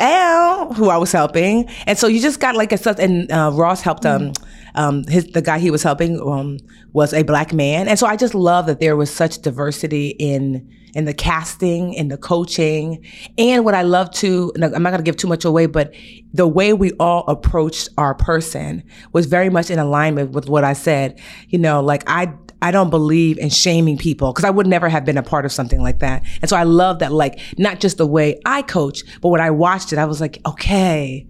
Al, 0.00 0.72
who 0.74 0.88
I 0.90 0.96
was 0.96 1.12
helping, 1.12 1.68
and 1.86 1.98
so 1.98 2.06
you 2.06 2.20
just 2.20 2.40
got 2.40 2.54
like 2.54 2.72
a 2.72 2.78
stuff. 2.78 2.98
and 2.98 3.30
uh, 3.32 3.50
Ross 3.52 3.80
helped 3.80 4.06
um, 4.06 4.32
um 4.74 5.04
his 5.04 5.26
the 5.32 5.42
guy 5.42 5.58
he 5.58 5.70
was 5.70 5.82
helping 5.82 6.20
um 6.20 6.58
was 6.92 7.12
a 7.12 7.22
black 7.22 7.52
man, 7.52 7.88
and 7.88 7.98
so 7.98 8.06
I 8.06 8.16
just 8.16 8.34
love 8.34 8.66
that 8.66 8.80
there 8.80 8.96
was 8.96 9.10
such 9.12 9.42
diversity 9.42 10.08
in 10.18 10.68
in 10.94 11.04
the 11.04 11.14
casting, 11.14 11.94
in 11.94 12.08
the 12.08 12.16
coaching, 12.16 13.04
and 13.36 13.64
what 13.64 13.74
I 13.74 13.82
love 13.82 14.10
to 14.12 14.52
I'm 14.62 14.82
not 14.82 14.90
gonna 14.90 15.02
give 15.02 15.16
too 15.16 15.28
much 15.28 15.44
away, 15.44 15.66
but 15.66 15.92
the 16.32 16.46
way 16.46 16.72
we 16.72 16.92
all 17.00 17.24
approached 17.26 17.88
our 17.98 18.14
person 18.14 18.84
was 19.12 19.26
very 19.26 19.50
much 19.50 19.70
in 19.70 19.78
alignment 19.78 20.30
with 20.30 20.48
what 20.48 20.64
I 20.64 20.74
said. 20.74 21.20
You 21.48 21.58
know, 21.58 21.80
like 21.82 22.04
I 22.06 22.32
I 22.60 22.70
don't 22.70 22.90
believe 22.90 23.38
in 23.38 23.50
shaming 23.50 23.98
people 23.98 24.32
because 24.32 24.44
I 24.44 24.50
would 24.50 24.66
never 24.66 24.88
have 24.88 25.04
been 25.04 25.16
a 25.16 25.22
part 25.22 25.44
of 25.44 25.52
something 25.52 25.80
like 25.80 26.00
that. 26.00 26.24
And 26.42 26.48
so 26.48 26.56
I 26.56 26.64
love 26.64 26.98
that, 26.98 27.12
like, 27.12 27.40
not 27.56 27.80
just 27.80 27.98
the 27.98 28.06
way 28.06 28.40
I 28.44 28.62
coach, 28.62 29.02
but 29.20 29.28
when 29.28 29.40
I 29.40 29.50
watched 29.50 29.92
it, 29.92 29.98
I 29.98 30.04
was 30.06 30.20
like, 30.20 30.38
okay, 30.46 31.26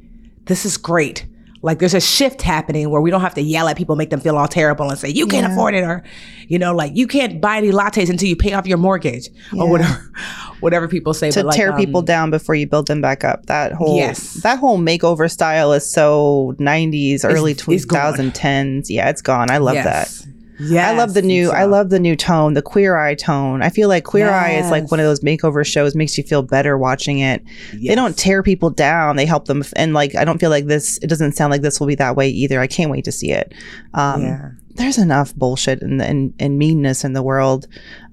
this 0.46 0.64
is 0.64 0.76
great. 0.76 1.26
Like 1.60 1.80
there's 1.80 1.94
a 1.94 2.00
shift 2.00 2.42
happening 2.42 2.88
where 2.90 3.00
we 3.00 3.10
don't 3.10 3.20
have 3.20 3.34
to 3.34 3.42
yell 3.42 3.68
at 3.68 3.76
people, 3.76 3.96
make 3.96 4.10
them 4.10 4.20
feel 4.20 4.36
all 4.36 4.46
terrible 4.46 4.88
and 4.88 4.98
say, 4.98 5.08
you 5.08 5.26
can't 5.26 5.46
yeah. 5.46 5.52
afford 5.52 5.74
it. 5.74 5.82
Or, 5.82 6.04
you 6.46 6.58
know, 6.58 6.74
like 6.74 6.92
you 6.94 7.06
can't 7.06 7.40
buy 7.40 7.56
any 7.56 7.70
lattes 7.70 8.08
until 8.08 8.28
you 8.28 8.36
pay 8.36 8.52
off 8.52 8.66
your 8.66 8.78
mortgage 8.78 9.28
yeah. 9.52 9.62
or 9.62 9.70
whatever, 9.70 10.12
whatever 10.60 10.88
people 10.88 11.14
say. 11.14 11.30
To 11.32 11.42
like, 11.42 11.56
tear 11.56 11.72
um, 11.72 11.78
people 11.78 12.02
down 12.02 12.30
before 12.30 12.54
you 12.54 12.68
build 12.68 12.86
them 12.86 13.00
back 13.00 13.24
up. 13.24 13.46
That 13.46 13.72
whole, 13.72 13.96
yes. 13.96 14.34
that 14.34 14.60
whole 14.60 14.78
makeover 14.78 15.30
style 15.30 15.72
is 15.72 15.90
so 15.90 16.54
90s, 16.58 17.24
early 17.24 17.52
it's, 17.52 17.64
2010s. 17.64 18.78
It's 18.78 18.90
yeah, 18.90 19.10
it's 19.10 19.22
gone. 19.22 19.50
I 19.50 19.58
love 19.58 19.74
yes. 19.74 20.22
that. 20.22 20.28
Yeah, 20.58 20.90
I 20.90 20.94
love 20.94 21.14
the 21.14 21.22
new. 21.22 21.46
So. 21.46 21.52
I 21.52 21.64
love 21.64 21.90
the 21.90 22.00
new 22.00 22.16
tone, 22.16 22.54
the 22.54 22.62
Queer 22.62 22.96
Eye 22.96 23.14
tone. 23.14 23.62
I 23.62 23.70
feel 23.70 23.88
like 23.88 24.04
Queer 24.04 24.26
yes. 24.26 24.44
Eye 24.44 24.52
is 24.52 24.70
like 24.70 24.90
one 24.90 24.98
of 24.98 25.06
those 25.06 25.20
makeover 25.20 25.64
shows. 25.64 25.94
Makes 25.94 26.18
you 26.18 26.24
feel 26.24 26.42
better 26.42 26.76
watching 26.76 27.20
it. 27.20 27.42
Yes. 27.72 27.90
They 27.90 27.94
don't 27.94 28.16
tear 28.16 28.42
people 28.42 28.70
down. 28.70 29.16
They 29.16 29.26
help 29.26 29.46
them, 29.46 29.62
and 29.76 29.94
like 29.94 30.14
I 30.14 30.24
don't 30.24 30.38
feel 30.38 30.50
like 30.50 30.66
this. 30.66 30.98
It 30.98 31.06
doesn't 31.06 31.32
sound 31.32 31.50
like 31.50 31.62
this 31.62 31.78
will 31.78 31.86
be 31.86 31.94
that 31.96 32.16
way 32.16 32.28
either. 32.28 32.60
I 32.60 32.66
can't 32.66 32.90
wait 32.90 33.04
to 33.04 33.12
see 33.12 33.30
it. 33.30 33.54
Um, 33.94 34.22
yeah. 34.22 34.50
There's 34.74 34.98
enough 34.98 35.34
bullshit 35.34 35.82
and, 35.82 36.02
and 36.02 36.34
and 36.38 36.58
meanness 36.58 37.04
in 37.04 37.12
the 37.12 37.22
world. 37.22 37.66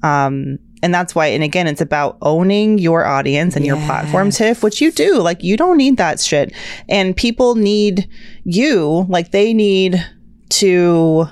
Um, 0.03 0.59
and 0.83 0.93
that's 0.93 1.15
why 1.15 1.27
and 1.27 1.43
again 1.43 1.65
it's 1.65 1.81
about 1.81 2.17
owning 2.21 2.77
your 2.77 3.05
audience 3.05 3.55
and 3.55 3.65
yes. 3.65 3.75
your 3.75 3.85
platform 3.85 4.29
tiff 4.29 4.61
which 4.61 4.81
you 4.81 4.91
do 4.91 5.19
like 5.19 5.41
you 5.41 5.57
don't 5.57 5.77
need 5.77 5.97
that 5.97 6.19
shit 6.19 6.53
and 6.89 7.15
people 7.15 7.55
need 7.55 8.07
you 8.43 9.05
like 9.09 9.31
they 9.31 9.53
need 9.53 10.05
to 10.49 11.27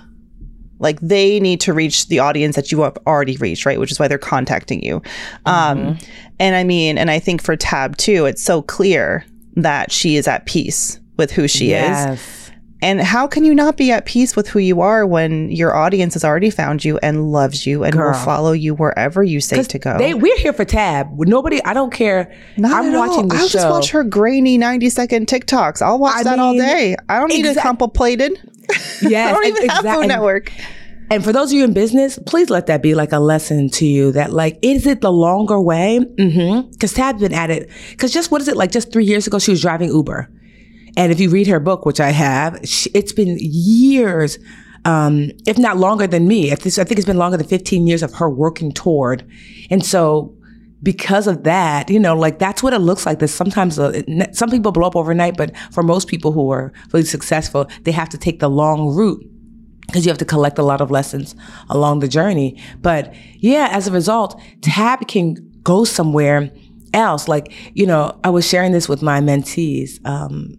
like 0.84 1.00
they 1.00 1.40
need 1.40 1.60
to 1.62 1.74
reach 1.74 2.08
the 2.10 2.20
audience 2.20 2.56
that 2.56 2.72
you 2.72 2.82
have 2.82 2.98
already 3.08 3.38
reached, 3.38 3.66
right? 3.66 3.80
Which 3.80 3.92
is 3.92 4.00
why 4.00 4.08
they're 4.08 4.18
contacting 4.18 4.84
you. 4.84 5.02
Um, 5.46 5.78
mm-hmm. 5.78 5.88
Um, 5.88 5.98
and 6.40 6.56
I 6.56 6.64
mean, 6.64 6.98
and 6.98 7.10
I 7.10 7.20
think 7.20 7.42
for 7.42 7.56
Tab 7.56 7.98
too, 7.98 8.26
it's 8.26 8.44
so 8.44 8.62
clear 8.62 9.26
that 9.56 9.92
she 9.92 10.18
is 10.18 10.28
at 10.28 10.46
peace 10.46 11.00
with 11.18 11.32
who 11.32 11.48
she 11.48 11.70
yes. 11.70 12.20
is. 12.20 12.43
And 12.84 13.00
how 13.00 13.28
can 13.28 13.46
you 13.46 13.56
not 13.56 13.78
be 13.78 13.92
at 13.92 14.06
peace 14.06 14.36
with 14.36 14.50
who 14.50 14.60
you 14.60 14.82
are 14.82 15.08
when 15.08 15.50
your 15.50 15.74
audience 15.74 16.16
has 16.16 16.26
already 16.26 16.50
found 16.50 16.84
you 16.84 16.98
and 16.98 17.32
loves 17.32 17.66
you 17.66 17.86
and 17.86 17.94
Girl. 17.94 18.12
will 18.12 18.20
follow 18.20 18.52
you 18.52 18.76
wherever 18.76 19.24
you 19.24 19.40
say 19.40 19.64
to 19.64 19.80
go? 19.80 19.98
They, 19.98 20.14
we're 20.14 20.38
here 20.38 20.52
for 20.52 20.66
Tab. 20.66 21.08
Nobody, 21.18 21.64
I 21.64 21.74
don't 21.74 21.94
care. 21.94 22.36
Not 22.58 22.84
I'm 22.84 22.92
watching 22.92 23.30
the 23.30 23.36
I'll 23.36 23.48
just 23.48 23.70
watch 23.70 23.92
her 23.92 24.04
grainy 24.04 24.58
90 24.58 24.90
second 24.90 25.28
TikToks. 25.28 25.82
I'll 25.82 25.98
watch 25.98 26.18
I 26.18 26.24
that 26.24 26.32
mean, 26.32 26.40
all 26.40 26.54
day. 26.56 26.98
I 27.08 27.20
don't 27.20 27.30
need 27.30 27.46
exa- 27.46 27.58
it 27.58 27.62
complicated. 27.62 28.38
Yes, 29.02 29.30
I 29.30 29.34
don't 29.34 29.46
even 29.46 29.64
exactly. 29.64 29.90
have 29.90 30.00
Food 30.00 30.08
Network. 30.08 30.52
And 31.12 31.24
for 31.24 31.34
those 31.34 31.52
of 31.52 31.58
you 31.58 31.64
in 31.66 31.74
business, 31.74 32.18
please 32.26 32.50
let 32.50 32.68
that 32.68 32.82
be 32.82 32.96
like 32.96 33.12
a 33.12 33.20
lesson 33.20 33.70
to 33.72 33.86
you 33.86 34.12
that 34.14 34.32
like, 34.32 34.58
is 34.62 34.88
it 34.88 35.02
the 35.02 35.12
longer 35.12 35.60
way? 35.60 36.00
Mm-hmm. 36.00 36.72
Cause 36.80 36.94
Tab's 36.94 37.22
been 37.22 37.34
at 37.34 37.50
it. 37.50 37.70
Cause 37.98 38.12
just, 38.12 38.32
what 38.32 38.42
is 38.42 38.48
it? 38.48 38.56
Like 38.58 38.72
just 38.72 38.92
three 38.92 39.06
years 39.06 39.28
ago, 39.28 39.38
she 39.38 39.52
was 39.52 39.62
driving 39.62 39.90
Uber. 39.90 40.30
And 40.96 41.12
if 41.12 41.20
you 41.20 41.30
read 41.30 41.48
her 41.48 41.60
book, 41.60 41.86
which 41.86 42.00
I 42.00 42.12
have, 42.12 42.60
she, 42.64 42.90
it's 42.94 43.14
been 43.14 43.38
years, 43.40 44.38
um, 44.86 45.32
if 45.48 45.58
not 45.58 45.78
longer 45.78 46.08
than 46.08 46.28
me. 46.28 46.52
I 46.52 46.56
think 46.56 46.92
it's 46.92 47.06
been 47.06 47.18
longer 47.18 47.38
than 47.38 47.48
15 47.48 47.88
years 47.88 48.04
of 48.04 48.14
her 48.16 48.30
working 48.30 48.72
toward. 48.72 49.28
And 49.70 49.86
so 49.86 50.36
because 50.84 51.28
of 51.28 51.44
that, 51.44 51.90
you 51.90 52.00
know, 52.00 52.16
like 52.16 52.40
that's 52.40 52.62
what 52.62 52.74
it 52.74 52.80
looks 52.80 53.06
like. 53.06 53.20
That 53.20 53.30
sometimes 53.30 53.80
uh, 53.80 54.02
some 54.34 54.52
people 54.52 54.72
blow 54.72 54.88
up 54.88 54.96
overnight, 54.96 55.38
but 55.38 55.56
for 55.72 55.82
most 55.82 56.10
people 56.10 56.34
who 56.34 56.52
are 56.52 56.74
really 56.92 57.06
successful, 57.06 57.68
they 57.84 57.92
have 57.92 58.10
to 58.10 58.18
take 58.18 58.40
the 58.40 58.50
long 58.50 58.94
route 58.94 59.26
because 59.88 60.06
you 60.06 60.10
have 60.10 60.18
to 60.18 60.26
collect 60.26 60.58
a 60.60 60.64
lot 60.64 60.82
of 60.82 60.92
lessons 60.92 61.36
along 61.70 62.00
the 62.00 62.08
journey. 62.08 62.62
But 62.82 63.14
yeah, 63.38 63.70
as 63.72 63.88
a 63.88 63.92
result, 63.92 64.40
Tab 64.62 65.08
can 65.08 65.36
go 65.64 65.86
somewhere 65.86 66.52
else. 66.94 67.28
Like, 67.28 67.54
you 67.74 67.86
know, 67.86 68.20
I 68.24 68.30
was 68.30 68.48
sharing 68.48 68.74
this 68.74 68.90
with 68.90 69.02
my 69.02 69.22
mentees 69.22 70.06
um, 70.06 70.56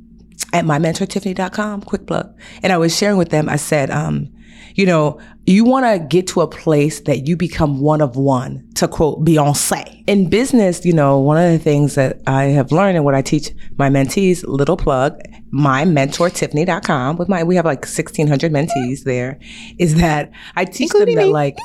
at 0.54 0.64
mymentortiffany.com, 0.64 1.82
quick 1.82 2.06
plug. 2.06 2.32
And 2.62 2.72
I 2.72 2.78
was 2.78 2.96
sharing 2.96 3.18
with 3.18 3.30
them, 3.30 3.48
I 3.48 3.56
said, 3.56 3.90
um, 3.90 4.30
you 4.76 4.86
know, 4.86 5.20
you 5.46 5.64
want 5.64 5.84
to 5.84 5.98
get 5.98 6.26
to 6.28 6.40
a 6.40 6.48
place 6.48 7.00
that 7.02 7.26
you 7.26 7.36
become 7.36 7.80
one 7.80 8.00
of 8.00 8.16
one, 8.16 8.66
to 8.76 8.88
quote 8.88 9.24
Beyonce. 9.24 10.04
In 10.06 10.30
business, 10.30 10.84
you 10.84 10.92
know, 10.92 11.18
one 11.18 11.36
of 11.36 11.50
the 11.50 11.58
things 11.58 11.96
that 11.96 12.22
I 12.26 12.44
have 12.44 12.72
learned 12.72 12.96
and 12.96 13.04
what 13.04 13.14
I 13.14 13.22
teach 13.22 13.50
my 13.76 13.88
mentees, 13.90 14.44
little 14.46 14.76
plug, 14.76 15.20
mymentortiffany.com 15.52 17.16
with 17.16 17.28
my, 17.28 17.42
we 17.42 17.56
have 17.56 17.64
like 17.64 17.80
1600 17.80 18.52
mentees 18.52 19.04
there, 19.04 19.38
is 19.78 19.96
that 19.96 20.30
I 20.56 20.64
teach 20.64 20.92
Including 20.92 21.16
them 21.16 21.24
that 21.24 21.28
me. 21.28 21.32
like, 21.32 21.56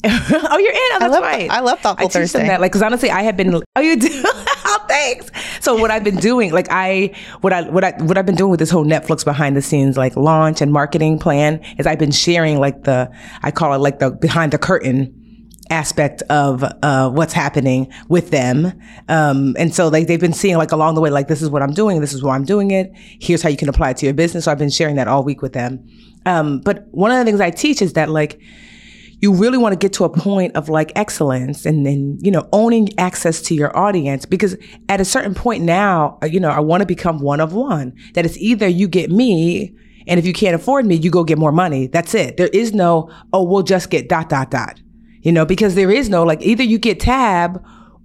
oh, 0.04 0.58
you're 0.58 0.72
in. 0.72 0.78
Oh, 0.78 0.96
that's 1.00 1.04
I 1.04 1.08
love, 1.08 1.22
right. 1.22 1.50
I 1.50 1.60
love 1.60 1.80
thoughtful 1.80 2.06
I 2.06 2.10
Thursday. 2.10 2.46
that, 2.46 2.60
like, 2.60 2.72
because 2.72 2.82
honestly, 2.82 3.10
I 3.10 3.22
have 3.22 3.36
been. 3.36 3.54
Oh, 3.54 3.80
you 3.80 3.96
do. 3.96 4.08
oh, 4.24 4.84
thanks. 4.88 5.30
So 5.60 5.74
what 5.76 5.90
I've 5.90 6.04
been 6.04 6.16
doing, 6.16 6.52
like, 6.52 6.68
I 6.70 7.14
what 7.40 7.52
I 7.52 7.62
what 7.62 7.82
I 7.82 7.92
what 8.02 8.18
I've 8.18 8.26
been 8.26 8.34
doing 8.34 8.50
with 8.50 8.60
this 8.60 8.70
whole 8.70 8.84
Netflix 8.84 9.24
behind 9.24 9.56
the 9.56 9.62
scenes 9.62 9.96
like 9.96 10.16
launch 10.16 10.60
and 10.60 10.72
marketing 10.72 11.18
plan 11.18 11.60
is 11.78 11.86
I've 11.86 11.98
been 11.98 12.12
sharing 12.12 12.58
like 12.58 12.84
the 12.84 13.10
I 13.42 13.50
call 13.50 13.72
it 13.74 13.78
like 13.78 13.98
the 13.98 14.10
behind 14.10 14.52
the 14.52 14.58
curtain 14.58 15.22
aspect 15.70 16.22
of 16.30 16.62
uh, 16.82 17.10
what's 17.10 17.32
happening 17.32 17.92
with 18.08 18.30
them. 18.30 18.72
Um, 19.08 19.56
and 19.58 19.74
so 19.74 19.88
like 19.88 20.06
they've 20.06 20.20
been 20.20 20.32
seeing 20.32 20.56
like 20.56 20.72
along 20.72 20.94
the 20.94 21.00
way, 21.00 21.10
like 21.10 21.28
this 21.28 21.42
is 21.42 21.50
what 21.50 21.62
I'm 21.62 21.72
doing, 21.72 22.00
this 22.00 22.12
is 22.12 22.22
why 22.22 22.34
I'm 22.34 22.44
doing 22.44 22.70
it. 22.70 22.92
Here's 22.94 23.42
how 23.42 23.48
you 23.48 23.56
can 23.56 23.68
apply 23.68 23.90
it 23.90 23.96
to 23.98 24.06
your 24.06 24.14
business. 24.14 24.44
So 24.44 24.52
I've 24.52 24.58
been 24.58 24.70
sharing 24.70 24.96
that 24.96 25.08
all 25.08 25.24
week 25.24 25.42
with 25.42 25.52
them. 25.52 25.84
Um, 26.24 26.60
but 26.60 26.86
one 26.90 27.10
of 27.10 27.18
the 27.18 27.24
things 27.24 27.40
I 27.40 27.50
teach 27.50 27.82
is 27.82 27.94
that 27.94 28.10
like 28.10 28.40
you 29.20 29.32
really 29.32 29.56
want 29.56 29.72
to 29.72 29.78
get 29.78 29.92
to 29.94 30.04
a 30.04 30.10
point 30.10 30.54
of 30.56 30.68
like 30.68 30.92
excellence 30.94 31.64
and 31.64 31.86
then, 31.86 32.18
you 32.20 32.30
know, 32.30 32.46
owning 32.52 32.88
access 32.98 33.40
to 33.42 33.54
your 33.54 33.76
audience 33.76 34.26
because 34.26 34.56
at 34.88 35.00
a 35.00 35.04
certain 35.04 35.34
point 35.34 35.62
now, 35.62 36.18
uh, 36.22 36.26
you 36.26 36.38
know, 36.38 36.50
I 36.50 36.60
want 36.60 36.82
to 36.82 36.86
become 36.86 37.20
one 37.20 37.40
of 37.40 37.54
one. 37.54 37.94
That 38.14 38.26
it's 38.26 38.36
either 38.36 38.68
you 38.68 38.88
get 38.88 39.10
me 39.10 39.74
and 40.06 40.20
if 40.20 40.26
you 40.26 40.32
can't 40.32 40.54
afford 40.54 40.84
me, 40.84 40.96
you 40.96 41.10
go 41.10 41.24
get 41.24 41.38
more 41.38 41.52
money. 41.52 41.86
That's 41.86 42.14
it. 42.14 42.36
There 42.36 42.48
is 42.48 42.74
no, 42.74 43.10
oh, 43.32 43.42
we'll 43.42 43.62
just 43.62 43.90
get 43.90 44.08
dot, 44.08 44.28
dot, 44.28 44.50
dot. 44.50 44.80
You 45.22 45.32
know, 45.32 45.46
because 45.46 45.74
there 45.74 45.90
is 45.90 46.08
no 46.08 46.22
like 46.22 46.42
either 46.42 46.62
you 46.62 46.78
get 46.78 47.00
tab 47.00 47.64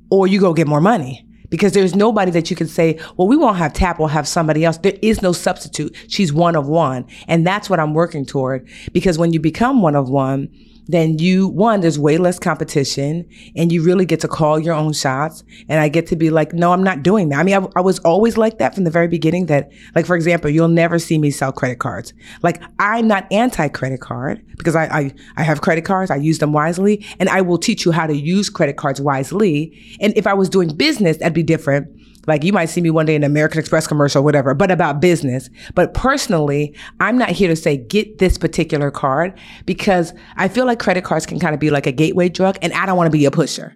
or 0.10 0.28
you 0.28 0.40
go 0.40 0.54
get 0.54 0.68
more 0.68 0.82
money 0.82 1.28
because 1.52 1.74
there's 1.74 1.94
nobody 1.94 2.32
that 2.32 2.50
you 2.50 2.56
can 2.56 2.68
say, 2.68 3.00
well, 3.18 3.28
we 3.28 3.38
won't 3.38 3.58
have 3.58 3.74
Tab, 3.74 4.00
we'll 4.00 4.08
have 4.08 4.28
somebody 4.28 4.66
else. 4.66 4.78
There 4.78 4.98
is 5.04 5.22
no 5.22 5.34
substitute. 5.34 5.96
She's 6.08 6.34
one 6.34 6.56
of 6.56 6.68
one. 6.68 7.06
And 7.28 7.46
that's 7.46 7.70
what 7.70 7.80
I'm 7.80 7.94
working 7.94 8.26
toward 8.26 8.68
because 8.94 9.20
when 9.20 9.34
you 9.34 9.40
become 9.40 9.82
one 9.82 9.96
of 9.96 10.10
one, 10.10 10.50
then 10.92 11.20
you, 11.20 11.48
one, 11.48 11.82
there's 11.82 12.00
way 12.00 12.18
less 12.18 12.40
competition 12.40 13.28
and 13.56 13.72
you 13.72 13.84
really 13.84 14.06
get 14.06 14.20
to 14.22 14.28
call 14.28 14.60
your 14.60 14.74
own 14.74 14.94
shots. 14.94 15.44
And 15.70 15.80
I 15.80 15.90
get 15.90 16.08
to 16.08 16.16
be 16.16 16.30
like, 16.30 16.54
no, 16.54 16.72
I'm 16.72 16.84
not 16.84 17.04
doing 17.04 17.30
that. 17.30 17.40
I 17.40 17.44
mean, 17.44 17.56
I, 17.56 17.68
I 17.76 17.82
was 17.82 18.00
always 18.00 18.38
like 18.38 18.58
that 18.60 18.76
from 18.76 18.84
the 18.84 18.92
very 18.92 19.08
beginning 19.08 19.46
that, 19.48 19.72
like, 19.96 20.06
for 20.06 20.16
example, 20.16 20.50
you'll 20.50 20.68
never 20.68 21.00
see 21.00 21.18
me 21.18 21.32
sell 21.32 21.52
credit 21.52 21.80
cards. 21.80 22.14
Like, 22.42 22.62
I'm 22.80 23.08
not 23.08 23.32
anti 23.32 23.68
credit 23.70 24.02
card 24.02 24.46
because 24.58 24.76
I, 24.76 24.86
I, 24.86 25.14
I 25.38 25.44
have 25.44 25.62
credit 25.62 25.86
cards. 25.86 26.12
I 26.12 26.18
use 26.18 26.40
them 26.40 26.54
wisely 26.54 27.06
and 27.20 27.30
I 27.30 27.42
will 27.42 27.58
teach 27.58 27.86
you 27.86 27.92
how 27.92 28.08
to 28.08 28.16
use 28.16 28.50
credit 28.50 28.78
cards 28.78 29.02
wisely. 29.02 29.98
And 30.00 30.16
if 30.18 30.28
I 30.28 30.34
was 30.34 30.50
doing 30.50 30.76
business, 30.76 31.18
that'd 31.18 31.34
be 31.34 31.44
different 31.44 31.88
like 32.28 32.44
you 32.44 32.54
might 32.54 32.66
see 32.66 32.82
me 32.82 32.90
one 32.90 33.06
day 33.06 33.16
in 33.16 33.24
an 33.24 33.32
American 33.32 33.60
Express 33.60 33.88
commercial, 33.88 34.24
whatever, 34.24 34.54
but 34.54 34.72
about 34.72 35.02
business. 35.02 35.50
But 35.74 35.94
personally, 35.94 36.76
I'm 37.00 37.18
not 37.18 37.30
here 37.30 37.48
to 37.48 37.56
say 37.56 37.78
get 37.78 38.20
this 38.20 38.38
particular 38.38 38.92
card 38.92 39.38
because 39.66 40.14
I 40.38 40.48
feel 40.48 40.66
like 40.66 40.80
credit 40.80 41.04
cards 41.04 41.26
can 41.26 41.40
kind 41.40 41.54
of 41.54 41.60
be 41.60 41.70
like 41.70 41.88
a 41.88 41.92
gateway 41.92 42.30
drug 42.30 42.58
and 42.62 42.74
I 42.74 42.86
don't 42.86 42.98
want 42.98 43.08
to 43.08 43.18
be 43.18 43.26
a 43.26 43.32
pusher. 43.32 43.76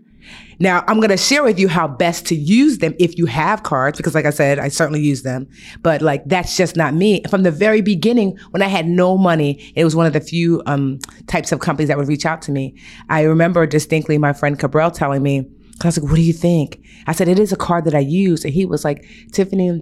Now, 0.60 0.84
I'm 0.88 0.98
going 0.98 1.10
to 1.10 1.18
share 1.18 1.44
with 1.44 1.60
you 1.60 1.68
how 1.68 1.88
best 1.88 2.26
to 2.28 2.36
use 2.36 2.78
them 2.78 2.96
if 2.98 3.18
you 3.18 3.26
have 3.26 3.64
cards, 3.64 3.98
because 3.98 4.16
like 4.16 4.26
I 4.26 4.30
said, 4.30 4.58
I 4.58 4.70
certainly 4.70 5.02
use 5.02 5.24
them, 5.24 5.48
but 5.82 6.02
like 6.02 6.24
that's 6.26 6.56
just 6.56 6.76
not 6.76 6.94
me. 6.94 7.22
From 7.30 7.44
the 7.44 7.52
very 7.52 7.82
beginning, 7.82 8.38
when 8.52 8.62
I 8.62 8.68
had 8.68 8.88
no 8.88 9.18
money, 9.18 9.72
it 9.76 9.84
was 9.84 9.96
one 9.96 10.06
of 10.06 10.14
the 10.14 10.22
few 10.22 10.64
um, 10.66 11.00
types 11.28 11.52
of 11.52 11.60
companies 11.60 11.90
that 11.90 11.98
would 11.98 12.08
reach 12.08 12.26
out 12.26 12.42
to 12.44 12.52
me. 12.52 12.76
I 13.10 13.24
remember 13.24 13.68
distinctly 13.68 14.18
my 14.18 14.34
friend 14.34 14.58
Cabral 14.58 14.92
telling 14.92 15.22
me, 15.22 15.46
I 15.82 15.88
was 15.88 15.98
like, 15.98 16.10
what 16.10 16.16
do 16.16 16.22
you 16.22 16.34
think? 16.34 16.84
I 17.08 17.12
said, 17.12 17.28
it 17.28 17.40
is 17.40 17.52
a 17.52 17.58
card 17.58 17.86
that 17.86 17.96
I 17.96 18.00
use. 18.00 18.46
And 18.46 18.54
he 18.54 18.66
was 18.66 18.86
like, 18.86 19.06
Tiffany, 19.32 19.82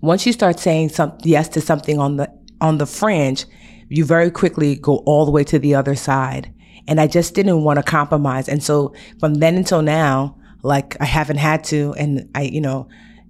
once 0.00 0.26
you 0.26 0.32
start 0.32 0.60
saying 0.60 0.90
some 0.90 1.16
yes 1.22 1.48
to 1.50 1.60
something 1.60 1.98
on 1.98 2.16
the 2.16 2.30
on 2.60 2.78
the 2.78 2.86
fringe, 2.86 3.46
you 3.88 4.04
very 4.04 4.30
quickly 4.30 4.76
go 4.76 4.98
all 5.06 5.24
the 5.24 5.30
way 5.30 5.44
to 5.44 5.58
the 5.58 5.74
other 5.74 5.94
side. 5.94 6.52
And 6.86 7.00
I 7.00 7.06
just 7.06 7.34
didn't 7.34 7.64
want 7.64 7.78
to 7.78 7.82
compromise. 7.82 8.48
And 8.48 8.62
so 8.62 8.94
from 9.20 9.34
then 9.34 9.56
until 9.56 9.82
now, 9.82 10.36
like 10.62 10.96
I 11.00 11.04
haven't 11.04 11.36
had 11.36 11.64
to, 11.64 11.94
and 11.98 12.28
I, 12.34 12.42
you 12.42 12.60
know, 12.60 12.88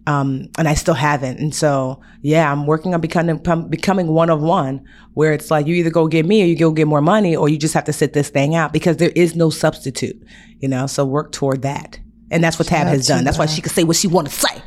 Um, 0.09 0.49
and 0.57 0.67
I 0.67 0.73
still 0.73 0.95
haven't. 0.95 1.39
And 1.39 1.55
so, 1.55 2.01
yeah, 2.23 2.51
I'm 2.51 2.67
working 2.67 2.95
on 2.95 3.01
becoming 3.03 3.37
becoming 3.69 4.07
one 4.07 4.31
of 4.31 4.41
one, 4.41 4.83
where 5.13 5.35
it's 5.35 5.51
like 5.51 5.67
you 5.67 5.75
either 5.75 5.91
go 5.91 6.09
get 6.09 6.25
me 6.25 6.43
or 6.43 6.47
you 6.47 6.57
go 6.57 6.71
get 6.71 6.87
more 6.87 7.03
money, 7.03 7.37
or 7.37 7.51
you 7.51 7.59
just 7.59 7.75
have 7.75 7.85
to 7.85 7.93
sit 7.93 8.15
this 8.15 8.31
thing 8.31 8.55
out 8.55 8.73
because 8.73 8.97
there 8.97 9.13
is 9.15 9.37
no 9.37 9.51
substitute. 9.51 10.19
You 10.61 10.69
know, 10.69 10.87
so 10.87 11.05
work 11.05 11.31
toward 11.33 11.61
that, 11.61 12.01
and 12.31 12.43
that's 12.43 12.59
what 12.59 12.69
Tab 12.69 12.87
has 12.87 13.07
done. 13.07 13.25
That's 13.25 13.37
why 13.37 13.45
she 13.45 13.61
can 13.61 13.71
say 13.71 13.85
what 13.85 13.97
she 13.97 14.09
want 14.09 14.29
to 14.29 14.33
say. 14.33 14.63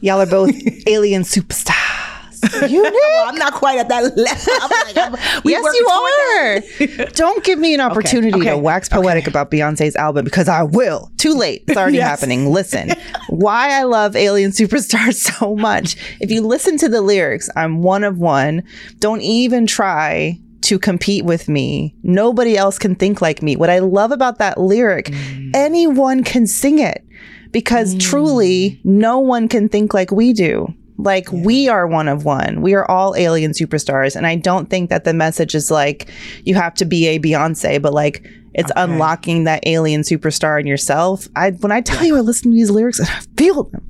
Y'all 0.00 0.18
are 0.18 0.26
both 0.26 0.54
alien 0.86 1.22
superstars. 1.24 2.05
You 2.66 2.82
know, 2.82 2.90
well, 2.90 3.28
I'm 3.28 3.36
not 3.36 3.52
quite 3.52 3.78
at 3.78 3.88
that 3.88 4.02
level. 4.16 4.54
Like, 4.96 5.44
yes, 5.44 5.74
you 5.78 6.96
are. 6.98 7.06
Don't 7.12 7.44
give 7.44 7.58
me 7.58 7.74
an 7.74 7.80
opportunity 7.80 8.32
okay, 8.32 8.50
okay, 8.50 8.50
to 8.50 8.58
wax 8.58 8.88
poetic 8.88 9.24
okay. 9.24 9.30
about 9.30 9.50
Beyonce's 9.50 9.94
album 9.94 10.24
because 10.24 10.48
I 10.48 10.62
will. 10.62 11.10
Too 11.16 11.34
late. 11.34 11.64
It's 11.68 11.76
already 11.76 11.98
yes. 11.98 12.08
happening. 12.08 12.50
Listen, 12.50 12.92
why 13.28 13.78
I 13.78 13.84
love 13.84 14.16
Alien 14.16 14.50
Superstar 14.50 15.14
so 15.14 15.54
much. 15.54 15.96
If 16.20 16.30
you 16.30 16.40
listen 16.40 16.76
to 16.78 16.88
the 16.88 17.02
lyrics, 17.02 17.48
I'm 17.56 17.82
one 17.82 18.04
of 18.04 18.18
one. 18.18 18.62
Don't 18.98 19.20
even 19.20 19.66
try 19.66 20.40
to 20.62 20.78
compete 20.78 21.24
with 21.24 21.48
me. 21.48 21.94
Nobody 22.02 22.56
else 22.56 22.78
can 22.78 22.96
think 22.96 23.20
like 23.20 23.42
me. 23.42 23.54
What 23.54 23.70
I 23.70 23.78
love 23.78 24.10
about 24.10 24.38
that 24.38 24.58
lyric, 24.58 25.06
mm. 25.06 25.50
anyone 25.54 26.24
can 26.24 26.46
sing 26.46 26.80
it 26.80 27.04
because 27.52 27.94
mm. 27.94 28.00
truly 28.00 28.80
no 28.82 29.18
one 29.18 29.48
can 29.48 29.68
think 29.68 29.94
like 29.94 30.10
we 30.10 30.32
do. 30.32 30.66
Like 30.98 31.30
yeah. 31.30 31.42
we 31.42 31.68
are 31.68 31.86
one 31.86 32.08
of 32.08 32.24
one. 32.24 32.62
We 32.62 32.74
are 32.74 32.90
all 32.90 33.14
alien 33.16 33.52
superstars. 33.52 34.16
And 34.16 34.26
I 34.26 34.36
don't 34.36 34.70
think 34.70 34.90
that 34.90 35.04
the 35.04 35.14
message 35.14 35.54
is 35.54 35.70
like 35.70 36.10
you 36.44 36.54
have 36.54 36.74
to 36.74 36.84
be 36.84 37.06
a 37.06 37.18
Beyonce, 37.18 37.80
but 37.80 37.92
like 37.92 38.26
it's 38.54 38.70
okay. 38.70 38.82
unlocking 38.82 39.44
that 39.44 39.62
alien 39.66 40.00
superstar 40.00 40.58
in 40.58 40.66
yourself. 40.66 41.28
I 41.36 41.50
when 41.50 41.72
I 41.72 41.80
tell 41.82 42.00
yeah. 42.02 42.08
you 42.08 42.16
I 42.16 42.20
listen 42.20 42.50
to 42.50 42.54
these 42.54 42.70
lyrics 42.70 42.98
and 42.98 43.08
I 43.12 43.20
feel 43.36 43.64
them. 43.64 43.86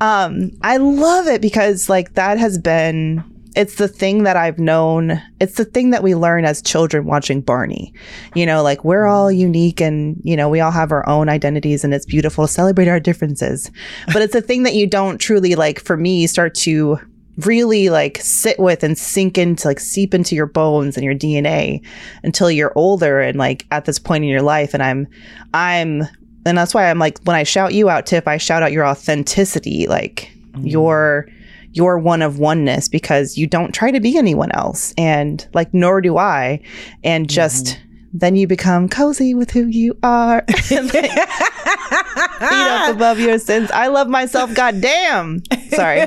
Um, 0.00 0.50
I 0.62 0.78
love 0.78 1.26
it 1.26 1.42
because 1.42 1.88
like 1.88 2.14
that 2.14 2.38
has 2.38 2.58
been 2.58 3.24
it's 3.56 3.76
the 3.76 3.88
thing 3.88 4.22
that 4.22 4.36
I've 4.36 4.58
known. 4.58 5.20
It's 5.40 5.54
the 5.54 5.64
thing 5.64 5.90
that 5.90 6.02
we 6.02 6.14
learn 6.14 6.44
as 6.44 6.62
children 6.62 7.06
watching 7.06 7.40
Barney. 7.40 7.92
You 8.34 8.46
know, 8.46 8.62
like 8.62 8.84
we're 8.84 9.06
all 9.06 9.32
unique 9.32 9.80
and, 9.80 10.20
you 10.22 10.36
know, 10.36 10.48
we 10.48 10.60
all 10.60 10.70
have 10.70 10.92
our 10.92 11.08
own 11.08 11.28
identities 11.28 11.84
and 11.84 11.92
it's 11.92 12.06
beautiful 12.06 12.46
to 12.46 12.52
celebrate 12.52 12.88
our 12.88 13.00
differences. 13.00 13.70
But 14.12 14.22
it's 14.22 14.34
a 14.34 14.40
thing 14.40 14.62
that 14.62 14.74
you 14.74 14.86
don't 14.86 15.18
truly 15.18 15.54
like, 15.54 15.80
for 15.80 15.96
me, 15.96 16.26
start 16.26 16.54
to 16.56 16.98
really 17.38 17.88
like 17.88 18.18
sit 18.18 18.58
with 18.58 18.82
and 18.82 18.98
sink 18.98 19.38
into 19.38 19.68
like 19.68 19.78
seep 19.78 20.12
into 20.12 20.34
your 20.34 20.46
bones 20.46 20.96
and 20.96 21.04
your 21.04 21.14
DNA 21.14 21.84
until 22.24 22.50
you're 22.50 22.72
older 22.74 23.20
and 23.20 23.38
like 23.38 23.64
at 23.70 23.84
this 23.84 23.98
point 23.98 24.24
in 24.24 24.30
your 24.30 24.42
life. 24.42 24.74
And 24.74 24.82
I'm, 24.82 25.06
I'm, 25.54 26.02
and 26.44 26.58
that's 26.58 26.74
why 26.74 26.90
I'm 26.90 26.98
like, 26.98 27.18
when 27.24 27.36
I 27.36 27.44
shout 27.44 27.74
you 27.74 27.88
out, 27.90 28.06
Tiff, 28.06 28.26
I 28.26 28.36
shout 28.36 28.62
out 28.62 28.72
your 28.72 28.86
authenticity, 28.86 29.86
like 29.86 30.32
mm-hmm. 30.52 30.66
your, 30.66 31.28
your 31.72 31.98
one 31.98 32.22
of 32.22 32.38
oneness 32.38 32.88
because 32.88 33.36
you 33.36 33.46
don't 33.46 33.72
try 33.72 33.90
to 33.90 34.00
be 34.00 34.16
anyone 34.16 34.50
else. 34.52 34.94
And 34.96 35.46
like, 35.54 35.72
nor 35.72 36.00
do 36.00 36.16
I. 36.16 36.60
And 37.04 37.28
just, 37.28 37.66
mm-hmm 37.66 37.84
then 38.12 38.36
you 38.36 38.46
become 38.46 38.88
cozy 38.88 39.34
with 39.34 39.50
who 39.50 39.66
you 39.66 39.96
are. 40.02 40.44
Eat 40.70 40.88
up 42.40 42.94
above 42.94 43.18
your 43.18 43.38
sins. 43.38 43.70
I 43.70 43.88
love 43.88 44.08
myself. 44.08 44.54
Goddamn. 44.54 45.42
Sorry. 45.70 46.06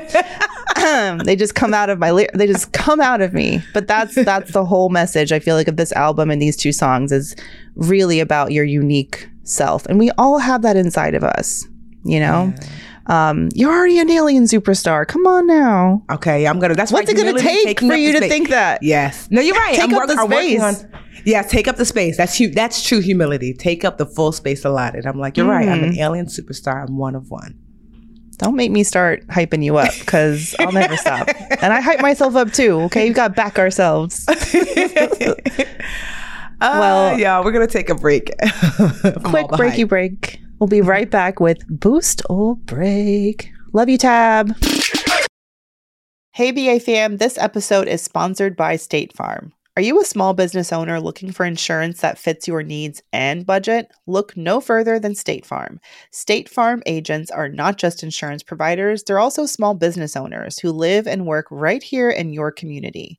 they 1.24 1.36
just 1.36 1.54
come 1.54 1.74
out 1.74 1.90
of 1.90 1.98
my. 1.98 2.26
They 2.34 2.46
just 2.46 2.72
come 2.72 3.00
out 3.00 3.20
of 3.20 3.32
me. 3.32 3.62
But 3.72 3.86
that's 3.86 4.14
that's 4.14 4.52
the 4.52 4.64
whole 4.64 4.88
message. 4.88 5.32
I 5.32 5.38
feel 5.38 5.54
like 5.54 5.68
of 5.68 5.76
this 5.76 5.92
album 5.92 6.30
and 6.30 6.40
these 6.40 6.56
two 6.56 6.72
songs 6.72 7.12
is 7.12 7.36
really 7.76 8.20
about 8.20 8.52
your 8.52 8.64
unique 8.64 9.28
self, 9.44 9.86
and 9.86 9.98
we 9.98 10.10
all 10.18 10.38
have 10.38 10.62
that 10.62 10.76
inside 10.76 11.14
of 11.14 11.22
us. 11.22 11.66
You 12.04 12.20
know. 12.20 12.52
Yeah 12.56 12.68
um, 13.06 13.48
you're 13.54 13.72
already 13.72 13.98
an 13.98 14.10
alien 14.10 14.44
superstar. 14.44 15.06
Come 15.06 15.26
on 15.26 15.46
now. 15.46 16.04
Okay, 16.10 16.46
I'm 16.46 16.58
gonna. 16.58 16.74
That's 16.74 16.92
what's 16.92 17.10
it 17.10 17.16
gonna 17.16 17.38
take 17.38 17.80
for 17.80 17.94
you 17.94 18.12
to 18.12 18.18
space. 18.18 18.30
think 18.30 18.48
that? 18.50 18.82
Yes. 18.82 19.28
No, 19.30 19.40
you're 19.40 19.56
right. 19.56 19.74
take 19.74 19.84
I'm 19.84 19.94
up 19.94 20.08
work, 20.08 20.08
the 20.08 20.24
space. 20.24 20.60
On, 20.60 21.02
yeah, 21.24 21.42
take 21.42 21.68
up 21.68 21.76
the 21.76 21.84
space. 21.84 22.16
That's 22.16 22.36
hu- 22.38 22.50
That's 22.50 22.82
true 22.82 23.00
humility. 23.00 23.54
Take 23.54 23.84
up 23.84 23.98
the 23.98 24.06
full 24.06 24.32
space 24.32 24.64
allotted. 24.64 25.06
I'm 25.06 25.18
like, 25.18 25.36
you're 25.36 25.46
mm. 25.46 25.50
right. 25.50 25.68
I'm 25.68 25.82
an 25.82 25.92
mm. 25.92 25.98
alien 25.98 26.26
superstar. 26.26 26.86
I'm 26.88 26.96
one 26.96 27.14
of 27.14 27.30
one. 27.30 27.58
Don't 28.38 28.56
make 28.56 28.72
me 28.72 28.82
start 28.82 29.26
hyping 29.28 29.62
you 29.62 29.76
up 29.76 29.92
because 30.00 30.54
I'll 30.58 30.72
never 30.72 30.96
stop. 30.96 31.28
And 31.62 31.72
I 31.72 31.80
hype 31.80 32.00
myself 32.00 32.34
up 32.34 32.52
too. 32.52 32.80
Okay, 32.82 33.06
you 33.06 33.12
got 33.12 33.36
back 33.36 33.58
ourselves. 33.58 34.26
Uh, 36.62 36.78
well, 36.78 37.18
yeah, 37.18 37.42
we're 37.42 37.50
gonna 37.50 37.66
take 37.66 37.90
a 37.90 37.94
break. 37.96 38.26
quick 38.38 39.48
breaky 39.48 39.78
hype. 39.78 39.88
break. 39.88 40.40
We'll 40.58 40.68
be 40.68 40.80
right 40.80 41.10
back 41.10 41.40
with 41.40 41.64
Boost 41.68 42.22
or 42.30 42.56
Break. 42.56 43.50
Love 43.72 43.88
you, 43.88 43.98
Tab. 43.98 44.54
Hey, 46.32 46.50
BA 46.50 46.80
fam, 46.80 47.18
this 47.18 47.36
episode 47.36 47.88
is 47.88 48.00
sponsored 48.00 48.56
by 48.56 48.76
State 48.76 49.12
Farm. 49.12 49.52
Are 49.74 49.82
you 49.82 49.98
a 50.00 50.04
small 50.04 50.34
business 50.34 50.70
owner 50.70 51.00
looking 51.00 51.32
for 51.32 51.46
insurance 51.46 52.02
that 52.02 52.18
fits 52.18 52.46
your 52.46 52.62
needs 52.62 53.02
and 53.10 53.46
budget? 53.46 53.90
Look 54.06 54.36
no 54.36 54.60
further 54.60 54.98
than 54.98 55.14
State 55.14 55.46
Farm. 55.46 55.80
State 56.10 56.46
Farm 56.48 56.82
agents 56.84 57.30
are 57.30 57.48
not 57.48 57.78
just 57.78 58.02
insurance 58.02 58.42
providers, 58.42 59.02
they're 59.02 59.18
also 59.18 59.46
small 59.46 59.72
business 59.72 60.14
owners 60.14 60.58
who 60.58 60.72
live 60.72 61.06
and 61.06 61.26
work 61.26 61.46
right 61.50 61.82
here 61.82 62.10
in 62.10 62.34
your 62.34 62.52
community. 62.52 63.18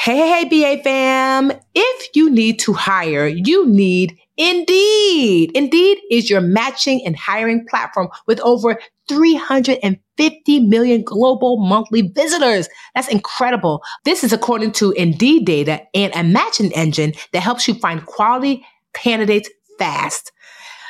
Hey, 0.00 0.44
hey, 0.44 0.44
BA 0.76 0.80
fam. 0.84 1.50
If 1.74 2.08
you 2.14 2.30
need 2.30 2.60
to 2.60 2.72
hire, 2.72 3.26
you 3.26 3.66
need 3.68 4.16
Indeed. 4.36 5.50
Indeed 5.56 5.98
is 6.08 6.30
your 6.30 6.40
matching 6.40 7.04
and 7.04 7.16
hiring 7.16 7.66
platform 7.68 8.08
with 8.28 8.38
over 8.38 8.78
350 9.08 10.60
million 10.60 11.02
global 11.02 11.56
monthly 11.58 12.02
visitors. 12.02 12.68
That's 12.94 13.08
incredible. 13.08 13.82
This 14.04 14.22
is 14.22 14.32
according 14.32 14.70
to 14.74 14.92
Indeed 14.92 15.44
data 15.44 15.82
and 15.92 16.14
a 16.14 16.22
matching 16.22 16.72
engine 16.74 17.14
that 17.32 17.40
helps 17.40 17.66
you 17.66 17.74
find 17.74 18.06
quality 18.06 18.64
candidates 18.94 19.50
fast. 19.80 20.30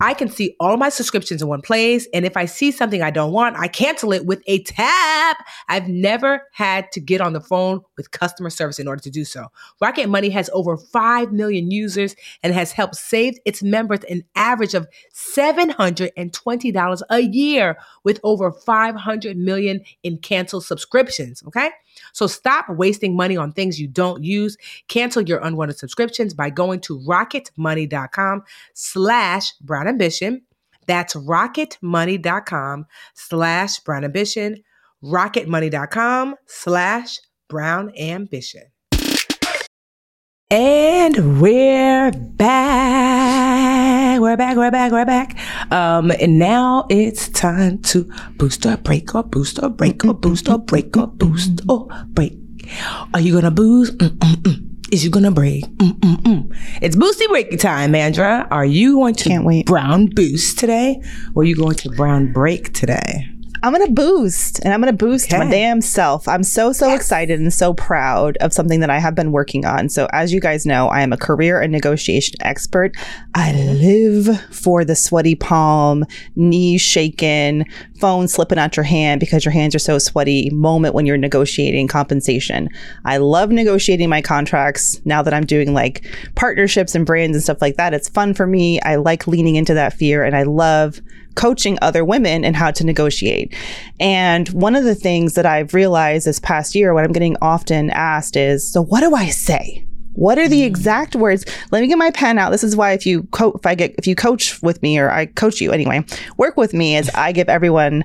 I 0.00 0.14
can 0.14 0.28
see 0.28 0.56
all 0.58 0.78
my 0.78 0.88
subscriptions 0.88 1.42
in 1.42 1.48
one 1.48 1.60
place. 1.60 2.08
And 2.14 2.24
if 2.24 2.36
I 2.36 2.46
see 2.46 2.70
something 2.70 3.02
I 3.02 3.10
don't 3.10 3.32
want, 3.32 3.56
I 3.58 3.68
cancel 3.68 4.12
it 4.12 4.24
with 4.24 4.42
a 4.46 4.62
tap. 4.62 5.44
I've 5.68 5.88
never 5.88 6.42
had 6.52 6.90
to 6.92 7.00
get 7.00 7.20
on 7.20 7.34
the 7.34 7.40
phone 7.40 7.82
with 7.96 8.10
customer 8.10 8.48
service 8.50 8.78
in 8.78 8.88
order 8.88 9.02
to 9.02 9.10
do 9.10 9.24
so. 9.24 9.48
Rocket 9.80 10.08
Money 10.08 10.30
has 10.30 10.48
over 10.52 10.76
5 10.76 11.32
million 11.32 11.70
users 11.70 12.16
and 12.42 12.54
has 12.54 12.72
helped 12.72 12.96
save 12.96 13.38
its 13.44 13.62
members 13.62 14.00
an 14.08 14.22
average 14.34 14.74
of 14.74 14.88
$720 15.14 17.02
a 17.10 17.20
year 17.20 17.76
with 18.02 18.20
over 18.24 18.50
500 18.52 19.36
million 19.36 19.82
in 20.02 20.16
canceled 20.18 20.64
subscriptions. 20.64 21.42
Okay. 21.46 21.70
So 22.12 22.26
stop 22.26 22.68
wasting 22.68 23.16
money 23.16 23.36
on 23.36 23.52
things 23.52 23.80
you 23.80 23.88
don't 23.88 24.22
use. 24.24 24.56
Cancel 24.88 25.22
your 25.22 25.38
unwanted 25.40 25.78
subscriptions 25.78 26.34
by 26.34 26.50
going 26.50 26.80
to 26.80 26.98
rocketmoney.com 27.00 28.42
slash 28.74 29.52
brown 29.60 29.88
ambition. 29.88 30.42
That's 30.86 31.14
rocketmoney.com 31.14 32.86
slash 33.14 33.78
brown 33.80 34.04
ambition. 34.04 34.62
Rocketmoney.com 35.04 36.36
slash 36.46 37.20
brown 37.48 37.92
ambition. 37.96 38.64
And 40.50 41.40
we're 41.40 42.10
back. 42.10 43.39
We're 44.20 44.36
back. 44.36 44.56
We're 44.56 44.70
back. 44.70 44.92
We're 44.92 45.06
back. 45.06 45.36
Um, 45.72 46.10
and 46.20 46.38
now 46.38 46.86
it's 46.90 47.28
time 47.30 47.78
to 47.84 48.04
boost 48.36 48.66
or 48.66 48.76
break 48.76 49.14
or 49.14 49.22
boost 49.22 49.62
or 49.62 49.70
break 49.70 50.04
or 50.04 50.12
boost 50.12 50.48
or 50.48 50.58
break 50.58 50.94
or 50.96 51.06
boost 51.06 51.62
or 51.68 51.88
break. 52.08 52.36
Are 53.14 53.20
you 53.20 53.32
gonna 53.32 53.50
boost? 53.50 53.96
Mm-mm-mm. 53.98 54.92
Is 54.92 55.04
you 55.04 55.10
gonna 55.10 55.30
break? 55.30 55.64
Mm-mm-mm. 55.78 56.54
It's 56.82 56.96
boosty 56.96 57.26
breaky 57.28 57.58
time, 57.58 57.92
Mandra. 57.92 58.46
Are 58.50 58.64
you 58.66 58.96
going 58.96 59.14
to 59.14 59.28
Can't 59.28 59.44
wait. 59.46 59.66
brown 59.66 60.06
boost 60.06 60.58
today, 60.58 61.00
or 61.34 61.42
are 61.42 61.46
you 61.46 61.56
going 61.56 61.76
to 61.76 61.90
brown 61.90 62.32
break 62.32 62.72
today? 62.74 63.26
I'm 63.62 63.72
gonna 63.72 63.90
boost 63.90 64.60
and 64.64 64.72
I'm 64.72 64.80
gonna 64.80 64.92
boost 64.92 65.30
my 65.32 65.48
damn 65.50 65.80
self. 65.80 66.26
I'm 66.26 66.42
so, 66.42 66.72
so 66.72 66.94
excited 66.94 67.40
and 67.40 67.52
so 67.52 67.74
proud 67.74 68.36
of 68.38 68.52
something 68.52 68.80
that 68.80 68.90
I 68.90 68.98
have 68.98 69.14
been 69.14 69.32
working 69.32 69.64
on. 69.64 69.88
So, 69.88 70.08
as 70.12 70.32
you 70.32 70.40
guys 70.40 70.64
know, 70.64 70.88
I 70.88 71.02
am 71.02 71.12
a 71.12 71.16
career 71.16 71.60
and 71.60 71.70
negotiation 71.70 72.36
expert. 72.40 72.96
I 73.34 73.52
live 73.52 74.40
for 74.50 74.84
the 74.84 74.96
sweaty 74.96 75.34
palm, 75.34 76.06
knees 76.36 76.80
shaking, 76.80 77.66
phone 77.98 78.28
slipping 78.28 78.58
out 78.58 78.76
your 78.76 78.84
hand 78.84 79.20
because 79.20 79.44
your 79.44 79.52
hands 79.52 79.74
are 79.74 79.80
so 79.80 79.98
sweaty 79.98 80.48
moment 80.50 80.94
when 80.94 81.04
you're 81.04 81.18
negotiating 81.18 81.86
compensation. 81.86 82.68
I 83.04 83.18
love 83.18 83.50
negotiating 83.50 84.08
my 84.08 84.22
contracts 84.22 85.00
now 85.04 85.22
that 85.22 85.34
I'm 85.34 85.44
doing 85.44 85.74
like 85.74 86.04
partnerships 86.34 86.94
and 86.94 87.04
brands 87.04 87.36
and 87.36 87.42
stuff 87.42 87.60
like 87.60 87.76
that. 87.76 87.92
It's 87.92 88.08
fun 88.08 88.32
for 88.32 88.46
me. 88.46 88.80
I 88.80 88.96
like 88.96 89.26
leaning 89.26 89.56
into 89.56 89.74
that 89.74 89.92
fear 89.92 90.24
and 90.24 90.34
I 90.34 90.44
love 90.44 91.00
coaching 91.40 91.78
other 91.80 92.04
women 92.04 92.44
and 92.44 92.54
how 92.54 92.70
to 92.70 92.84
negotiate. 92.84 93.54
And 93.98 94.46
one 94.50 94.76
of 94.76 94.84
the 94.84 94.94
things 94.94 95.32
that 95.34 95.46
I've 95.46 95.72
realized 95.72 96.26
this 96.26 96.38
past 96.38 96.74
year, 96.74 96.92
what 96.92 97.02
I'm 97.02 97.12
getting 97.12 97.34
often 97.40 97.88
asked 97.88 98.36
is, 98.36 98.70
so 98.70 98.82
what 98.82 99.00
do 99.00 99.14
I 99.14 99.30
say? 99.30 99.86
What 100.12 100.38
are 100.38 100.48
the 100.48 100.60
mm. 100.60 100.66
exact 100.66 101.16
words? 101.16 101.46
Let 101.70 101.80
me 101.80 101.86
get 101.86 101.96
my 101.96 102.10
pen 102.10 102.36
out. 102.36 102.50
This 102.50 102.62
is 102.62 102.76
why 102.76 102.92
if 102.92 103.06
you 103.06 103.22
co- 103.30 103.52
if 103.52 103.64
I 103.64 103.74
get 103.74 103.94
if 103.96 104.06
you 104.06 104.14
coach 104.14 104.60
with 104.60 104.82
me 104.82 104.98
or 104.98 105.10
I 105.10 105.26
coach 105.26 105.62
you 105.62 105.72
anyway, 105.72 106.04
work 106.36 106.58
with 106.58 106.74
me 106.74 106.94
is 106.96 107.08
I 107.14 107.32
give 107.32 107.48
everyone 107.48 108.04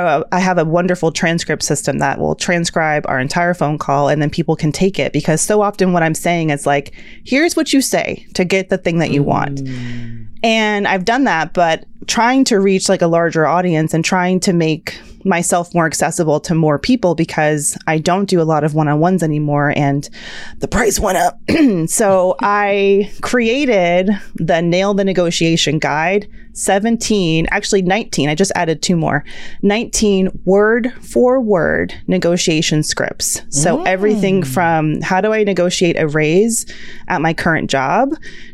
uh, 0.00 0.24
I 0.32 0.40
have 0.40 0.58
a 0.58 0.64
wonderful 0.64 1.12
transcript 1.12 1.62
system 1.62 1.98
that 1.98 2.18
will 2.18 2.34
transcribe 2.34 3.04
our 3.06 3.18
entire 3.18 3.54
phone 3.54 3.78
call 3.78 4.08
and 4.08 4.22
then 4.22 4.30
people 4.30 4.56
can 4.56 4.72
take 4.72 4.98
it 4.98 5.12
because 5.12 5.40
so 5.40 5.62
often 5.62 5.92
what 5.92 6.02
I'm 6.02 6.14
saying 6.14 6.50
is 6.50 6.66
like, 6.66 6.92
here's 7.24 7.56
what 7.56 7.72
you 7.72 7.80
say 7.80 8.26
to 8.34 8.44
get 8.44 8.68
the 8.68 8.78
thing 8.78 8.98
that 8.98 9.10
you 9.10 9.22
want. 9.22 9.60
And 10.44 10.88
I've 10.88 11.04
done 11.04 11.24
that, 11.24 11.52
but 11.52 11.84
trying 12.06 12.44
to 12.44 12.58
reach 12.58 12.88
like 12.88 13.02
a 13.02 13.06
larger 13.06 13.46
audience 13.46 13.94
and 13.94 14.04
trying 14.04 14.40
to 14.40 14.52
make 14.52 14.98
myself 15.24 15.72
more 15.72 15.86
accessible 15.86 16.40
to 16.40 16.54
more 16.54 16.78
people 16.78 17.14
because 17.14 17.78
I 17.86 17.98
don't 17.98 18.28
do 18.28 18.40
a 18.40 18.44
lot 18.44 18.64
of 18.64 18.74
one 18.74 18.88
on 18.88 18.98
ones 18.98 19.22
anymore 19.22 19.72
and 19.76 20.08
the 20.58 20.66
price 20.66 20.98
went 20.98 21.18
up. 21.18 21.38
so 21.86 22.34
I 22.40 23.12
created 23.20 24.10
the 24.34 24.60
Nail 24.60 24.94
the 24.94 25.04
Negotiation 25.04 25.78
Guide 25.78 26.28
17, 26.52 27.46
actually 27.50 27.82
19. 27.82 28.28
I 28.28 28.34
just 28.34 28.52
added 28.54 28.82
two 28.82 28.96
more 28.96 29.24
19 29.62 30.42
word 30.44 30.92
for 31.02 31.40
word 31.40 31.94
negotiation 32.06 32.82
scripts. 32.82 33.42
So 33.50 33.82
everything 33.84 34.42
mm. 34.42 34.46
from 34.46 35.00
how 35.00 35.20
do 35.20 35.32
I 35.32 35.44
negotiate 35.44 35.98
a 35.98 36.08
raise 36.08 36.66
at 37.08 37.20
my 37.20 37.32
current 37.32 37.70
job 37.70 38.10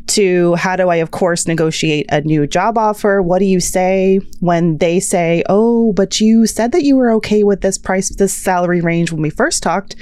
to 0.07 0.55
how 0.55 0.75
do 0.75 0.89
I, 0.89 0.97
of 0.97 1.11
course, 1.11 1.47
negotiate 1.47 2.07
a 2.09 2.21
new 2.21 2.47
job 2.47 2.77
offer? 2.77 3.21
What 3.21 3.39
do 3.39 3.45
you 3.45 3.59
say 3.59 4.19
when 4.39 4.77
they 4.77 4.99
say, 4.99 5.43
oh, 5.49 5.93
but 5.93 6.19
you 6.19 6.47
said 6.47 6.71
that 6.71 6.83
you 6.83 6.95
were 6.95 7.11
okay 7.13 7.43
with 7.43 7.61
this 7.61 7.77
price, 7.77 8.09
this 8.15 8.33
salary 8.33 8.81
range 8.81 9.11
when 9.11 9.21
we 9.21 9.29
first 9.29 9.61
talked, 9.61 9.95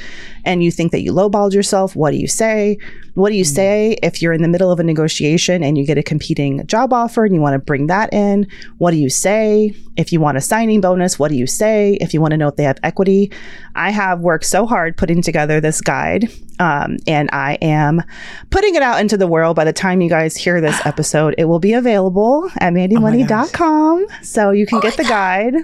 and 0.46 0.64
you 0.64 0.72
think 0.72 0.92
that 0.92 1.02
you 1.02 1.12
lowballed 1.12 1.54
yourself? 1.54 1.96
What 1.96 2.12
do 2.12 2.18
you 2.18 2.28
say? 2.28 2.78
What 3.16 3.32
do 3.32 3.36
you 3.36 3.44
mm. 3.44 3.54
say 3.54 3.98
if 4.04 4.22
you're 4.22 4.34
in 4.34 4.44
the 4.44 4.48
middle 4.48 4.72
of 4.72 4.80
a 4.80 4.84
negotiation 4.84 5.64
and 5.64 5.78
you 5.78 5.86
get 5.86 5.98
a 5.98 6.04
competing 6.04 6.66
job 6.68 6.94
offer 6.94 7.26
and 7.26 7.34
you 7.34 7.42
want 7.42 7.56
to 7.56 7.60
bring 7.60 7.87
that 7.88 8.14
in? 8.14 8.48
What 8.78 8.92
do 8.92 8.98
you 8.98 9.10
say? 9.10 9.76
If 9.96 10.14
you 10.14 10.20
want 10.20 10.38
a 10.38 10.42
signing 10.42 10.82
bonus, 10.82 11.18
what 11.18 11.30
do 11.30 11.36
you 11.36 11.48
say? 11.48 11.98
If 12.00 12.14
you 12.14 12.22
want 12.22 12.32
to 12.32 12.38
know 12.38 12.48
if 12.48 12.56
they 12.56 12.64
have 12.64 12.80
equity, 12.84 13.32
I 13.76 13.90
have 13.92 14.20
worked 14.20 14.46
so 14.46 14.66
hard 14.66 14.98
putting 14.98 15.22
together 15.22 15.60
this 15.60 15.82
guide 15.82 16.30
um, 16.60 16.98
and 17.08 17.30
I 17.32 17.54
am 17.62 18.04
putting 18.50 18.76
it 18.76 18.82
out 18.82 19.00
into 19.00 19.18
the 19.18 19.28
world. 19.28 19.56
By 19.56 19.64
the 19.64 19.74
time 19.74 20.02
you 20.02 20.10
guys 20.10 20.36
hear 20.36 20.62
this 20.62 20.80
episode, 20.86 21.36
it 21.38 21.46
will 21.46 21.60
be 21.60 21.74
available 21.74 22.50
at 22.60 22.74
mandimoney.com. 22.74 24.08
so 24.22 24.52
you 24.52 24.66
can 24.66 24.80
get 24.80 24.98
the 24.98 25.04
guide. 25.04 25.56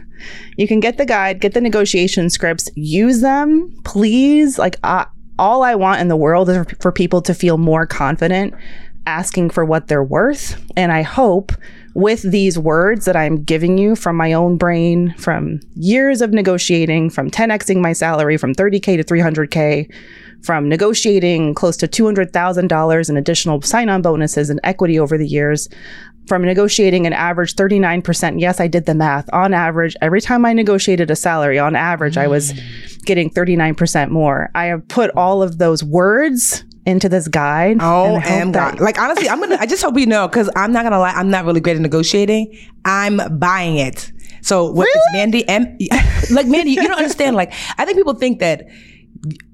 You 0.57 0.67
can 0.67 0.80
get 0.80 0.97
the 0.97 1.05
guide, 1.05 1.39
get 1.39 1.53
the 1.53 1.61
negotiation 1.61 2.30
scripts, 2.30 2.69
use 2.76 3.21
them, 3.21 3.74
please. 3.84 4.57
Like, 4.59 4.78
uh, 4.84 5.05
all 5.39 5.63
I 5.63 5.76
want 5.76 5.99
in 5.99 6.07
the 6.07 6.15
world 6.15 6.49
is 6.49 6.65
for 6.80 6.91
people 6.91 7.21
to 7.24 7.34
feel 7.34 7.57
more 7.57 7.88
confident 7.88 8.53
asking 9.05 9.49
for 9.49 9.65
what 9.65 9.88
they're 9.88 10.03
worth. 10.03 10.61
And 10.78 10.91
I 10.91 11.01
hope 11.01 11.51
with 11.94 12.24
these 12.24 12.58
words 12.58 13.06
that 13.06 13.16
I'm 13.16 13.44
giving 13.44 13.78
you 13.78 13.96
from 13.96 14.16
my 14.16 14.34
own 14.34 14.58
brain, 14.58 15.14
from 15.18 15.60
years 15.76 16.22
of 16.22 16.32
negotiating, 16.32 17.10
from 17.10 17.30
10xing 17.30 17.82
my 17.82 17.94
salary 17.94 18.38
from 18.38 18.56
30K 18.56 18.98
to 18.98 19.04
300K, 19.04 19.94
from 20.44 20.68
negotiating 20.68 21.54
close 21.54 21.78
to 21.78 21.88
$200,000 21.88 23.10
in 23.10 23.18
additional 23.18 23.62
sign 23.62 23.89
on 23.89 24.02
bonuses 24.02 24.50
and 24.50 24.60
equity 24.64 25.00
over 25.00 25.18
the 25.18 25.28
years, 25.28 25.70
from 26.28 26.44
negotiating 26.44 27.06
an 27.06 27.14
average 27.14 27.56
39%. 27.56 28.39
Yes, 28.39 28.60
I 28.60 28.68
did 28.68 28.86
the 28.86 28.96
math. 28.96 29.30
On 29.34 29.54
average, 29.54 29.96
every 30.02 30.22
time 30.22 30.46
I 30.46 30.54
negotiated 30.54 31.12
a 31.12 31.16
salary, 31.16 31.60
on 31.60 31.76
average, 31.76 32.18
I 32.18 32.28
was 32.28 32.54
mm. 32.54 33.04
getting 33.06 33.30
39% 33.30 34.10
more. 34.10 34.50
I 34.56 34.66
have 34.66 34.88
put 34.88 35.12
all 35.12 35.44
of 35.44 35.58
those 35.60 35.84
words 35.84 36.64
into 36.86 37.09
this 37.09 37.27
guide. 37.27 37.77
Oh, 37.81 38.15
and 38.15 38.17
I 38.17 38.19
hope 38.19 38.31
and 38.31 38.55
that- 38.55 38.77
God. 38.77 38.81
Like 38.81 38.99
honestly, 38.99 39.29
I'm 39.29 39.39
gonna. 39.39 39.57
I 39.59 39.65
just 39.65 39.84
hope 39.84 39.97
you 39.97 40.05
know 40.05 40.27
because 40.27 40.49
I'm 40.55 40.71
not 40.71 40.84
gonna 40.84 40.99
lie. 40.99 41.11
I'm 41.11 41.29
not 41.29 41.45
really 41.45 41.61
great 41.61 41.75
at 41.75 41.81
negotiating. 41.81 42.57
I'm 42.86 43.19
buying 43.39 43.77
it. 43.77 44.11
So 44.41 44.71
what 44.71 44.88
is 44.88 45.01
Mandi? 45.13 45.47
M, 45.47 45.77
like 46.31 46.47
Mandi, 46.47 46.71
you 46.71 46.84
don't 46.84 46.97
understand. 46.97 47.36
Like 47.36 47.53
I 47.77 47.86
think 47.86 47.97
people 47.97 48.13
think 48.13 48.39
that 48.39 48.67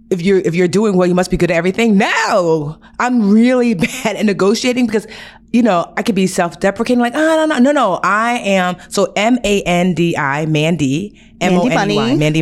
if 0.09 0.21
you're 0.21 0.39
if 0.39 0.55
you're 0.55 0.67
doing 0.67 0.97
well, 0.97 1.07
you 1.07 1.13
must 1.15 1.30
be 1.30 1.38
good 1.38 1.51
at 1.51 1.57
everything. 1.57 1.97
No, 1.97 2.80
I'm 2.99 3.30
really 3.30 3.73
bad 4.03 4.15
at 4.15 4.25
negotiating 4.25 4.88
because 4.88 5.05
you 5.51 5.61
know 5.61 5.93
I 5.97 6.03
could 6.03 6.15
be 6.15 6.25
self-deprecating. 6.27 6.99
Like, 6.99 7.13
oh 7.15 7.45
no 7.45 7.45
no 7.45 7.59
no 7.59 7.71
no, 7.71 7.99
I 8.03 8.39
am. 8.39 8.77
So 8.89 9.13
M 9.15 9.38
A 9.43 9.61
N 9.63 9.93
D 9.93 10.17
I 10.17 10.45
Mandi 10.47 11.19
M 11.39 11.53
O 11.53 11.67
N 11.67 11.91
E 11.91 11.95
Y 11.95 12.15
Mandi 12.15 12.41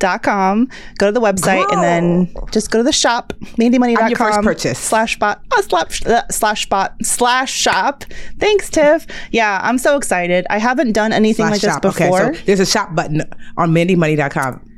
MandiMoney.com. 0.00 0.20
dot 0.20 0.22
com. 0.22 0.68
Go 0.98 1.06
to 1.06 1.12
the 1.12 1.20
website 1.20 1.70
and 1.72 1.82
then 1.82 2.34
just 2.50 2.70
go 2.70 2.78
to 2.78 2.82
the 2.82 2.92
shop, 2.92 3.32
mandimoney.com. 3.56 4.14
First 4.16 4.42
purchase. 4.42 4.78
Slash 4.78 5.14
spot, 5.14 5.42
uh, 5.52 5.62
slash, 5.62 6.06
uh, 6.06 6.22
slash 6.30 6.62
spot, 6.62 6.94
slash 7.02 7.52
shop. 7.52 8.04
Thanks, 8.38 8.70
Tiff. 8.70 9.06
Yeah, 9.30 9.60
I'm 9.62 9.78
so 9.78 9.96
excited. 9.96 10.46
I 10.50 10.58
haven't 10.58 10.92
done 10.92 11.12
anything 11.12 11.46
like 11.46 11.60
Shop. 11.60 11.82
this 11.82 11.92
before. 11.94 12.22
Okay, 12.22 12.38
so 12.38 12.44
there's 12.46 12.60
a 12.60 12.66
shop 12.66 12.94
button 12.94 13.22
on 13.56 13.72
MandiMoney.com. 13.72 14.69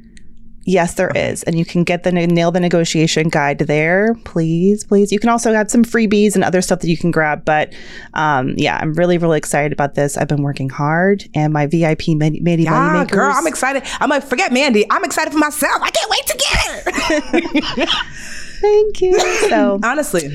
Yes, 0.64 0.94
there 0.94 1.10
is, 1.14 1.42
And 1.42 1.58
you 1.58 1.64
can 1.64 1.82
get 1.82 2.04
the 2.04 2.12
nail 2.12 2.52
the 2.52 2.60
negotiation 2.60 3.28
guide 3.28 3.58
there. 3.58 4.14
Please, 4.24 4.84
please. 4.84 5.10
You 5.10 5.18
can 5.18 5.28
also 5.28 5.52
have 5.52 5.70
some 5.70 5.84
freebies 5.84 6.34
and 6.36 6.44
other 6.44 6.62
stuff 6.62 6.80
that 6.80 6.88
you 6.88 6.96
can 6.96 7.10
grab. 7.10 7.44
But 7.44 7.74
um, 8.14 8.54
yeah, 8.56 8.78
I'm 8.80 8.94
really, 8.94 9.18
really 9.18 9.38
excited 9.38 9.72
about 9.72 9.94
this. 9.96 10.16
I've 10.16 10.28
been 10.28 10.42
working 10.42 10.68
hard 10.70 11.24
and 11.34 11.52
my 11.52 11.66
VIP 11.66 12.02
Mandi, 12.10 12.66
Ah, 12.68 13.00
Makers. 13.00 13.16
girl, 13.16 13.32
I'm 13.34 13.46
excited. 13.48 13.82
I'm 14.00 14.08
like, 14.08 14.22
forget 14.22 14.52
Mandi. 14.52 14.86
I'm 14.90 15.02
excited 15.04 15.32
for 15.32 15.38
myself. 15.40 15.82
I 15.82 15.90
can't 15.90 16.10
wait 16.10 16.26
to 16.26 16.38
get 16.38 17.82
it. 17.82 17.88
Thank 18.60 19.00
you. 19.00 19.18
So 19.48 19.80
Honestly, 19.84 20.28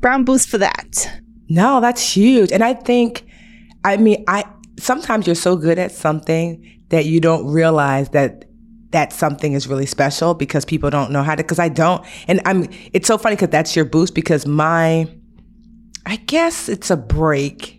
brown 0.00 0.24
boost 0.24 0.48
for 0.48 0.58
that. 0.58 1.20
no, 1.48 1.80
that's 1.82 2.16
huge. 2.16 2.50
And 2.50 2.64
I 2.64 2.72
think, 2.74 3.26
I 3.84 3.98
mean, 3.98 4.24
I 4.26 4.44
sometimes 4.78 5.26
you're 5.26 5.34
so 5.36 5.54
good 5.56 5.78
at 5.78 5.92
something 5.92 6.64
that 6.88 7.04
you 7.04 7.20
don't 7.20 7.46
realize 7.46 8.08
that 8.10 8.45
that 8.96 9.12
something 9.12 9.52
is 9.52 9.68
really 9.68 9.84
special 9.84 10.32
because 10.32 10.64
people 10.64 10.88
don't 10.88 11.10
know 11.10 11.22
how 11.22 11.34
to. 11.34 11.42
Because 11.42 11.58
I 11.58 11.68
don't, 11.68 12.02
and 12.26 12.40
I'm. 12.46 12.66
It's 12.94 13.06
so 13.06 13.18
funny 13.18 13.36
because 13.36 13.50
that's 13.50 13.76
your 13.76 13.84
boost 13.84 14.14
because 14.14 14.46
my, 14.46 15.06
I 16.06 16.16
guess 16.16 16.70
it's 16.70 16.90
a 16.90 16.96
break. 16.96 17.74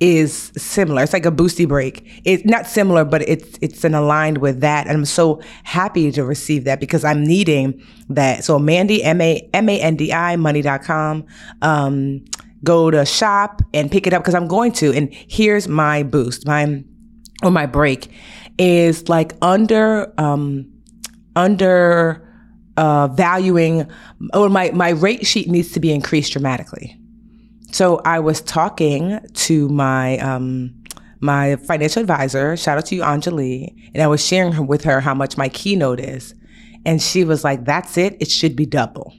is 0.00 0.52
similar. 0.56 1.02
It's 1.02 1.14
like 1.14 1.26
a 1.26 1.32
boosty 1.32 1.66
break. 1.66 2.22
It's 2.24 2.44
not 2.44 2.66
similar, 2.66 3.04
but 3.04 3.22
it's 3.22 3.58
it's 3.62 3.82
an 3.82 3.94
aligned 3.94 4.38
with 4.38 4.60
that. 4.60 4.86
And 4.86 4.96
I'm 4.96 5.06
so 5.06 5.40
happy 5.64 6.12
to 6.12 6.22
receive 6.22 6.64
that 6.64 6.80
because 6.80 7.02
I'm 7.02 7.24
needing 7.24 7.82
that. 8.10 8.44
So 8.44 8.58
Mandi 8.58 9.02
M-A, 9.02 9.48
M-A-N-D-I, 9.54 10.36
money.com. 10.36 11.24
Um, 11.62 12.24
go 12.62 12.90
to 12.90 13.06
shop 13.06 13.62
and 13.72 13.90
pick 13.90 14.06
it 14.06 14.12
up 14.12 14.22
because 14.22 14.34
I'm 14.34 14.48
going 14.48 14.72
to. 14.72 14.92
And 14.92 15.08
here's 15.12 15.66
my 15.66 16.02
boost, 16.02 16.46
my 16.46 16.84
or 17.42 17.50
my 17.50 17.66
break 17.66 18.10
is 18.58 19.08
like 19.08 19.34
under 19.42 20.12
um 20.18 20.70
under 21.36 22.26
uh 22.76 23.08
valuing 23.08 23.88
or 24.34 24.48
my 24.48 24.70
my 24.72 24.90
rate 24.90 25.26
sheet 25.26 25.48
needs 25.48 25.72
to 25.72 25.80
be 25.80 25.92
increased 25.92 26.32
dramatically. 26.32 26.98
So 27.70 28.00
I 28.04 28.18
was 28.20 28.40
talking 28.40 29.20
to 29.34 29.68
my 29.68 30.18
um, 30.18 30.74
my 31.20 31.56
financial 31.56 32.00
advisor. 32.00 32.56
Shout 32.56 32.78
out 32.78 32.86
to 32.86 32.94
you, 32.94 33.02
Anjali, 33.02 33.74
and 33.94 34.02
I 34.02 34.06
was 34.06 34.24
sharing 34.24 34.66
with 34.66 34.84
her 34.84 35.00
how 35.00 35.14
much 35.14 35.36
my 35.36 35.48
keynote 35.48 36.00
is, 36.00 36.34
and 36.86 37.02
she 37.02 37.24
was 37.24 37.44
like, 37.44 37.64
"That's 37.64 37.98
it. 37.98 38.16
It 38.20 38.30
should 38.30 38.56
be 38.56 38.66
double." 38.66 39.12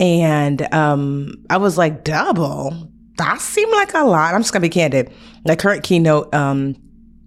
And 0.00 0.72
um, 0.72 1.34
I 1.50 1.56
was 1.56 1.76
like, 1.76 2.04
"Double? 2.04 2.90
That 3.16 3.40
seemed 3.40 3.72
like 3.72 3.94
a 3.94 4.04
lot." 4.04 4.34
I'm 4.34 4.42
just 4.42 4.52
gonna 4.52 4.62
be 4.62 4.68
candid. 4.68 5.12
The 5.44 5.56
current 5.56 5.82
keynote 5.82 6.32
um, 6.32 6.76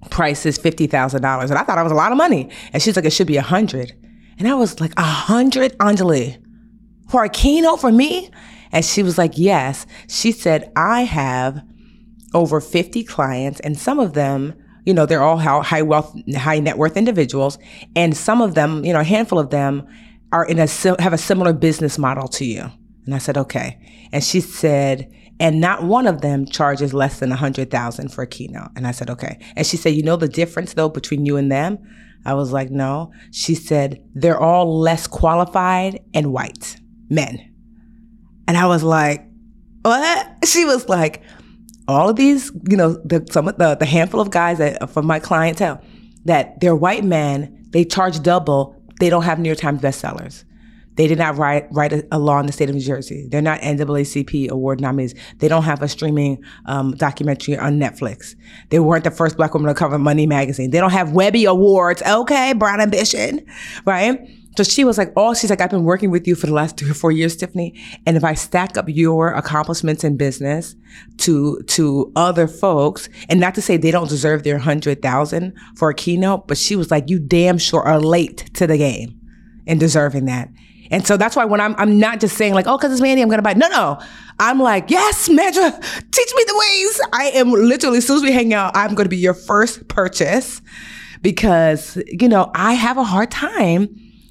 price 0.10 0.46
is 0.46 0.58
fifty 0.58 0.88
thousand 0.88 1.22
dollars, 1.22 1.50
and 1.50 1.60
I 1.60 1.64
thought 1.64 1.78
it 1.78 1.84
was 1.84 1.92
a 1.92 1.96
lot 1.96 2.12
of 2.12 2.18
money. 2.18 2.50
And 2.74 2.82
she's 2.82 2.96
like, 2.96 3.06
"It 3.06 3.12
should 3.12 3.28
be 3.28 3.38
a 3.38 3.42
hundred. 3.42 3.94
And 4.40 4.48
I 4.48 4.56
was 4.56 4.80
like, 4.80 4.94
"A 4.98 5.04
hundred, 5.04 5.78
Anjali, 5.78 6.44
for 7.10 7.24
a 7.24 7.30
keynote 7.30 7.80
for 7.80 7.92
me?" 7.92 8.32
And 8.72 8.86
she 8.86 9.04
was 9.04 9.18
like, 9.18 9.34
Yes. 9.38 9.86
She 10.08 10.32
said, 10.32 10.72
I 10.76 11.02
have 11.02 11.62
over 12.34 12.62
50 12.62 13.04
clients, 13.04 13.60
and 13.60 13.78
some 13.78 14.00
of 14.00 14.14
them, 14.14 14.54
you 14.86 14.94
know, 14.94 15.06
they're 15.06 15.22
all 15.22 15.38
high 15.38 15.82
wealth, 15.82 16.16
high 16.36 16.60
net 16.60 16.78
worth 16.78 16.96
individuals. 16.96 17.58
And 17.96 18.16
some 18.16 18.42
of 18.42 18.56
them, 18.56 18.86
you 18.86 18.94
know, 18.94 19.02
a 19.02 19.06
handful 19.06 19.38
of 19.38 19.50
them 19.50 19.88
are 20.32 20.46
in 20.46 20.60
a, 20.60 20.68
have 21.02 21.14
a 21.14 21.18
similar 21.18 21.54
business 21.54 21.98
model 21.98 22.28
to 22.30 22.46
you. 22.46 22.72
And 23.06 23.14
I 23.14 23.18
said, 23.18 23.38
okay. 23.38 23.78
And 24.14 24.24
she 24.24 24.40
said, 24.40 25.12
and 25.42 25.60
not 25.60 25.84
one 25.84 26.06
of 26.06 26.22
them 26.22 26.46
charges 26.46 26.94
less 26.94 27.20
than 27.20 27.32
a 27.32 27.36
hundred 27.36 27.72
thousand 27.72 28.10
for 28.10 28.22
a 28.22 28.28
keynote. 28.28 28.70
And 28.76 28.86
I 28.86 28.92
said, 28.92 29.10
okay. 29.10 29.40
And 29.56 29.66
she 29.66 29.76
said, 29.76 29.96
you 29.96 30.04
know 30.04 30.16
the 30.16 30.28
difference 30.28 30.76
though 30.76 30.88
between 30.88 31.26
you 31.26 31.36
and 31.36 31.52
them? 31.52 31.80
I 32.26 32.36
was 32.36 32.54
like, 32.54 32.70
no. 32.70 33.12
She 33.32 33.56
said, 33.56 34.04
they're 34.14 34.40
all 34.40 34.80
less 34.80 35.08
qualified 35.08 36.00
and 36.14 36.32
white 36.32 36.78
men. 37.10 37.40
And 38.48 38.56
I 38.56 38.68
was 38.68 38.84
like, 38.84 39.28
what? 39.82 40.28
She 40.46 40.64
was 40.64 40.88
like, 40.88 41.24
all 41.88 42.10
of 42.10 42.18
these, 42.18 42.52
you 42.70 42.78
know, 42.78 42.94
the, 43.04 43.26
some 43.32 43.48
of 43.48 43.58
the, 43.58 43.74
the 43.76 43.86
handful 43.86 44.20
of 44.20 44.30
guys 44.30 44.60
that 44.60 44.92
from 44.92 45.08
my 45.08 45.20
clientele 45.20 45.82
that 46.26 46.60
they're 46.60 46.76
white 46.76 47.04
men, 47.04 47.66
they 47.72 47.84
charge 47.84 48.22
double. 48.22 48.80
They 49.00 49.10
don't 49.10 49.24
have 49.24 49.40
New 49.40 49.50
York 49.50 49.58
Times 49.58 49.82
bestsellers. 49.82 50.44
They 51.02 51.08
did 51.08 51.18
not 51.18 51.36
write 51.36 51.66
write 51.72 51.94
a, 51.94 52.08
a, 52.12 52.20
law 52.20 52.40
in 52.40 52.46
the 52.46 52.52
state 52.52 52.70
of 52.70 52.76
New 52.76 52.82
Jersey. 52.82 53.28
They're 53.28 53.42
not 53.42 53.60
NAACP 53.62 54.50
award 54.50 54.80
nominees. 54.80 55.16
They 55.40 55.48
don't 55.48 55.64
have 55.64 55.82
a 55.82 55.88
streaming 55.88 56.44
um, 56.68 56.92
documentary 56.92 57.58
on 57.58 57.80
Netflix. 57.80 58.36
They 58.70 58.78
weren't 58.78 59.04
the 59.04 59.10
first 59.10 59.36
black 59.36 59.56
woman 59.56 59.70
to 59.70 59.74
cover 59.74 59.98
Money 59.98 60.28
magazine. 60.28 60.70
They 60.70 60.80
don't 60.80 60.92
have 60.92 61.12
Webby 61.12 61.46
awards. 61.46 62.04
Okay, 62.04 62.54
Brown 62.54 62.80
Ambition, 62.80 63.44
right? 63.84 64.20
So 64.58 64.62
she 64.62 64.84
was 64.84 65.00
like, 65.00 65.12
oh, 65.18 65.34
she's 65.34 65.50
like, 65.50 65.60
I've 65.60 65.72
been 65.72 65.86
working 65.86 66.12
with 66.12 66.28
you 66.28 66.36
for 66.36 66.46
the 66.46 66.54
last 66.54 66.78
three 66.78 66.92
or 66.92 66.94
four 66.94 67.12
years, 67.12 67.36
Tiffany. 67.36 67.74
And 68.06 68.16
if 68.16 68.24
I 68.24 68.36
stack 68.36 68.78
up 68.78 68.86
your 68.88 69.30
accomplishments 69.30 70.04
in 70.04 70.18
business 70.18 70.76
to, 71.18 71.64
to 71.70 72.12
other 72.16 72.48
folks, 72.48 73.10
and 73.28 73.40
not 73.40 73.56
to 73.56 73.62
say 73.64 73.76
they 73.76 73.90
don't 73.90 74.08
deserve 74.08 74.44
their 74.44 74.60
hundred 74.60 75.02
thousand 75.02 75.58
for 75.78 75.90
a 75.90 75.96
keynote, 75.96 76.48
but 76.48 76.60
she 76.60 76.76
was 76.76 76.92
like, 76.92 77.10
you 77.10 77.18
damn 77.18 77.58
sure 77.58 77.82
are 77.82 78.00
late 78.00 78.54
to 78.54 78.68
the 78.68 78.78
game 78.78 79.20
in 79.66 79.80
deserving 79.80 80.26
that. 80.26 80.50
And 80.92 81.08
so 81.08 81.18
that's 81.18 81.36
why 81.36 81.46
when 81.46 81.62
I'm, 81.62 81.74
I'm 81.78 81.98
not 81.98 82.20
just 82.20 82.38
saying 82.38 82.54
like, 82.54 82.68
oh, 82.68 82.78
cause 82.78 82.92
it's 82.92 83.02
Mandi, 83.02 83.22
I'm 83.22 83.30
going 83.30 83.40
to 83.40 83.44
buy. 83.44 83.54
No, 83.54 83.70
no. 83.70 84.00
I'm 84.40 84.60
like, 84.60 84.90
yes, 84.90 85.30
Medra, 85.30 85.72
teach 86.12 86.34
me 86.36 86.44
the 86.48 86.58
ways. 86.58 87.02
I 87.14 87.32
am 87.36 87.52
literally, 87.52 88.00
as 88.00 88.08
soon 88.08 88.18
as 88.18 88.24
we 88.24 88.32
hang 88.32 88.54
out, 88.54 88.76
I'm 88.76 88.94
going 88.94 89.06
to 89.06 89.10
be 89.10 89.18
your 89.18 89.34
first 89.34 89.88
purchase 89.88 90.62
because, 91.22 91.98
you 92.08 92.28
know, 92.28 92.52
I 92.54 92.74
have 92.74 92.98
a 92.98 93.04
hard 93.04 93.32
time 93.32 93.88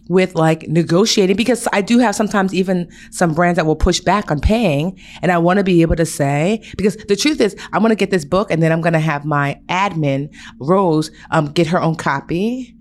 with 0.09 0.35
like 0.35 0.67
negotiating 0.69 1.37
because 1.37 1.69
I 1.73 1.81
do 1.81 1.99
have 2.01 2.17
sometimes 2.17 2.53
even 2.53 2.91
some 3.13 3.33
brands 3.33 3.57
that 3.57 3.65
will 3.65 3.77
push 3.77 4.01
back 4.01 4.31
on 4.31 4.41
paying. 4.41 5.01
And 5.23 5.31
I 5.31 5.39
want 5.39 5.59
to 5.59 5.65
be 5.65 5.83
able 5.83 5.97
to 5.97 6.05
say, 6.05 6.69
because 6.77 6.97
the 6.97 7.15
truth 7.15 7.41
is, 7.41 7.57
I'm 7.73 7.81
going 7.81 7.91
to 7.91 7.97
get 7.97 8.11
this 8.11 8.25
book 8.25 8.51
and 8.51 8.61
then 8.63 8.73
I'm 8.73 8.81
going 8.81 8.93
to 8.93 8.99
have 8.99 9.25
my 9.25 9.59
admin, 9.69 10.35
Rose, 10.59 11.13
um, 11.31 11.47
get 11.47 11.69
her 11.69 11.81
own 11.81 11.95
copy. 11.95 12.75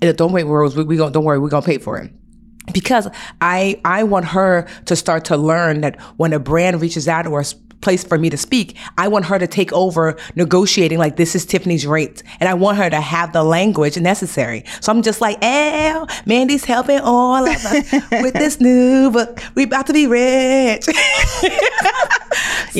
And 0.00 0.16
don't 0.16 0.32
wait, 0.32 0.44
Rose, 0.44 0.76
we, 0.76 0.84
we 0.84 0.96
don't, 0.96 1.10
don't 1.10 1.24
worry, 1.24 1.40
we're 1.40 1.48
going 1.48 1.64
to 1.64 1.68
pay 1.68 1.78
for 1.78 1.98
it 1.98 2.12
because 2.72 3.08
I 3.40 3.80
I 3.84 4.02
want 4.04 4.26
her 4.26 4.66
to 4.86 4.96
start 4.96 5.24
to 5.26 5.36
learn 5.36 5.80
that 5.82 6.00
when 6.16 6.32
a 6.32 6.38
brand 6.38 6.80
reaches 6.80 7.08
out 7.08 7.26
or 7.26 7.40
a 7.40 7.44
place 7.80 8.02
for 8.02 8.18
me 8.18 8.28
to 8.30 8.36
speak. 8.36 8.76
I 8.98 9.06
want 9.06 9.26
her 9.26 9.38
to 9.38 9.46
take 9.46 9.72
over 9.72 10.16
negotiating 10.34 10.98
like 10.98 11.16
this 11.16 11.36
is 11.36 11.46
Tiffany's 11.46 11.86
rates. 11.86 12.22
And 12.40 12.48
I 12.48 12.54
want 12.54 12.78
her 12.78 12.90
to 12.90 13.00
have 13.00 13.32
the 13.32 13.44
language 13.44 13.96
necessary. 13.98 14.64
So 14.80 14.92
I'm 14.92 15.02
just 15.02 15.20
like, 15.20 15.38
oh, 15.42 16.06
Mandi's 16.26 16.64
helping 16.64 16.98
all 16.98 17.46
of 17.46 17.64
us 17.64 17.92
with 18.10 18.34
this 18.34 18.60
new 18.60 19.10
book. 19.10 19.40
We 19.54 19.64
about 19.64 19.86
to 19.86 19.92
be 19.92 20.06
rich. 20.06 20.86
you 20.88 20.94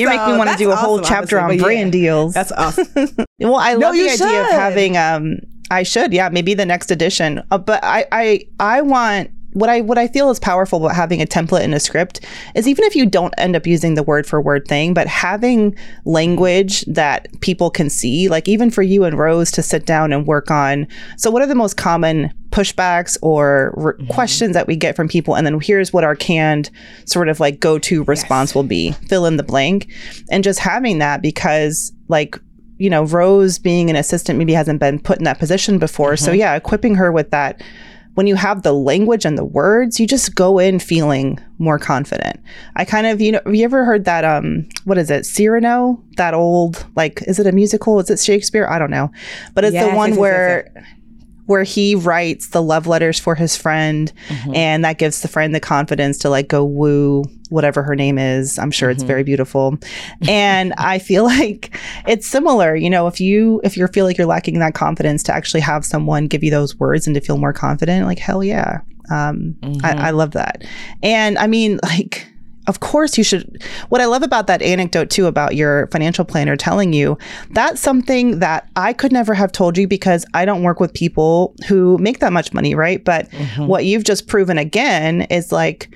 so 0.06 0.10
make 0.10 0.26
me 0.26 0.36
want 0.36 0.50
to 0.50 0.56
do 0.56 0.70
a 0.70 0.72
awesome, 0.72 0.84
whole 0.84 1.00
chapter 1.00 1.38
on 1.38 1.56
brand 1.58 1.94
yeah, 1.94 2.00
deals. 2.00 2.34
That's 2.34 2.52
awesome. 2.52 2.88
well, 3.38 3.56
I 3.56 3.74
love 3.74 3.94
no, 3.94 4.02
the 4.02 4.10
idea 4.10 4.40
of 4.40 4.50
having 4.50 4.96
um 4.96 5.38
I 5.70 5.82
should, 5.82 6.12
yeah, 6.12 6.28
maybe 6.28 6.54
the 6.54 6.66
next 6.66 6.90
edition. 6.90 7.42
Uh, 7.50 7.58
but 7.58 7.82
I, 7.82 8.06
I, 8.12 8.48
I 8.60 8.82
want 8.82 9.30
what 9.52 9.70
I 9.70 9.80
what 9.80 9.96
I 9.96 10.08
feel 10.08 10.28
is 10.30 10.38
powerful 10.38 10.84
about 10.84 10.96
having 10.96 11.22
a 11.22 11.26
template 11.26 11.62
and 11.62 11.74
a 11.74 11.80
script 11.80 12.24
is 12.54 12.68
even 12.68 12.84
if 12.84 12.94
you 12.94 13.06
don't 13.06 13.34
end 13.38 13.56
up 13.56 13.66
using 13.66 13.94
the 13.94 14.02
word 14.02 14.26
for 14.26 14.40
word 14.40 14.68
thing, 14.68 14.92
but 14.92 15.06
having 15.06 15.74
language 16.04 16.82
that 16.82 17.28
people 17.40 17.70
can 17.70 17.88
see, 17.88 18.28
like 18.28 18.48
even 18.48 18.70
for 18.70 18.82
you 18.82 19.04
and 19.04 19.18
Rose 19.18 19.50
to 19.52 19.62
sit 19.62 19.86
down 19.86 20.12
and 20.12 20.26
work 20.26 20.50
on. 20.50 20.86
So, 21.16 21.30
what 21.30 21.42
are 21.42 21.46
the 21.46 21.54
most 21.54 21.76
common 21.76 22.32
pushbacks 22.50 23.16
or 23.22 23.72
re- 23.76 23.92
mm-hmm. 23.94 24.12
questions 24.12 24.54
that 24.54 24.66
we 24.66 24.76
get 24.76 24.94
from 24.94 25.08
people? 25.08 25.36
And 25.36 25.46
then 25.46 25.58
here's 25.60 25.92
what 25.92 26.04
our 26.04 26.16
canned 26.16 26.70
sort 27.06 27.28
of 27.28 27.40
like 27.40 27.60
go 27.60 27.78
to 27.78 28.04
response 28.04 28.50
yes. 28.50 28.54
will 28.54 28.62
be. 28.62 28.92
Fill 29.08 29.26
in 29.26 29.36
the 29.36 29.42
blank, 29.42 29.90
and 30.30 30.44
just 30.44 30.58
having 30.58 30.98
that 30.98 31.22
because 31.22 31.92
like 32.08 32.38
you 32.78 32.90
know 32.90 33.04
Rose 33.04 33.58
being 33.58 33.88
an 33.88 33.96
assistant 33.96 34.38
maybe 34.38 34.52
hasn't 34.52 34.80
been 34.80 34.98
put 35.00 35.18
in 35.18 35.24
that 35.24 35.38
position 35.38 35.78
before. 35.78 36.12
Mm-hmm. 36.12 36.24
So 36.24 36.32
yeah, 36.32 36.54
equipping 36.54 36.96
her 36.96 37.10
with 37.10 37.30
that 37.30 37.62
when 38.16 38.26
you 38.26 38.34
have 38.34 38.62
the 38.62 38.72
language 38.72 39.26
and 39.26 39.36
the 39.36 39.44
words, 39.44 40.00
you 40.00 40.06
just 40.06 40.34
go 40.34 40.58
in 40.58 40.78
feeling 40.78 41.38
more 41.58 41.78
confident. 41.78 42.40
I 42.74 42.86
kind 42.86 43.06
of, 43.06 43.20
you 43.20 43.32
know, 43.32 43.40
have 43.44 43.54
you 43.54 43.62
ever 43.62 43.84
heard 43.84 44.06
that, 44.06 44.24
um, 44.24 44.66
what 44.84 44.96
is 44.96 45.10
it, 45.10 45.26
Cyrano? 45.26 46.02
That 46.16 46.32
old, 46.32 46.86
like, 46.96 47.22
is 47.26 47.38
it 47.38 47.46
a 47.46 47.52
musical? 47.52 48.00
Is 48.00 48.08
it 48.08 48.18
Shakespeare? 48.18 48.66
I 48.68 48.78
don't 48.78 48.90
know. 48.90 49.12
But 49.52 49.64
it's 49.64 49.74
yes, 49.74 49.90
the 49.90 49.94
one 49.94 50.16
where. 50.16 50.72
Where 51.46 51.62
he 51.62 51.94
writes 51.94 52.48
the 52.48 52.62
love 52.62 52.86
letters 52.86 53.18
for 53.18 53.34
his 53.34 53.56
friend 53.56 54.12
mm-hmm. 54.28 54.54
and 54.54 54.84
that 54.84 54.98
gives 54.98 55.22
the 55.22 55.28
friend 55.28 55.54
the 55.54 55.60
confidence 55.60 56.18
to 56.18 56.30
like 56.30 56.48
go 56.48 56.64
woo 56.64 57.24
whatever 57.50 57.82
her 57.82 57.94
name 57.94 58.18
is 58.18 58.58
i'm 58.58 58.70
sure 58.70 58.88
mm-hmm. 58.88 58.96
it's 58.96 59.02
very 59.04 59.22
beautiful 59.22 59.78
and 60.28 60.72
i 60.78 60.98
feel 60.98 61.24
like 61.38 61.76
it's 62.06 62.26
similar 62.26 62.74
you 62.74 62.90
know 62.90 63.06
if 63.06 63.20
you 63.20 63.60
if 63.64 63.76
you 63.76 63.86
feel 63.88 64.04
like 64.04 64.18
you're 64.18 64.26
lacking 64.26 64.58
that 64.58 64.74
confidence 64.74 65.22
to 65.22 65.32
actually 65.32 65.60
have 65.60 65.84
someone 65.84 66.26
give 66.26 66.42
you 66.42 66.50
those 66.50 66.78
words 66.78 67.06
and 67.06 67.14
to 67.14 67.20
feel 67.20 67.38
more 67.38 67.52
confident 67.52 68.06
like 68.06 68.18
hell 68.18 68.42
yeah 68.42 68.80
um, 69.08 69.54
mm-hmm. 69.60 69.86
I, 69.86 70.08
I 70.08 70.10
love 70.10 70.32
that 70.32 70.64
and 71.02 71.38
i 71.38 71.46
mean 71.46 71.78
like 71.84 72.26
of 72.66 72.80
course 72.80 73.16
you 73.16 73.24
should 73.24 73.62
what 73.88 74.00
i 74.00 74.04
love 74.06 74.22
about 74.22 74.46
that 74.46 74.62
anecdote 74.62 75.10
too 75.10 75.26
about 75.26 75.54
your 75.54 75.86
financial 75.88 76.24
planner 76.24 76.56
telling 76.56 76.92
you 76.92 77.16
that's 77.50 77.80
something 77.80 78.38
that 78.38 78.68
i 78.76 78.92
could 78.92 79.12
never 79.12 79.34
have 79.34 79.52
told 79.52 79.76
you 79.78 79.86
because 79.86 80.24
i 80.34 80.44
don't 80.44 80.62
work 80.62 80.80
with 80.80 80.92
people 80.92 81.54
who 81.68 81.96
make 81.98 82.20
that 82.20 82.32
much 82.32 82.52
money 82.52 82.74
right 82.74 83.04
but 83.04 83.30
mm-hmm. 83.30 83.66
what 83.66 83.84
you've 83.84 84.04
just 84.04 84.26
proven 84.26 84.58
again 84.58 85.22
is 85.22 85.52
like 85.52 85.94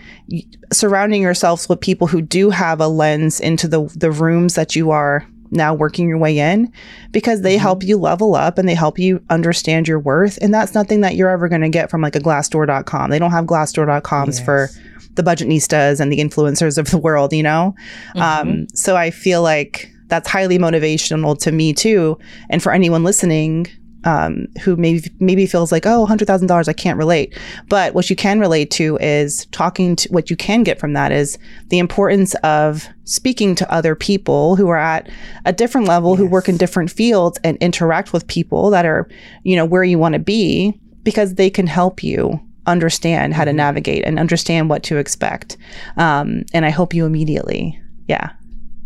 surrounding 0.73 1.23
yourselves 1.23 1.69
with 1.69 1.81
people 1.81 2.07
who 2.07 2.23
do 2.23 2.51
have 2.51 2.81
a 2.81 2.89
lens 2.89 3.41
into 3.41 3.67
the 3.67 3.85
the 3.97 4.11
rooms 4.11 4.55
that 4.55 4.77
you 4.77 4.91
are 4.91 5.27
now 5.51 5.75
working 5.75 6.09
your 6.09 6.19
way 6.19 6.39
in 6.39 6.73
because 7.11 7.43
they 7.43 7.57
mm-hmm. 7.57 7.63
help 7.63 7.83
you 7.83 7.99
level 7.99 8.35
up 8.35 8.57
and 8.57 8.69
they 8.69 8.75
help 8.75 8.99
you 8.99 9.23
understand 9.31 9.89
your 9.89 9.99
worth 9.99 10.39
and 10.41 10.55
that's 10.55 10.75
nothing 10.75 11.01
that 11.01 11.17
you're 11.17 11.29
ever 11.29 11.49
going 11.49 11.61
to 11.61 11.69
get 11.69 11.91
from 11.91 12.01
like 12.01 12.15
a 12.15 12.21
glassdoor.com 12.21 13.11
they 13.11 13.19
don't 13.19 13.33
have 13.33 13.47
glassdoor.coms 13.47 14.39
yes. 14.39 14.45
for 14.45 14.71
the 15.15 15.23
budget 15.23 15.41
budgetnistas 15.41 16.01
and 16.01 16.13
the 16.13 16.19
influencers 16.19 16.79
of 16.79 16.91
the 16.91 16.99
world, 16.99 17.33
you 17.33 17.43
know? 17.43 17.75
Mm-hmm. 18.15 18.21
Um, 18.21 18.67
so 18.75 18.97
I 18.97 19.11
feel 19.11 19.43
like 19.43 19.91
that's 20.07 20.29
highly 20.29 20.59
motivational 20.59 21.39
to 21.41 21.53
me 21.53 21.73
too. 21.73 22.19
And 22.49 22.63
for 22.63 22.73
anyone 22.73 23.05
listening, 23.05 23.69
um, 24.05 24.47
who 24.63 24.77
maybe 24.77 25.11
maybe 25.21 25.47
feels 25.47 25.71
like 25.73 25.87
oh 25.87 26.07
hundred 26.07 26.27
thousand 26.27 26.49
dollars 26.49 26.69
I 26.69 26.73
can't 26.73 26.99
relate, 26.99 27.37
but 27.69 27.95
what 27.95 28.11
you 28.11 28.17
can 28.17 28.41
relate 28.41 28.71
to 28.73 28.97
is 28.99 29.47
talking 29.47 29.97
to 29.97 30.09
what 30.11 30.31
you 30.31 30.37
can 30.37 30.63
get 30.63 30.79
from 30.79 30.93
that 30.95 31.13
is 31.13 31.39
the 31.69 31.79
importance 31.79 32.35
of 32.37 32.89
speaking 33.05 33.55
to 33.57 33.73
other 33.73 33.95
people 33.95 34.57
who 34.57 34.69
are 34.69 34.79
at 34.79 35.11
a 35.45 35.53
different 35.53 35.87
level, 35.87 36.13
yes. 36.13 36.19
who 36.19 36.27
work 36.27 36.49
in 36.49 36.57
different 36.57 36.91
fields 36.91 37.39
and 37.45 37.57
interact 37.59 38.13
with 38.13 38.27
people 38.27 38.71
that 38.71 38.87
are 38.87 39.09
you 39.45 39.57
know 39.57 39.65
where 39.65 39.85
you 39.85 39.99
want 39.99 40.15
to 40.15 40.19
be 40.19 40.79
because 41.03 41.35
they 41.35 41.51
can 41.51 41.67
help 41.67 42.03
you 42.03 42.41
understand 42.67 43.35
how 43.35 43.45
to 43.45 43.51
mm-hmm. 43.51 43.59
navigate 43.59 44.05
and 44.05 44.19
understand 44.19 44.71
what 44.71 44.83
to 44.85 44.97
expect. 44.97 45.57
Um, 45.97 46.45
and 46.53 46.65
I 46.65 46.71
hope 46.71 46.95
you 46.95 47.07
immediately, 47.07 47.81
yeah, 48.07 48.31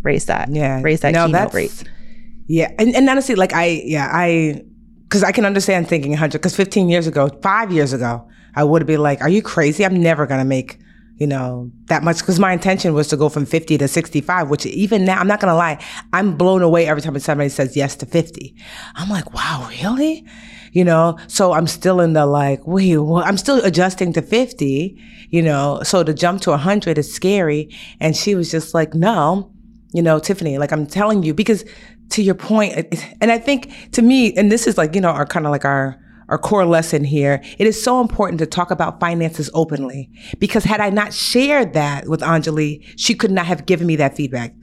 raise 0.02 0.26
that, 0.26 0.48
yeah, 0.50 0.80
raise 0.82 1.00
that 1.00 1.12
no, 1.12 1.26
keynote 1.26 1.54
rate. 1.54 1.84
Yeah, 2.46 2.72
and, 2.78 2.94
and 2.94 3.08
honestly, 3.08 3.34
like 3.34 3.52
I, 3.52 3.82
yeah, 3.84 4.08
I 4.12 4.62
because 5.04 5.22
I 5.22 5.32
can 5.32 5.44
understand 5.44 5.88
thinking 5.88 6.10
100. 6.12 6.38
Because 6.38 6.56
15 6.56 6.88
years 6.88 7.06
ago, 7.06 7.28
five 7.42 7.72
years 7.72 7.92
ago, 7.92 8.28
I 8.54 8.64
would 8.64 8.86
be 8.86 8.96
like, 8.96 9.20
"Are 9.22 9.28
you 9.28 9.42
crazy? 9.42 9.84
I'm 9.84 10.00
never 10.00 10.26
gonna 10.26 10.44
make." 10.44 10.78
You 11.16 11.28
know, 11.28 11.70
that 11.86 12.02
much 12.02 12.18
because 12.18 12.40
my 12.40 12.52
intention 12.52 12.92
was 12.92 13.06
to 13.08 13.16
go 13.16 13.28
from 13.28 13.46
50 13.46 13.78
to 13.78 13.86
65, 13.86 14.50
which 14.50 14.66
even 14.66 15.04
now, 15.04 15.20
I'm 15.20 15.28
not 15.28 15.38
gonna 15.38 15.54
lie, 15.54 15.78
I'm 16.12 16.36
blown 16.36 16.60
away 16.60 16.88
every 16.88 17.02
time 17.02 17.16
somebody 17.20 17.50
says 17.50 17.76
yes 17.76 17.94
to 17.96 18.06
50. 18.06 18.52
I'm 18.96 19.08
like, 19.08 19.32
wow, 19.32 19.68
really? 19.70 20.26
You 20.72 20.82
know, 20.82 21.16
so 21.28 21.52
I'm 21.52 21.68
still 21.68 22.00
in 22.00 22.14
the 22.14 22.26
like, 22.26 22.66
wait, 22.66 22.98
I'm 22.98 23.36
still 23.36 23.64
adjusting 23.64 24.12
to 24.14 24.22
50, 24.22 25.00
you 25.30 25.40
know, 25.40 25.80
so 25.84 26.02
to 26.02 26.12
jump 26.12 26.40
to 26.42 26.50
100 26.50 26.98
is 26.98 27.14
scary. 27.14 27.68
And 28.00 28.16
she 28.16 28.34
was 28.34 28.50
just 28.50 28.74
like, 28.74 28.92
no, 28.92 29.52
you 29.92 30.02
know, 30.02 30.18
Tiffany, 30.18 30.58
like 30.58 30.72
I'm 30.72 30.84
telling 30.84 31.22
you, 31.22 31.32
because 31.32 31.64
to 32.14 32.22
your 32.22 32.36
point, 32.36 32.74
and 33.20 33.32
I 33.32 33.38
think 33.38 33.90
to 33.90 34.00
me, 34.00 34.32
and 34.36 34.50
this 34.50 34.68
is 34.68 34.78
like, 34.78 34.94
you 34.94 35.00
know, 35.00 35.10
our 35.10 35.26
kind 35.26 35.46
of 35.46 35.50
like 35.50 35.64
our, 35.64 36.00
our 36.28 36.38
core 36.38 36.64
lesson 36.64 37.02
here, 37.02 37.42
it 37.58 37.66
is 37.66 37.82
so 37.82 38.00
important 38.00 38.38
to 38.38 38.46
talk 38.46 38.70
about 38.70 39.00
finances 39.00 39.50
openly 39.52 40.10
because 40.38 40.62
had 40.62 40.80
I 40.80 40.90
not 40.90 41.12
shared 41.12 41.72
that 41.72 42.08
with 42.08 42.20
Anjali, 42.20 42.84
she 42.96 43.16
could 43.16 43.32
not 43.32 43.46
have 43.46 43.66
given 43.66 43.88
me 43.88 43.96
that 43.96 44.16
feedback. 44.16 44.54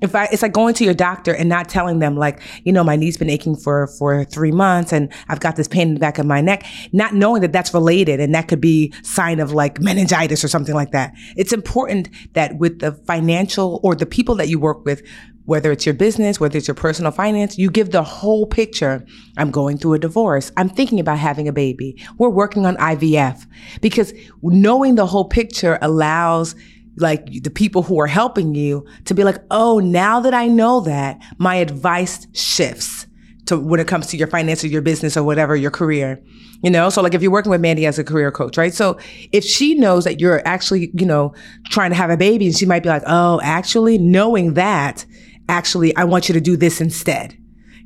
If 0.00 0.14
I, 0.14 0.26
it's 0.26 0.42
like 0.42 0.52
going 0.52 0.74
to 0.74 0.84
your 0.84 0.94
doctor 0.94 1.34
and 1.34 1.48
not 1.48 1.68
telling 1.68 1.98
them 1.98 2.14
like, 2.14 2.40
you 2.62 2.72
know, 2.72 2.84
my 2.84 2.94
knee's 2.94 3.16
been 3.16 3.30
aching 3.30 3.56
for, 3.56 3.88
for 3.98 4.24
three 4.24 4.52
months 4.52 4.92
and 4.92 5.12
I've 5.28 5.40
got 5.40 5.56
this 5.56 5.66
pain 5.66 5.88
in 5.88 5.94
the 5.94 6.00
back 6.00 6.18
of 6.18 6.26
my 6.26 6.40
neck, 6.40 6.64
not 6.92 7.14
knowing 7.14 7.40
that 7.40 7.52
that's 7.52 7.74
related 7.74 8.20
and 8.20 8.32
that 8.34 8.46
could 8.46 8.60
be 8.60 8.92
sign 9.02 9.40
of 9.40 9.52
like 9.52 9.80
meningitis 9.80 10.44
or 10.44 10.48
something 10.48 10.74
like 10.74 10.92
that. 10.92 11.14
It's 11.36 11.52
important 11.52 12.10
that 12.34 12.58
with 12.58 12.78
the 12.78 12.92
financial 12.92 13.80
or 13.82 13.96
the 13.96 14.06
people 14.06 14.36
that 14.36 14.48
you 14.48 14.60
work 14.60 14.84
with, 14.84 15.02
whether 15.48 15.72
it's 15.72 15.86
your 15.86 15.94
business, 15.94 16.38
whether 16.38 16.58
it's 16.58 16.68
your 16.68 16.74
personal 16.74 17.10
finance, 17.10 17.56
you 17.56 17.70
give 17.70 17.90
the 17.90 18.02
whole 18.02 18.44
picture. 18.44 19.02
I'm 19.38 19.50
going 19.50 19.78
through 19.78 19.94
a 19.94 19.98
divorce. 19.98 20.52
I'm 20.58 20.68
thinking 20.68 21.00
about 21.00 21.18
having 21.18 21.48
a 21.48 21.54
baby. 21.54 21.96
We're 22.18 22.28
working 22.28 22.66
on 22.66 22.76
IVF 22.76 23.46
because 23.80 24.12
knowing 24.42 24.96
the 24.96 25.06
whole 25.06 25.24
picture 25.24 25.78
allows 25.80 26.54
like 26.98 27.24
the 27.42 27.48
people 27.48 27.82
who 27.82 27.98
are 27.98 28.06
helping 28.06 28.54
you 28.54 28.86
to 29.06 29.14
be 29.14 29.24
like, 29.24 29.38
oh, 29.50 29.78
now 29.78 30.20
that 30.20 30.34
I 30.34 30.48
know 30.48 30.80
that, 30.80 31.18
my 31.38 31.54
advice 31.54 32.26
shifts 32.34 33.06
to 33.46 33.58
when 33.58 33.80
it 33.80 33.88
comes 33.88 34.08
to 34.08 34.18
your 34.18 34.28
finance 34.28 34.62
or 34.62 34.66
your 34.66 34.82
business 34.82 35.16
or 35.16 35.22
whatever, 35.22 35.56
your 35.56 35.70
career. 35.70 36.22
You 36.62 36.70
know, 36.70 36.90
so 36.90 37.00
like 37.00 37.14
if 37.14 37.22
you're 37.22 37.30
working 37.30 37.50
with 37.50 37.62
Mandi 37.62 37.86
as 37.86 37.98
a 37.98 38.04
career 38.04 38.30
coach, 38.30 38.58
right? 38.58 38.74
So 38.74 38.98
if 39.32 39.44
she 39.44 39.76
knows 39.76 40.04
that 40.04 40.20
you're 40.20 40.46
actually, 40.46 40.90
you 40.92 41.06
know, 41.06 41.32
trying 41.70 41.90
to 41.90 41.96
have 41.96 42.10
a 42.10 42.18
baby 42.18 42.48
and 42.48 42.54
she 42.54 42.66
might 42.66 42.82
be 42.82 42.90
like, 42.90 43.04
oh, 43.06 43.40
actually 43.42 43.96
knowing 43.96 44.52
that 44.54 45.06
actually, 45.48 45.94
I 45.96 46.04
want 46.04 46.28
you 46.28 46.32
to 46.34 46.40
do 46.40 46.56
this 46.56 46.80
instead. 46.80 47.36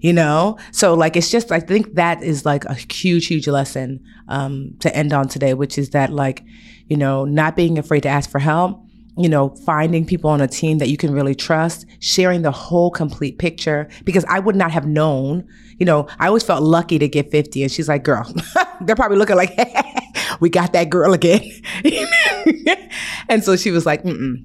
You 0.01 0.13
know, 0.13 0.59
so 0.73 0.95
like 0.95 1.15
it's 1.15 1.31
just 1.31 1.53
I 1.53 1.61
think 1.61 1.95
that 1.95 2.25
is 2.25 2.45
like 2.45 2.65
a 2.65 2.75
huge, 2.75 3.29
huge 3.29 3.47
lesson 3.47 4.05
um, 4.27 4.75
to 4.81 4.95
end 4.97 5.13
on 5.13 5.29
today, 5.29 5.55
which 5.55 5.79
is 5.79 5.91
that 5.91 6.13
like, 6.13 6.43
you 6.89 6.97
know, 6.97 7.25
not 7.25 7.55
being 7.55 7.79
afraid 7.79 8.03
to 8.03 8.09
ask 8.09 8.29
for 8.29 8.41
help, 8.41 8.85
you 9.17 9.29
know, 9.29 9.51
finding 9.65 10.05
people 10.05 10.29
on 10.29 10.41
a 10.41 10.49
team 10.49 10.79
that 10.79 10.89
you 10.89 10.97
can 10.97 11.13
really 11.13 11.37
trust, 11.37 11.87
sharing 12.01 12.43
the 12.43 12.51
whole 12.51 12.91
complete 12.91 13.39
picture. 13.39 13.89
Because 14.05 14.25
I 14.25 14.41
would 14.41 14.57
not 14.57 14.73
have 14.73 14.87
known, 14.87 15.47
you 15.79 15.87
know, 15.87 16.09
I 16.19 16.27
always 16.27 16.43
felt 16.43 16.65
lucky 16.65 16.99
to 16.99 17.07
get 17.07 17.31
50. 17.31 17.63
And 17.63 17.71
she's 17.71 17.89
like, 17.89 18.03
girl, 18.03 18.29
they're 18.81 18.97
probably 18.97 19.19
looking 19.19 19.37
like, 19.37 19.57
we 20.41 20.51
got 20.51 20.73
that 20.73 20.91
girl 20.91 21.13
again. 21.13 21.49
and 23.29 23.45
so 23.45 23.55
she 23.55 23.71
was 23.71 23.87
like, 23.87 24.03
mm 24.03 24.45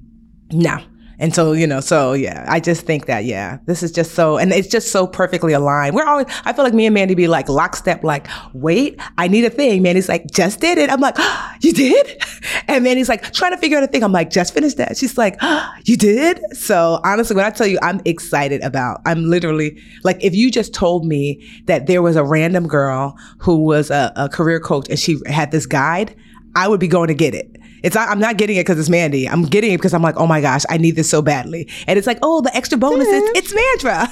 no, 0.50 0.78
and 1.20 1.34
so, 1.34 1.52
you 1.52 1.66
know, 1.66 1.80
so 1.80 2.12
yeah, 2.12 2.46
I 2.48 2.60
just 2.60 2.86
think 2.86 3.06
that, 3.06 3.24
yeah, 3.24 3.58
this 3.66 3.82
is 3.82 3.90
just 3.90 4.14
so, 4.14 4.38
and 4.38 4.52
it's 4.52 4.68
just 4.68 4.92
so 4.92 5.06
perfectly 5.06 5.52
aligned. 5.52 5.96
We're 5.96 6.06
always, 6.06 6.26
I 6.44 6.52
feel 6.52 6.64
like 6.64 6.74
me 6.74 6.86
and 6.86 6.94
Mandi 6.94 7.14
be 7.14 7.26
like 7.26 7.48
lockstep, 7.48 8.04
like, 8.04 8.28
wait, 8.52 9.00
I 9.18 9.26
need 9.26 9.44
a 9.44 9.50
thing. 9.50 9.82
Mandi's 9.82 10.08
like, 10.08 10.30
just 10.30 10.60
did 10.60 10.78
it. 10.78 10.90
I'm 10.90 11.00
like, 11.00 11.16
oh, 11.18 11.52
you 11.60 11.72
did? 11.72 12.24
And 12.70 12.84
Mandi's 12.84 13.08
like, 13.08 13.32
trying 13.32 13.52
to 13.52 13.56
figure 13.56 13.78
out 13.78 13.84
a 13.84 13.86
thing. 13.86 14.04
I'm 14.04 14.12
like, 14.12 14.28
just 14.28 14.52
finished 14.52 14.76
that. 14.76 14.96
She's 14.98 15.16
like, 15.16 15.36
oh, 15.40 15.72
you 15.84 15.96
did? 15.96 16.38
So 16.54 17.00
honestly, 17.02 17.34
when 17.34 17.46
I 17.46 17.50
tell 17.50 17.66
you, 17.66 17.78
I'm 17.82 18.00
excited 18.04 18.62
about, 18.62 19.00
I'm 19.06 19.24
literally 19.24 19.80
like, 20.04 20.22
if 20.22 20.34
you 20.34 20.50
just 20.50 20.74
told 20.74 21.06
me 21.06 21.42
that 21.64 21.86
there 21.86 22.02
was 22.02 22.14
a 22.14 22.24
random 22.24 22.68
girl 22.68 23.16
who 23.38 23.64
was 23.64 23.90
a, 23.90 24.12
a 24.16 24.28
career 24.28 24.60
coach 24.60 24.88
and 24.90 24.98
she 24.98 25.18
had 25.26 25.50
this 25.50 25.64
guide, 25.64 26.14
I 26.54 26.68
would 26.68 26.80
be 26.80 26.88
going 26.88 27.08
to 27.08 27.14
get 27.14 27.34
it. 27.34 27.56
It's 27.82 27.94
not, 27.94 28.08
I'm 28.08 28.18
not 28.18 28.36
getting 28.36 28.56
it 28.56 28.60
because 28.60 28.78
it's 28.78 28.88
Mandi. 28.88 29.28
I'm 29.28 29.42
getting 29.42 29.72
it 29.72 29.78
because 29.78 29.94
I'm 29.94 30.02
like, 30.02 30.16
oh 30.16 30.26
my 30.26 30.40
gosh, 30.40 30.64
I 30.68 30.78
need 30.78 30.96
this 30.96 31.08
so 31.08 31.22
badly. 31.22 31.68
And 31.86 31.98
it's 31.98 32.06
like, 32.06 32.18
oh, 32.22 32.40
the 32.40 32.54
extra 32.56 32.78
bonuses, 32.78 33.22
it's 33.34 33.52
Mandra. 33.52 34.08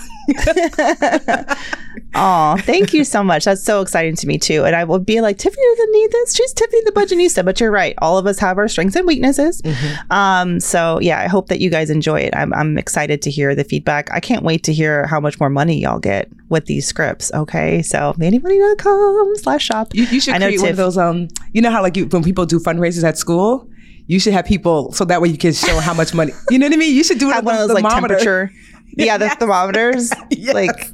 Oh, 2.14 2.56
thank 2.60 2.94
you 2.94 3.04
so 3.04 3.22
much. 3.22 3.44
That's 3.44 3.62
so 3.62 3.82
exciting 3.82 4.16
to 4.16 4.26
me 4.26 4.38
too. 4.38 4.64
And 4.64 4.74
I 4.74 4.84
will 4.84 4.98
be 4.98 5.20
like, 5.20 5.36
Tiffany 5.36 5.62
doesn't 5.76 5.92
need 5.92 6.10
this. 6.10 6.34
She's 6.34 6.52
Tiffany 6.54 6.82
the 6.84 6.92
Budgetnista. 6.92 7.44
But 7.44 7.60
you're 7.60 7.70
right. 7.70 7.94
All 7.98 8.16
of 8.16 8.26
us 8.26 8.38
have 8.38 8.56
our 8.58 8.68
strengths 8.68 8.96
and 8.96 9.06
weaknesses. 9.06 9.60
Mm-hmm. 9.62 10.12
Um, 10.12 10.60
so 10.60 10.98
yeah, 11.00 11.20
I 11.20 11.26
hope 11.26 11.48
that 11.48 11.60
you 11.60 11.68
guys 11.68 11.90
enjoy 11.90 12.20
it. 12.20 12.34
I'm, 12.34 12.54
I'm 12.54 12.78
excited 12.78 13.20
to 13.22 13.30
hear 13.30 13.54
the 13.54 13.64
feedback. 13.64 14.10
I 14.12 14.20
can't 14.20 14.42
wait 14.42 14.64
to 14.64 14.72
hear 14.72 15.06
how 15.06 15.20
much 15.20 15.38
more 15.38 15.50
money 15.50 15.78
y'all 15.80 15.98
get 15.98 16.30
with 16.48 16.66
these 16.66 16.86
scripts. 16.86 17.32
Okay. 17.32 17.82
So 17.82 18.14
mandimoney.com 18.18 19.36
slash 19.36 19.64
shop. 19.64 19.94
You, 19.94 20.04
you 20.04 20.20
should 20.20 20.34
I 20.34 20.38
know 20.38 20.46
create 20.46 20.56
Tiff- 20.56 20.62
one 20.62 20.70
of 20.70 20.76
those, 20.76 20.98
um, 20.98 21.28
you 21.52 21.62
know 21.62 21.70
how 21.70 21.82
like 21.82 21.96
you, 21.96 22.06
when 22.06 22.22
people 22.22 22.46
do 22.46 22.58
fundraisers 22.58 23.04
at 23.04 23.18
school, 23.18 23.68
you 24.06 24.20
should 24.20 24.32
have 24.32 24.44
people 24.44 24.92
so 24.92 25.04
that 25.04 25.20
way 25.20 25.28
you 25.28 25.38
can 25.38 25.52
show 25.52 25.80
how 25.80 25.92
much 25.94 26.14
money. 26.14 26.32
You 26.50 26.58
know 26.58 26.66
what 26.66 26.74
I 26.74 26.76
mean? 26.76 26.94
You 26.94 27.02
should 27.02 27.18
do 27.18 27.30
it 27.30 27.34
have 27.34 27.44
one 27.44 27.56
of 27.56 27.68
those 27.68 27.82
like 27.82 27.92
temperature 27.92 28.50
yeah, 28.96 29.18
the 29.18 29.28
thermometers. 29.28 30.10
yes. 30.30 30.54
Like 30.54 30.90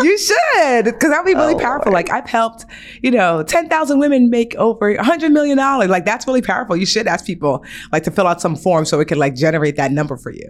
you 0.02 0.18
should, 0.18 0.84
because 0.84 1.10
that'd 1.10 1.26
be 1.26 1.34
really 1.34 1.54
oh, 1.54 1.58
powerful. 1.58 1.92
Lord. 1.92 1.94
Like 1.94 2.10
I've 2.10 2.28
helped, 2.28 2.64
you 3.02 3.10
know, 3.10 3.42
ten 3.42 3.68
thousand 3.68 3.98
women 3.98 4.30
make 4.30 4.54
over 4.56 4.90
a 4.90 5.04
hundred 5.04 5.32
million 5.32 5.58
dollars. 5.58 5.90
Like 5.90 6.04
that's 6.04 6.26
really 6.26 6.42
powerful. 6.42 6.76
You 6.76 6.86
should 6.86 7.06
ask 7.06 7.26
people 7.26 7.64
like 7.92 8.04
to 8.04 8.10
fill 8.10 8.26
out 8.26 8.40
some 8.40 8.56
form 8.56 8.84
so 8.84 9.00
it 9.00 9.08
can 9.08 9.18
like 9.18 9.34
generate 9.34 9.76
that 9.76 9.92
number 9.92 10.16
for 10.16 10.32
you. 10.32 10.48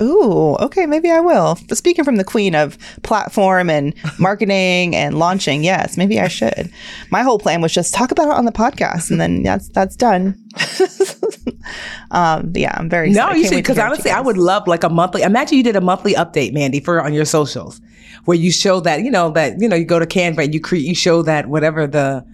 Ooh, 0.00 0.56
okay, 0.56 0.86
maybe 0.86 1.10
I 1.10 1.20
will. 1.20 1.56
Speaking 1.72 2.04
from 2.04 2.16
the 2.16 2.24
queen 2.24 2.54
of 2.54 2.78
platform 3.02 3.68
and 3.68 3.94
marketing 4.18 4.96
and 4.96 5.18
launching, 5.18 5.62
yes, 5.62 5.96
maybe 5.96 6.18
I 6.18 6.28
should. 6.28 6.72
My 7.10 7.22
whole 7.22 7.38
plan 7.38 7.60
was 7.60 7.72
just 7.72 7.94
talk 7.94 8.10
about 8.10 8.28
it 8.28 8.34
on 8.34 8.46
the 8.46 8.52
podcast, 8.52 9.10
and 9.10 9.20
then 9.20 9.42
that's 9.42 9.68
that's 9.68 9.96
done. 9.96 10.42
um, 12.10 12.52
yeah, 12.54 12.74
I'm 12.76 12.88
very 12.88 13.10
no, 13.10 13.32
you 13.32 13.44
should 13.44 13.56
because 13.56 13.78
honestly, 13.78 14.10
I 14.10 14.20
would 14.20 14.38
love 14.38 14.66
like 14.66 14.84
a 14.84 14.88
monthly. 14.88 15.22
Imagine 15.22 15.58
you 15.58 15.64
did 15.64 15.76
a 15.76 15.80
monthly 15.80 16.14
update, 16.14 16.54
Mandi, 16.54 16.80
for 16.80 17.02
on 17.02 17.12
your 17.12 17.26
socials, 17.26 17.80
where 18.24 18.36
you 18.36 18.50
show 18.50 18.80
that 18.80 19.02
you 19.02 19.10
know 19.10 19.30
that 19.32 19.60
you 19.60 19.68
know 19.68 19.76
you 19.76 19.84
go 19.84 19.98
to 19.98 20.06
Canva 20.06 20.44
and 20.44 20.54
you 20.54 20.60
create 20.60 20.86
you 20.86 20.94
show 20.94 21.22
that 21.22 21.48
whatever 21.48 21.86
the 21.86 22.24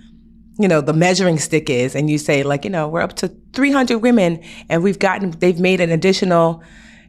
you 0.58 0.68
know 0.68 0.80
the 0.80 0.92
measuring 0.92 1.38
stick 1.38 1.68
is, 1.68 1.96
and 1.96 2.08
you 2.08 2.18
say 2.18 2.44
like 2.44 2.64
you 2.64 2.70
know 2.70 2.88
we're 2.88 3.02
up 3.02 3.14
to 3.14 3.28
300 3.54 3.98
women 3.98 4.40
and 4.68 4.82
we've 4.82 5.00
gotten 5.00 5.30
they've 5.32 5.58
made 5.58 5.80
an 5.80 5.90
additional 5.90 6.62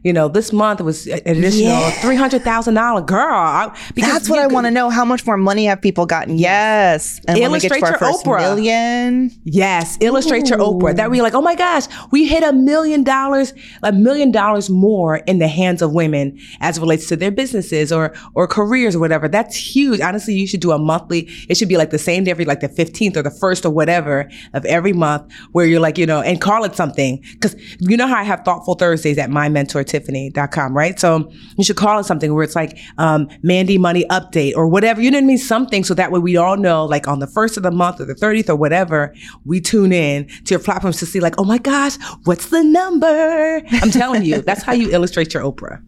you 0.08 0.14
know, 0.14 0.26
this 0.26 0.54
month 0.54 0.80
was 0.80 1.06
an 1.06 1.20
additional 1.26 1.66
yeah. 1.66 1.90
three 2.00 2.16
hundred 2.16 2.42
thousand 2.42 2.72
dollar 2.72 3.02
girl. 3.02 3.34
I, 3.34 3.90
That's 3.94 4.30
what 4.30 4.38
I 4.38 4.46
want 4.46 4.66
to 4.66 4.70
know. 4.70 4.88
How 4.88 5.04
much 5.04 5.26
more 5.26 5.36
money 5.36 5.66
have 5.66 5.82
people 5.82 6.06
gotten? 6.06 6.38
Yes, 6.38 7.20
and 7.28 7.36
illustrate 7.36 7.80
your 7.80 7.98
Oprah 7.98 8.38
million. 8.38 9.30
Yes, 9.44 9.98
illustrate 10.00 10.46
Ooh. 10.46 10.48
your 10.48 10.58
Oprah. 10.60 10.96
That 10.96 11.10
we 11.10 11.20
like, 11.20 11.34
oh 11.34 11.42
my 11.42 11.54
gosh, 11.54 11.84
we 12.10 12.26
hit 12.26 12.42
a 12.42 12.54
million 12.54 13.04
dollars, 13.04 13.52
a 13.82 13.92
million 13.92 14.32
dollars 14.32 14.70
more 14.70 15.16
in 15.16 15.40
the 15.40 15.46
hands 15.46 15.82
of 15.82 15.92
women 15.92 16.38
as 16.60 16.78
it 16.78 16.80
relates 16.80 17.06
to 17.08 17.16
their 17.16 17.30
businesses 17.30 17.92
or 17.92 18.14
or 18.34 18.46
careers 18.46 18.96
or 18.96 19.00
whatever. 19.00 19.28
That's 19.28 19.54
huge. 19.54 20.00
Honestly, 20.00 20.32
you 20.32 20.46
should 20.46 20.60
do 20.60 20.72
a 20.72 20.78
monthly. 20.78 21.28
It 21.50 21.58
should 21.58 21.68
be 21.68 21.76
like 21.76 21.90
the 21.90 21.98
same 21.98 22.24
day 22.24 22.30
every 22.30 22.46
like 22.46 22.60
the 22.60 22.70
fifteenth 22.70 23.14
or 23.14 23.22
the 23.22 23.30
first 23.30 23.66
or 23.66 23.70
whatever 23.70 24.30
of 24.54 24.64
every 24.64 24.94
month, 24.94 25.30
where 25.52 25.66
you're 25.66 25.80
like, 25.80 25.98
you 25.98 26.06
know, 26.06 26.22
and 26.22 26.40
call 26.40 26.64
it 26.64 26.74
something 26.74 27.22
because 27.32 27.54
you 27.78 27.94
know 27.94 28.06
how 28.06 28.16
I 28.16 28.22
have 28.22 28.42
thoughtful 28.46 28.74
Thursdays 28.74 29.18
at 29.18 29.28
my 29.28 29.50
mentor 29.50 29.84
tiffany.com, 29.98 30.76
right? 30.76 30.98
So 30.98 31.30
you 31.56 31.64
should 31.64 31.76
call 31.76 31.98
it 31.98 32.04
something 32.04 32.34
where 32.34 32.44
it's 32.44 32.56
like 32.56 32.78
um, 32.98 33.28
Mandi 33.42 33.78
Money 33.78 34.04
Update 34.10 34.54
or 34.56 34.66
whatever. 34.66 35.00
You 35.00 35.10
know 35.10 35.18
what 35.18 35.24
I 35.24 35.26
mean? 35.26 35.38
Something 35.38 35.84
so 35.84 35.94
that 35.94 36.12
way 36.12 36.20
we 36.20 36.36
all 36.36 36.56
know, 36.56 36.84
like 36.84 37.08
on 37.08 37.18
the 37.18 37.26
first 37.26 37.56
of 37.56 37.62
the 37.62 37.70
month 37.70 38.00
or 38.00 38.04
the 38.04 38.14
30th 38.14 38.48
or 38.48 38.56
whatever, 38.56 39.14
we 39.44 39.60
tune 39.60 39.92
in 39.92 40.28
to 40.44 40.54
your 40.54 40.60
platforms 40.60 40.98
to 40.98 41.06
see, 41.06 41.20
like, 41.20 41.34
oh 41.38 41.44
my 41.44 41.58
gosh, 41.58 41.96
what's 42.24 42.50
the 42.50 42.62
number? 42.62 43.62
I'm 43.72 43.90
telling 43.90 44.24
you, 44.24 44.42
that's 44.42 44.62
how 44.62 44.72
you 44.72 44.90
illustrate 44.92 45.34
your 45.34 45.42
Oprah. 45.42 45.82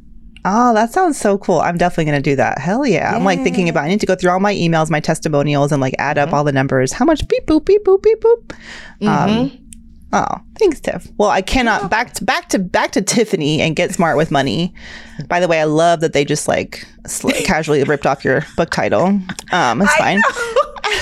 Oh, 0.45 0.73
that 0.73 0.91
sounds 0.91 1.19
so 1.19 1.37
cool. 1.37 1.61
I'm 1.61 1.77
definitely 1.77 2.07
going 2.07 2.23
to 2.23 2.31
do 2.31 2.37
that. 2.37 2.59
Hell 2.59 2.87
yeah. 2.87 3.11
yeah. 3.11 3.17
I'm 3.17 3.25
like 3.25 3.43
thinking 3.43 3.69
about 3.69 3.85
I 3.85 3.89
need 3.89 4.01
to 4.01 4.07
go 4.07 4.15
through 4.15 4.31
all 4.31 4.41
my 4.41 4.55
emails, 4.55 4.91
my 4.91 5.01
testimonials 5.01 5.71
and 5.71 5.83
like 5.83 5.95
add 5.99 6.17
mm-hmm. 6.17 6.29
up 6.29 6.35
all 6.35 6.45
the 6.45 6.53
numbers. 6.53 6.93
How 6.93 7.05
much 7.05 7.29
beep 7.29 7.45
boop 7.47 7.67
beep 7.67 7.85
boop 7.85 8.03
beep 8.03 8.21
boop. 8.21 8.47
Mm-hmm. 9.03 9.09
Um, 9.09 9.70
Oh, 10.13 10.41
thanks, 10.59 10.81
Tiff. 10.81 11.09
Well, 11.19 11.31
I 11.31 11.41
cannot 11.41 11.89
back 11.89 12.15
to 12.15 12.25
back 12.25 12.49
to 12.49 12.59
back 12.59 12.91
to 12.93 13.03
Tiffany 13.03 13.61
and 13.61 13.77
get 13.77 13.95
smart 13.95 14.17
with 14.17 14.31
money. 14.31 14.75
By 15.29 15.39
the 15.39 15.47
way, 15.47 15.61
I 15.61 15.65
love 15.65 16.01
that 16.01 16.13
they 16.13 16.25
just 16.25 16.49
like 16.49 16.85
sl- 17.07 17.31
casually 17.45 17.83
ripped 17.85 18.07
off 18.07 18.25
your 18.25 18.45
book 18.57 18.71
title. 18.71 19.21
Um, 19.53 19.83
it's 19.83 19.95
fine. 19.97 20.21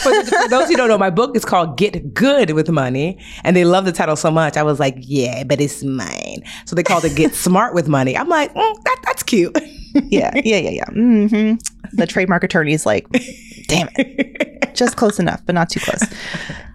for, 0.03 0.25
for, 0.25 0.49
those 0.49 0.69
who 0.69 0.77
don't 0.77 0.89
know, 0.89 0.99
my 0.99 1.11
book 1.11 1.37
is 1.37 1.45
called 1.45 1.79
Get 1.79 2.13
Good 2.13 2.51
with 2.51 2.69
Money, 2.69 3.19
and 3.45 3.57
they 3.57 3.65
love 3.65 3.85
the 3.85 3.93
title 3.93 4.17
so 4.17 4.31
much. 4.31 4.57
I 4.57 4.63
was 4.63 4.79
like, 4.79 4.97
yeah, 4.99 5.45
but 5.45 5.61
it's 5.61 5.83
mine. 5.83 6.43
So 6.67 6.77
they 6.77 6.83
called 6.83 7.05
it 7.05 7.17
Get 7.17 7.35
Smart 7.35 7.75
with 7.75 7.89
Money. 7.89 8.17
I'm 8.17 8.29
like, 8.29 8.53
mm, 8.55 8.85
that, 8.85 9.01
that's 9.05 9.23
cute. 9.23 9.57
Yeah, 10.05 10.33
yeah, 10.45 10.57
yeah, 10.57 10.71
yeah. 10.71 10.85
Mm-hmm. 10.87 11.97
The 11.97 12.07
trademark 12.07 12.45
attorney 12.45 12.73
is 12.73 12.87
like, 12.87 13.07
damn 13.67 13.89
it, 13.97 14.75
just 14.75 14.97
close 14.97 15.19
enough, 15.19 15.45
but 15.45 15.55
not 15.55 15.71
too 15.71 15.81
close. 15.81 16.03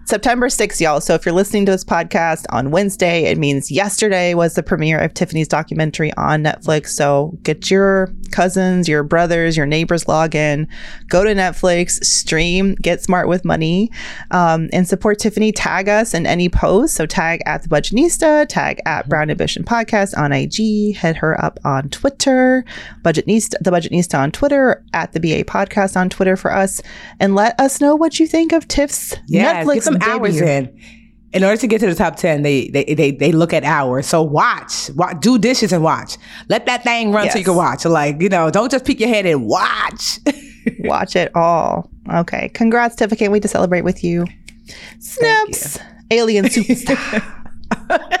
September 0.06 0.48
6th, 0.48 0.80
y'all. 0.80 1.00
So 1.00 1.14
if 1.14 1.24
you're 1.24 1.34
listening 1.34 1.64
to 1.64 1.72
this 1.72 1.82
podcast 1.82 2.44
on 2.50 2.70
Wednesday, 2.70 3.24
it 3.24 3.38
means 3.38 3.70
yesterday 3.70 4.34
was 4.34 4.54
the 4.54 4.62
premiere 4.62 4.98
of 4.98 5.14
Tiffany's 5.14 5.48
documentary 5.48 6.12
on 6.18 6.42
Netflix. 6.42 6.88
So 6.88 7.38
get 7.42 7.70
your 7.70 8.12
cousins, 8.30 8.86
your 8.86 9.02
brothers, 9.02 9.56
your 9.56 9.64
neighbors 9.64 10.06
log 10.06 10.34
in, 10.34 10.68
go 11.08 11.24
to 11.24 11.30
Netflix, 11.30 12.04
stream, 12.04 12.74
get 12.82 13.02
smart 13.02 13.28
with 13.28 13.46
money, 13.46 13.90
um, 14.30 14.68
and 14.74 14.86
support 14.86 15.18
Tiffany. 15.18 15.52
Tag 15.52 15.88
us 15.88 16.12
in 16.12 16.26
any 16.26 16.50
post. 16.50 16.94
So 16.96 17.06
tag 17.06 17.40
at 17.46 17.62
the 17.62 17.68
Budgetnista, 17.70 18.46
tag 18.46 18.82
at 18.84 19.08
Brown 19.08 19.30
Ambition 19.30 19.64
Podcast 19.64 20.16
on 20.18 20.32
IG, 20.32 20.96
head 20.96 21.16
her 21.16 21.42
up 21.42 21.58
on 21.64 21.88
Twitter, 21.88 22.66
Budgetnista, 23.14 23.54
the 23.60 23.70
Budgetnista 23.70 24.18
on 24.18 24.30
Twitter, 24.30 24.84
at 24.92 25.12
the 25.12 25.20
BA 25.20 25.44
Podcast 25.44 25.96
on 25.96 26.08
Twitter 26.08 26.36
for 26.36 26.52
us, 26.52 26.80
and 27.20 27.34
let 27.34 27.58
us 27.60 27.80
know 27.80 27.94
what 27.94 28.18
you 28.18 28.26
think 28.26 28.52
of 28.52 28.66
Tiff's 28.68 29.14
yeah, 29.26 29.64
Netflix 29.64 29.82
some 29.82 29.98
hours 30.00 30.40
in. 30.40 30.78
In 31.32 31.42
order 31.42 31.56
to 31.56 31.66
get 31.66 31.80
to 31.80 31.86
the 31.86 31.96
top 31.96 32.16
10, 32.16 32.42
they 32.42 32.68
they 32.68 32.84
they, 32.84 33.10
they 33.10 33.32
look 33.32 33.52
at 33.52 33.64
hours. 33.64 34.06
So 34.06 34.22
watch, 34.22 34.90
watch, 34.90 35.20
do 35.20 35.36
dishes 35.38 35.72
and 35.72 35.82
watch. 35.82 36.16
Let 36.48 36.66
that 36.66 36.84
thing 36.84 37.12
run 37.12 37.24
yes. 37.24 37.32
so 37.32 37.38
you 37.40 37.44
can 37.44 37.56
watch. 37.56 37.84
Like, 37.84 38.20
you 38.22 38.28
know, 38.28 38.50
don't 38.50 38.70
just 38.70 38.84
peek 38.84 39.00
your 39.00 39.08
head 39.08 39.26
and 39.26 39.46
watch. 39.46 40.20
watch 40.80 41.16
it 41.16 41.34
all. 41.34 41.90
Okay. 42.12 42.50
Congrats, 42.50 42.94
Tiff. 42.94 43.12
I 43.12 43.16
can't 43.16 43.32
wait 43.32 43.42
to 43.42 43.48
celebrate 43.48 43.82
with 43.82 44.04
you. 44.04 44.26
Snaps. 45.00 45.76
You. 45.76 45.82
Alien 46.12 46.44
superstar. 46.44 47.40